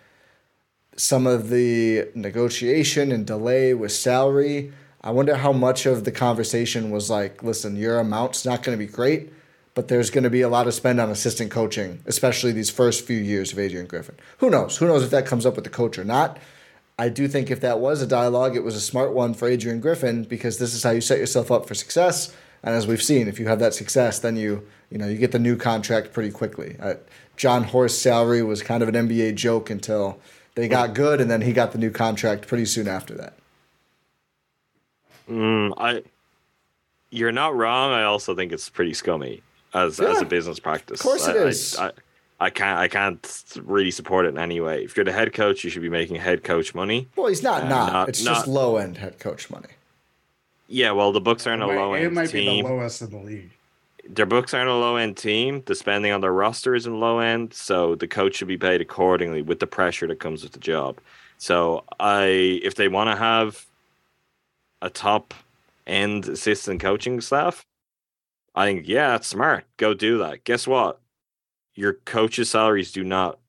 [0.98, 4.73] some of the negotiation and delay with salary
[5.03, 8.85] I wonder how much of the conversation was like, listen, your amount's not going to
[8.85, 9.34] be great,
[9.73, 13.03] but there's going to be a lot of spend on assistant coaching, especially these first
[13.03, 14.15] few years of Adrian Griffin.
[14.38, 14.77] Who knows?
[14.77, 16.38] Who knows if that comes up with the coach or not?
[16.99, 19.80] I do think if that was a dialogue, it was a smart one for Adrian
[19.80, 22.35] Griffin because this is how you set yourself up for success.
[22.63, 25.31] And as we've seen, if you have that success, then you you know you get
[25.31, 26.75] the new contract pretty quickly.
[26.79, 26.95] Uh,
[27.38, 30.19] Jon Horst's salary was kind of an NBA joke until
[30.55, 33.33] they got good, and then he got the new contract pretty soon after that.
[35.29, 36.03] Mm, I,
[37.09, 37.91] you're not wrong.
[37.91, 39.41] I also think it's pretty scummy
[39.73, 40.99] as yeah, as a business practice.
[40.99, 41.77] Of course, it I, is.
[41.77, 41.91] I, I,
[42.41, 42.79] I can't.
[42.79, 44.83] I can't really support it in any way.
[44.83, 47.07] If you're the head coach, you should be making head coach money.
[47.15, 47.67] Well, he's not.
[47.67, 47.93] Not.
[47.93, 48.09] not.
[48.09, 49.69] It's not, just low end head coach money.
[50.72, 52.11] Yeah, well, the Bucks aren't a low end team.
[52.11, 53.52] It might be the lowest in the league.
[54.07, 55.64] Their Bucks aren't a low end team.
[55.65, 59.41] The spending on their roster isn't low end, so the coach should be paid accordingly
[59.41, 60.99] with the pressure that comes with the job.
[61.38, 63.65] So I, if they want to have
[64.81, 65.34] a top
[65.85, 67.65] end assistant coaching staff,
[68.56, 69.65] I think, yeah, it's smart.
[69.77, 70.43] Go do that.
[70.45, 70.99] Guess what?
[71.76, 73.39] Your coaches' salaries do not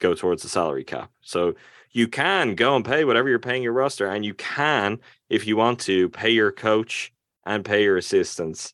[0.00, 1.10] go towards the salary cap.
[1.22, 1.54] So
[1.92, 4.98] you can go and pay whatever you're paying your roster, and you can,
[5.28, 7.12] if you want to, pay your coach
[7.46, 8.72] and pay your assistants.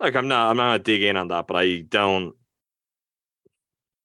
[0.00, 2.34] Like I'm not, I'm not gonna dig in on that, but I don't.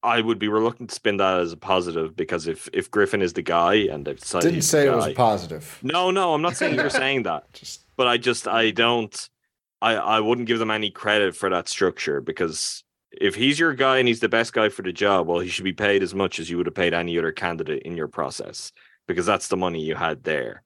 [0.02, 3.34] I would be reluctant to spin that as a positive because if if Griffin is
[3.34, 5.78] the guy and they've decided Didn't say the it was guy- positive.
[5.82, 7.44] no, no, I'm not saying you're saying that.
[7.52, 9.28] Just But I just I don't
[9.82, 13.98] I I wouldn't give them any credit for that structure because if he's your guy
[13.98, 16.38] and he's the best guy for the job, well, he should be paid as much
[16.40, 18.72] as you would have paid any other candidate in your process
[19.06, 20.62] because that's the money you had there.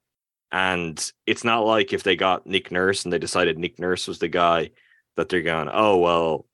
[0.55, 4.21] And it's not like if they got Nick Nurse and they decided Nick Nurse was
[4.21, 4.71] the guy
[5.17, 6.47] that they're going, oh well,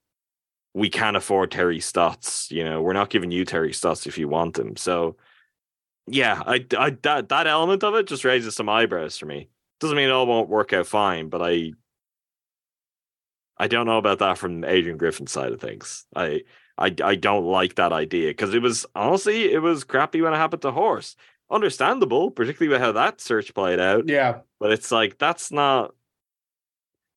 [0.72, 2.50] we can't afford Terry Stotts.
[2.50, 4.74] You know, we're not giving you Terry Stotts if you want him.
[4.78, 5.16] So
[6.06, 9.50] yeah, I, I that that element of it just raises some eyebrows for me.
[9.80, 11.72] Doesn't mean it all won't work out fine, but I
[13.58, 16.06] I don't know about that from Adrian Griffin's side of things.
[16.16, 16.44] I
[16.78, 20.38] I I don't like that idea because it was honestly it was crappy when it
[20.38, 21.18] happened to Horst.
[21.50, 24.08] Understandable, particularly with how that search played out.
[24.08, 24.40] Yeah.
[24.58, 25.94] But it's like that's not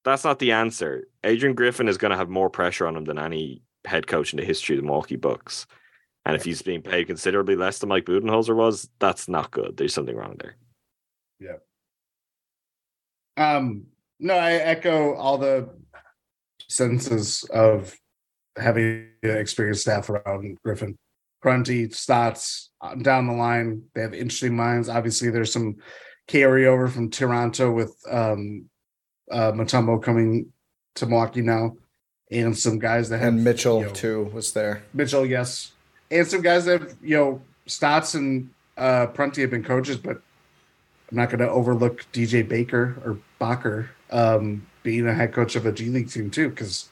[0.03, 1.07] that's not the answer.
[1.23, 4.37] Adrian Griffin is going to have more pressure on him than any head coach in
[4.37, 5.65] the history of the Milwaukee Bucks.
[6.25, 9.75] And if he's being paid considerably less than Mike Budenholzer was, that's not good.
[9.75, 10.55] There's something wrong there.
[11.39, 11.57] Yeah.
[13.37, 13.87] Um,
[14.19, 15.69] no, I echo all the
[16.69, 17.93] senses of
[18.57, 20.97] having experienced staff around Griffin.
[21.43, 24.87] Prunty, Stotts, uh, down the line, they have interesting minds.
[24.87, 25.75] Obviously, there's some
[26.29, 28.69] carryover from Toronto with um
[29.29, 30.53] uh Mutombo coming
[30.95, 31.75] to Milwaukee now,
[32.31, 34.83] and some guys that have and Mitchell you know, too was there.
[34.93, 35.73] Mitchell, yes,
[36.09, 40.21] and some guys that have, you know Stotts and uh Prunty have been coaches, but
[41.11, 45.65] I'm not going to overlook DJ Baker or Bacher um, being a head coach of
[45.65, 46.87] a G League team too, because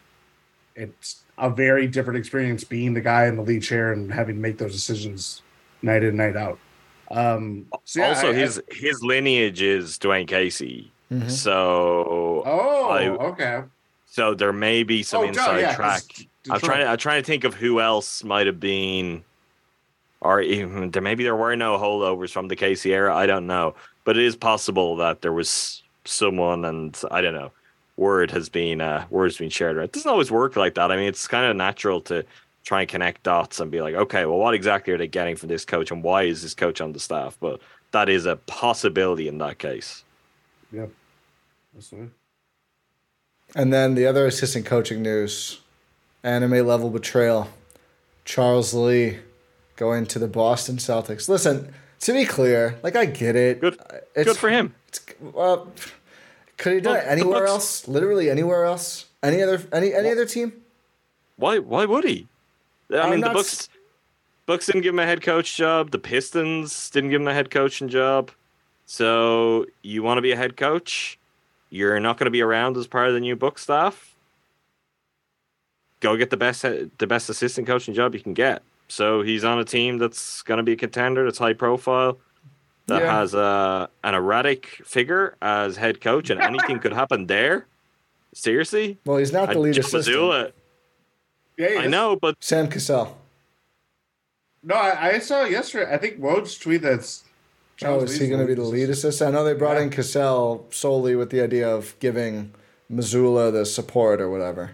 [0.75, 4.41] it's a very different experience being the guy in the lead chair and having to
[4.41, 5.41] make those decisions
[5.81, 6.57] night in night out.
[7.09, 10.91] Um, so yeah, also, I- I- his his lineage is Dwane Casey.
[11.11, 11.30] Mhm.
[11.30, 13.63] So oh I- okay
[14.05, 16.27] so there may be some Oh, inside yeah, 'cause track.
[16.49, 19.23] I'm trying to I'm trying to think of who else might have been
[20.22, 23.13] or even there maybe there were no holdovers from the Casey era.
[23.15, 23.73] I don't know.
[24.05, 27.51] But it is possible that there was someone and I don't know.
[28.01, 29.77] Word has been uh word has been shared.
[29.77, 30.91] It doesn't always work like that.
[30.91, 32.25] I mean it's kind of natural to
[32.63, 35.49] try and connect dots and be like, okay, well what exactly are they getting from
[35.49, 37.37] this coach and why is this coach on the staff?
[37.39, 37.61] But
[37.91, 40.03] that is a possibility in that case.
[41.77, 42.09] Absolutely.
[43.55, 45.61] And then the other assistant coaching news
[46.23, 47.49] anime level betrayal.
[48.25, 49.19] Charles Lee
[49.75, 51.29] going to the Boston Celtics.
[51.29, 53.61] Listen, to be clear, like I get it.
[53.61, 53.77] Good
[54.15, 54.73] It's, good for him.
[54.87, 55.71] It's, well,
[56.61, 57.88] could he done Well, it anywhere Bucks- else?
[57.88, 59.05] Literally anywhere else?
[59.23, 60.53] Any other any any other team?
[61.38, 61.57] Why?
[61.59, 62.27] Why would he?
[62.93, 63.53] I I'm mean, the not Bucks.
[63.61, 63.69] s-
[64.45, 65.91] Bucks didn't give him a head coach job.
[65.91, 68.31] The Pistons didn't give him a head coaching job.
[68.85, 71.17] So you want to be a head coach?
[71.69, 74.13] You're not going to be around as part of the new book staff.
[75.99, 78.61] Go get the best the best assistant coaching job you can get.
[78.88, 81.23] So he's on a team that's going to be a contender.
[81.23, 82.17] That's high profile.
[82.91, 83.19] That Yeah.
[83.19, 87.68] has a an erratic figure as head coach, and anything could happen there.
[88.34, 90.18] Seriously, Well, he's not I'd the lead jump assistant.
[90.18, 90.51] Mazzulla.
[91.57, 93.18] Yeah, I know, but Sam Cassell.
[94.63, 95.93] No, I, I saw yesterday.
[95.93, 97.23] I think Woj tweet that's.
[97.26, 97.27] Oh,
[97.77, 99.30] Charles is he going to be the lead assistant?
[99.30, 99.84] I know they brought Yeah.
[99.84, 102.53] in Cassell solely with the idea of giving
[102.91, 104.72] Mazzulla the support or whatever.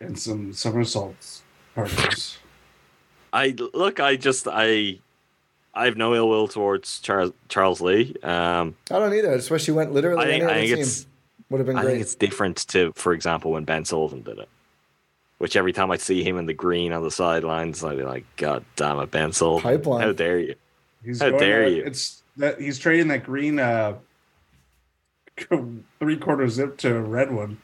[0.00, 1.42] and some somersaults
[1.74, 2.38] partners.
[3.34, 4.00] I look.
[4.00, 4.98] I just I
[5.74, 8.14] I have no ill will towards Charles Charles Lee.
[8.22, 9.32] Um, I don't either.
[9.32, 11.06] Especially went literally I think- any I think team it's-
[11.48, 11.90] would have been I great.
[11.92, 14.48] think it's different to, for example, when Ben Sullivan did it.
[15.38, 18.24] Which every time I see him in the green on the sidelines, I'd be like,
[18.36, 19.62] God damn it, Ben Sullivan!
[19.62, 20.02] Pipeline.
[20.02, 20.54] How dare you?
[21.04, 21.82] He's How dare to- you.
[21.84, 23.94] It's that he's trading that green uh
[25.98, 27.58] three quarter zip to a red one.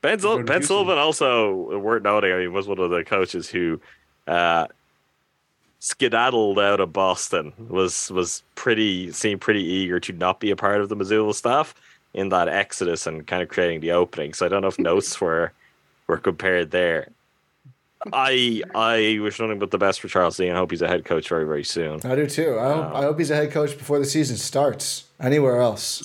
[0.00, 2.32] Ben, Sul- ben Sullivan also worth noting.
[2.32, 3.80] I mean, was one of the coaches who
[4.26, 4.66] uh,
[5.82, 7.52] skedaddled out of Boston.
[7.68, 11.74] Was was pretty seemed pretty eager to not be a part of the Mazzulla staff
[12.14, 14.32] in that exodus and kind of creating the opening.
[14.32, 15.52] So I don't know if notes were
[16.06, 17.08] were compared there.
[18.12, 21.04] I I wish nothing but the best for Charles Lee and hope he's a head
[21.04, 22.00] coach very very soon.
[22.04, 22.58] I do too.
[22.60, 22.94] I hope, Wow.
[22.94, 25.04] I hope he's a head coach before the season starts.
[25.20, 26.02] Anywhere else.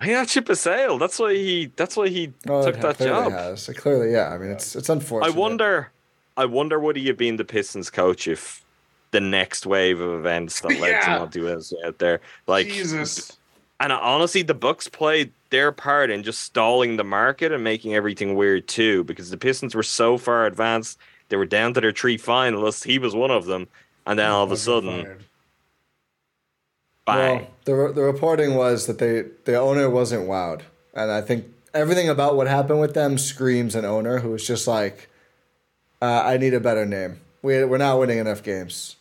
[0.00, 1.00] I think that ship has sailed.
[1.00, 1.70] That's why he.
[1.76, 3.32] That's why he Oh, took it that job.
[3.32, 3.68] Has.
[3.68, 4.28] It clearly, yeah.
[4.34, 5.32] I mean, it's it's unfortunate.
[5.34, 5.90] I wonder.
[6.36, 8.64] I wonder would he have been the Pistons coach if
[9.12, 11.18] the next wave of events that led to Yeah.
[11.18, 13.36] not doing this out there, like Jesus.
[13.80, 18.34] And honestly, the Bucks played their part in just stalling the market and making everything
[18.34, 20.98] weird too, because the Pistons were so far advanced.
[21.28, 22.84] They were down to their three finalists.
[22.84, 23.68] He was one of them,
[24.06, 25.24] and then all of a I'd be sudden, fired.
[27.06, 27.46] bang.
[27.66, 30.62] Well, the the reporting was that they the owner wasn't wowed,
[30.94, 34.66] and I think everything about what happened with them screams an owner who was just
[34.66, 35.08] like,
[36.04, 37.20] uh, "I need a better name.
[37.42, 38.96] We we're not winning enough games."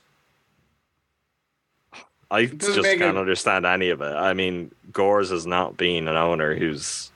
[2.31, 4.05] I just can't it- understand any of it.
[4.15, 7.11] I mean, Gores has not been an owner who's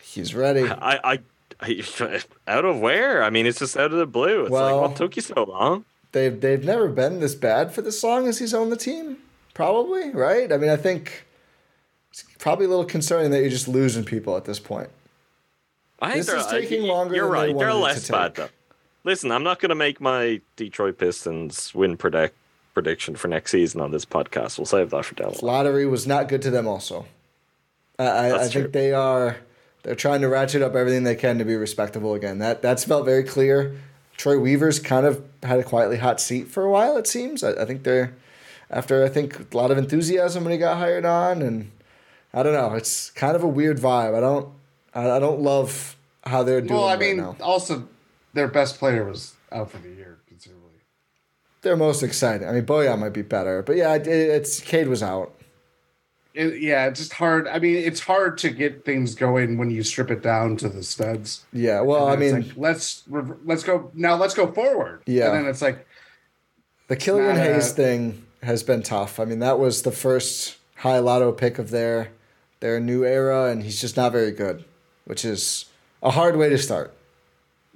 [0.00, 0.62] He's ready.
[0.68, 1.18] I, I,
[1.60, 3.22] I out of where?
[3.22, 4.42] I mean, it's just out of the blue.
[4.42, 5.84] It's Well- like what took you so long?
[6.12, 9.18] They've they've never been this bad for this long as he's owned the team.
[9.52, 10.52] Probably right.
[10.52, 11.24] I mean, I think
[12.10, 14.90] it's probably a little concerning that you're just losing people at this point.
[16.00, 17.58] I think This they're- is taking y- longer You're than they right.
[17.58, 18.48] They're less bad though.
[19.04, 22.36] Listen, I'm not going to make my Detroit Pistons win predict
[22.72, 24.58] prediction for next season on this podcast.
[24.58, 25.34] We'll save that for down.
[25.42, 26.66] Lottery was not good to them.
[26.66, 27.06] Also,
[27.98, 29.36] I, I, I think they are
[29.82, 32.38] they're trying to ratchet up everything they can to be respectable again.
[32.38, 33.76] That that's felt very clear.
[34.16, 36.96] Troy Weaver's kind of had a quietly hot seat for a while.
[36.96, 37.44] It seems.
[37.44, 38.14] I, I think they're
[38.70, 41.70] after I think a lot of enthusiasm when he got hired on, and
[42.32, 42.74] I don't know.
[42.74, 44.16] It's kind of a weird vibe.
[44.16, 44.48] I don't
[44.94, 47.36] I, I don't love how they're doing Well, I right mean, now.
[47.40, 47.86] also
[48.34, 50.70] their best player was out for the year, considerably.
[51.62, 52.46] They're most exciting.
[52.46, 55.32] I mean, Bojan might be better, but yeah, it, it's Cade was out.
[56.34, 57.46] It, yeah, it's just hard.
[57.46, 60.82] I mean, it's hard to get things going when you strip it down to the
[60.82, 61.44] studs.
[61.52, 64.16] Yeah, well, I mean, like, let's let's go now.
[64.16, 65.02] Let's go forward.
[65.06, 65.26] Yeah.
[65.28, 65.86] and then it's like,
[66.88, 69.20] The Killian not a- Hayes thing has been tough.
[69.20, 72.10] I mean, that was the first high lotto pick of their
[72.60, 74.64] their new era, and he's just not very good,
[75.04, 75.66] which is
[76.02, 76.92] a hard way to start.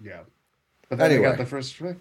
[0.02, 0.20] yeah.
[0.88, 1.30] But then they Anyway.
[1.30, 1.96] got the first pick.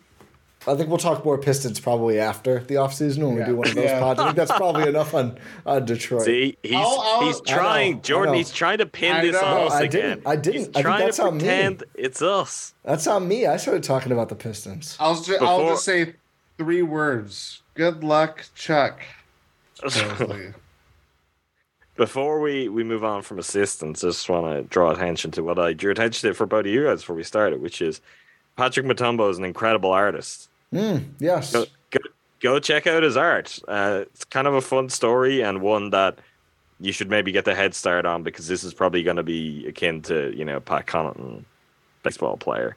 [0.67, 3.75] I think we'll talk more Pistons probably after the offseason when we do one of
[3.75, 3.99] those Yeah.
[3.99, 4.19] pods.
[4.19, 6.23] I think that's probably enough on, on Detroit.
[6.23, 8.33] See, he's I'll- I'll- he's trying, know, Jordan.
[8.35, 9.45] He's trying to pin I this know.
[9.45, 10.01] on us I again.
[10.09, 10.27] didn't.
[10.27, 10.53] I didn't.
[10.57, 11.39] He's I think trying that's to on me.
[11.39, 12.73] pretend it's us.
[12.83, 13.45] That's on me.
[13.45, 14.97] I started talking about the Pistons.
[14.99, 16.15] I'll just, I'll just say
[16.57, 17.61] three words.
[17.75, 18.99] Good luck, Chuck.
[21.95, 25.57] Before we, we move on from assistants, I just want to draw attention to what
[25.57, 28.01] I drew attention to for both of you guys before we started, which is
[28.57, 30.49] Patrick Mutombo is an incredible artist.
[30.73, 31.53] Mm, yes.
[31.53, 31.99] Go, go,
[32.41, 33.57] go check out his art.
[33.67, 36.17] Uh, it's kind of a fun story and one that
[36.79, 39.65] you should maybe get the head start on because this is probably going to be
[39.67, 41.43] akin to you know Pat Connaughton,
[42.03, 42.75] baseball player.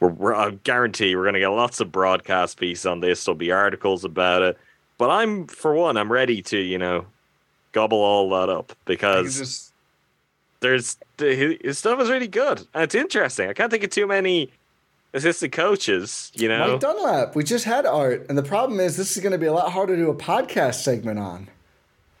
[0.00, 3.24] We're, we're I guarantee we're going to get lots of broadcast pieces on this.
[3.24, 4.58] There'll be articles about it.
[4.98, 7.06] But I'm for one, I'm ready to you know
[7.72, 9.72] gobble all that up because just
[10.58, 13.48] there's his stuff is really good and it's interesting.
[13.48, 14.50] I can't think of too many
[15.14, 16.30] assistant coaches.
[16.34, 17.34] You know, Mike Dunlap.
[17.36, 19.72] We just had art, and the problem is this is going to be a lot
[19.72, 21.48] harder to do a podcast segment on.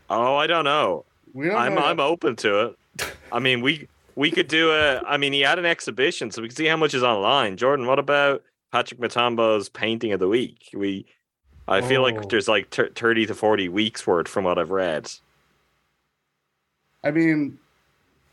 [0.08, 1.04] oh, I don't know.
[1.32, 1.82] we don't I'm know.
[1.82, 2.76] I'm open to it.
[3.32, 4.98] I mean, we we could do a.
[5.02, 7.56] I mean, he had an exhibition, so we can see how much is online.
[7.56, 8.42] Jordan, what about
[8.72, 10.70] Patrick Mutombo's painting of the week?
[10.74, 11.06] We,
[11.68, 12.04] I feel Oh.
[12.04, 15.10] like there's like t- thirty to forty weeks worth from what I've read.
[17.02, 17.58] I mean,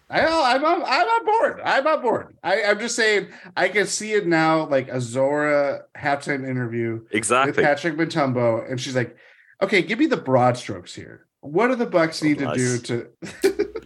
[0.09, 0.21] I,
[0.55, 1.61] I'm on, I'm on board.
[1.65, 2.37] I'm on board.
[2.43, 3.27] I, I'm just saying
[3.57, 7.65] I can see it now, like a Zora halftime interview exactly with.
[7.65, 9.17] Patrick Mutombo, and she's like,
[9.61, 11.25] "Okay, give me the broad strokes here.
[11.41, 13.07] What do the Bucks need to do to?"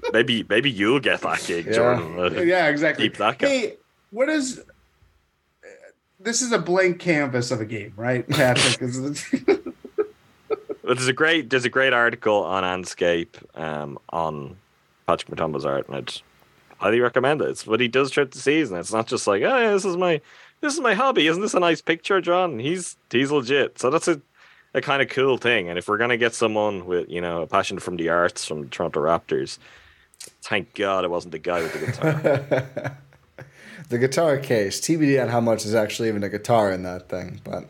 [0.13, 1.71] maybe maybe you'll get that gig, Yeah.
[1.73, 2.19] Jordan.
[2.19, 3.05] Uh, yeah, exactly.
[3.09, 3.51] Keep that going.
[3.59, 3.77] Hey,
[4.11, 4.59] what is?
[4.59, 5.67] uh,
[6.19, 8.79] This is a blank canvas of a game, right, Patrick?
[9.47, 9.63] But
[10.97, 14.57] there's a great there's a great article on Andscape um, on
[15.11, 16.13] Patrick Mutombo's art, and I'd
[16.77, 17.49] highly recommend it.
[17.49, 18.77] It's what he does throughout the season.
[18.77, 20.21] It's not just like, oh yeah, this is my
[20.61, 21.27] this is my hobby.
[21.27, 22.59] Isn't this a nice picture, John?
[22.59, 23.77] He's he's legit.
[23.77, 24.21] So that's a
[24.73, 25.67] a kind of cool thing.
[25.67, 28.61] And if we're gonna get someone with you know a passion from the arts from
[28.61, 29.57] the Toronto Raptors,
[30.43, 32.97] thank God it wasn't the guy with the guitar.
[33.89, 34.79] the guitar case.
[34.79, 37.67] TBD on how much is actually even a guitar in that thing, but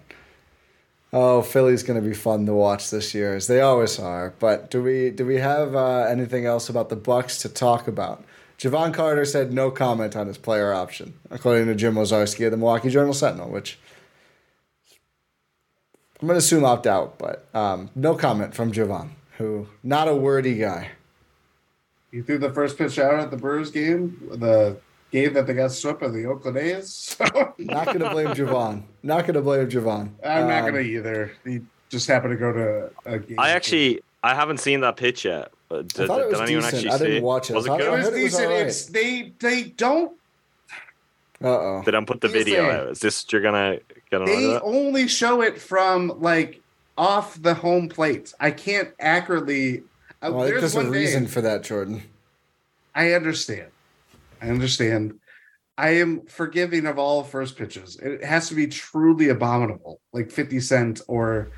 [1.13, 4.33] oh, Philly's going to be fun to watch this year, as they always are.
[4.39, 8.23] But do we do we have uh, anything else about the Bucks to talk about?
[8.57, 12.57] Jevon Carter said no comment on his player option, according to Jim Owczarski of the
[12.57, 13.79] Milwaukee Journal Sentinel, which
[16.21, 19.09] I'm going to assume opt out, but um, no comment from Jevon,
[19.39, 20.91] who not a wordy guy.
[22.11, 24.77] he threw the first pitch out at the Brewers game, the
[25.11, 26.93] game that they got swept by the Oakland A's.
[27.17, 27.25] So
[27.57, 28.83] Not going to blame Jevon.
[29.03, 30.09] Not going to blame Jevon.
[30.25, 31.31] I'm not Um, gonna either.
[31.43, 33.39] He just happened to go to a game.
[33.39, 35.51] I actually I haven't seen that pitch yet.
[35.69, 36.73] But did, I thought it was anyone decent.
[36.85, 37.21] actually I didn't see?
[37.21, 37.53] watch it.
[37.55, 37.91] Was it thought- it good?
[37.91, 38.51] Was heard it was decent.
[38.51, 40.11] It's they they don't
[41.43, 41.81] Uh oh.
[41.85, 42.71] They don't put the Here's video thing.
[42.71, 42.87] out.
[42.89, 43.79] Is this you're gonna
[44.09, 46.61] get on they only show it from like
[46.97, 48.33] off the home plate.
[48.39, 49.83] I can't accurately.
[50.21, 52.03] uh, Well, I there's there's a reason day- for that, Jordan.
[52.93, 53.67] I understand.
[54.41, 55.13] I understand.
[55.77, 57.97] I am forgiving of all first pitches.
[57.97, 61.49] It has to be truly abominable, like 50 Cent or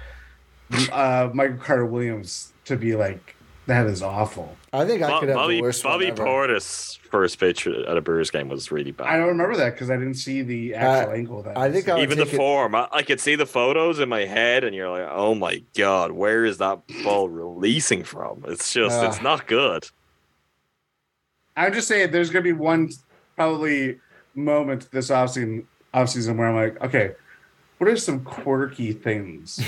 [0.92, 3.36] uh, Michael Carter Williams to be like
[3.66, 4.56] that is awful.
[4.74, 6.26] I think I Bo- could have Bobby the worst Bobby one ever.
[6.26, 9.08] Portis first pitch at a Brewers game was really bad.
[9.08, 11.58] I don't remember that because I didn't see the actual Uh, angle of that.
[11.58, 14.26] I think I Even the it- form, I, I could see the photos in my
[14.26, 19.02] head, and you're like, "Oh my god, where is that ball releasing from?" It's just,
[19.04, 19.24] it's Ah.
[19.24, 19.90] not good.
[21.56, 22.92] I'm just saying there's gonna be one
[23.36, 24.00] probably
[24.36, 27.12] moment this offseason offseason where I'm like, okay,
[27.78, 29.60] what are some quirky things?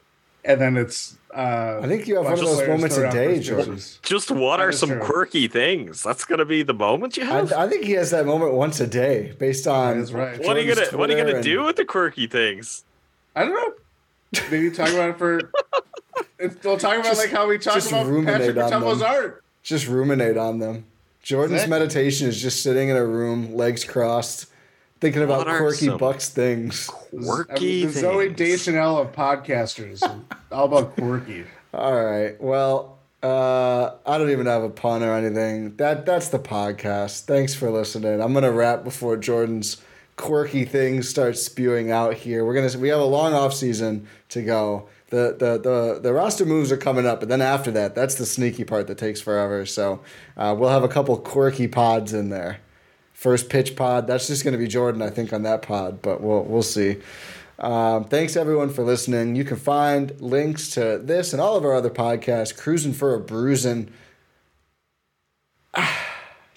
[0.44, 3.36] and then it's uh I think you have one of those moments throw a day,
[3.36, 3.74] first Jordan.
[3.74, 3.98] pitches.
[4.02, 5.00] Just what are some true.
[5.00, 6.02] quirky things?
[6.02, 7.52] That's gonna be the moment you have.
[7.52, 9.98] I think he has that moment once a day, based on.
[9.98, 10.38] That's right.
[10.44, 12.84] what are you gonna What are you gonna and- do with the quirky things?
[13.36, 14.40] I don't know.
[14.50, 15.40] Maybe talk about it for.
[16.40, 19.08] It's, we'll talk about Just- like how we talk about Patrick on Mutombo's them.
[19.08, 19.44] art.
[19.64, 20.84] Just ruminate on them.
[21.28, 21.78] Jordan's Exactly.
[21.78, 24.46] meditation is just sitting in a room, legs crossed,
[24.98, 26.86] thinking about quirky Bucks things.
[26.86, 28.36] Quirky the Zooey things.
[28.38, 30.02] Deschanel of podcasters,
[30.50, 31.44] all about quirky.
[31.74, 32.40] All right.
[32.40, 35.76] Well, uh, I don't even have a pun or anything.
[35.76, 37.26] That that's the podcast.
[37.26, 38.22] Thanks for listening.
[38.22, 39.82] I'm gonna wrap before Jordan's
[40.16, 42.46] quirky things start spewing out here.
[42.46, 44.88] We're gonna we have a long off season to go.
[45.10, 48.26] The, the the the roster moves are coming up, but then after that, that's the
[48.26, 49.64] sneaky part that takes forever.
[49.64, 50.00] So
[50.36, 52.60] uh, we'll have a couple quirky pods in there.
[53.14, 54.06] First pitch pod.
[54.06, 56.98] That's just going to be Jordan, I think, on that pod, but we'll we'll see.
[57.58, 59.34] Um, thanks everyone for listening.
[59.34, 62.56] You can find links to this and all of our other podcasts.
[62.56, 63.90] Crewsing for a Brewsing.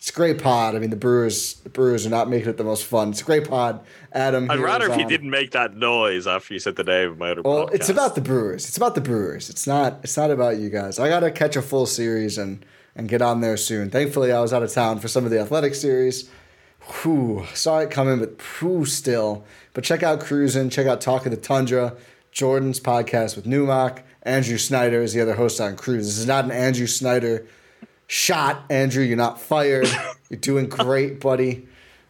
[0.01, 0.75] It's a great pod.
[0.75, 3.11] I mean, the Brewers, the Brewers are not making it the most fun.
[3.11, 3.81] It's a great pod.
[4.11, 7.17] Adam, I'd rather if you didn't make that noise after you said the name of
[7.19, 7.73] my other Well, podcast.
[7.75, 8.67] it's about the Brewers.
[8.67, 9.47] It's about the Brewers.
[9.51, 9.99] It's not.
[10.01, 10.97] It's not about you guys.
[10.97, 12.65] I gotta catch a full series and
[12.95, 13.91] and get on there soon.
[13.91, 16.27] Thankfully, I was out of town for some of the athletic series.
[17.03, 19.45] Whew, saw it coming, but whew, still.
[19.75, 20.71] But check out Cruisin'.
[20.71, 21.95] Check out Talk of the Tundra,
[22.31, 23.99] Jordan's podcast with Numac.
[24.23, 26.07] Andrew Snyder is the other host on Cruise.
[26.07, 27.45] This is not an Andrew Snyder
[28.11, 28.63] shot.
[28.69, 29.87] Andrew, you're not fired.
[30.29, 31.67] you're doing great, buddy.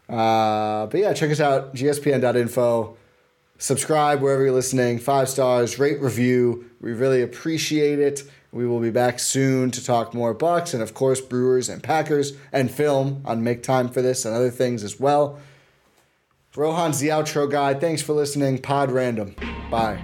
[0.09, 2.97] Uh, but yeah, check us out, gspn.info
[3.61, 4.99] subscribe wherever you're listening.
[4.99, 6.69] Five stars, rate, review.
[6.81, 8.23] We really appreciate it.
[8.51, 12.33] We will be back soon to talk more Bucks and of course Brewers and Packers
[12.51, 15.39] and film on Make Time for This and other things as well.
[16.55, 17.73] Rohan's the outro guy.
[17.75, 18.57] Thanks for listening.
[18.57, 19.35] Pod random.
[19.69, 20.03] Bye.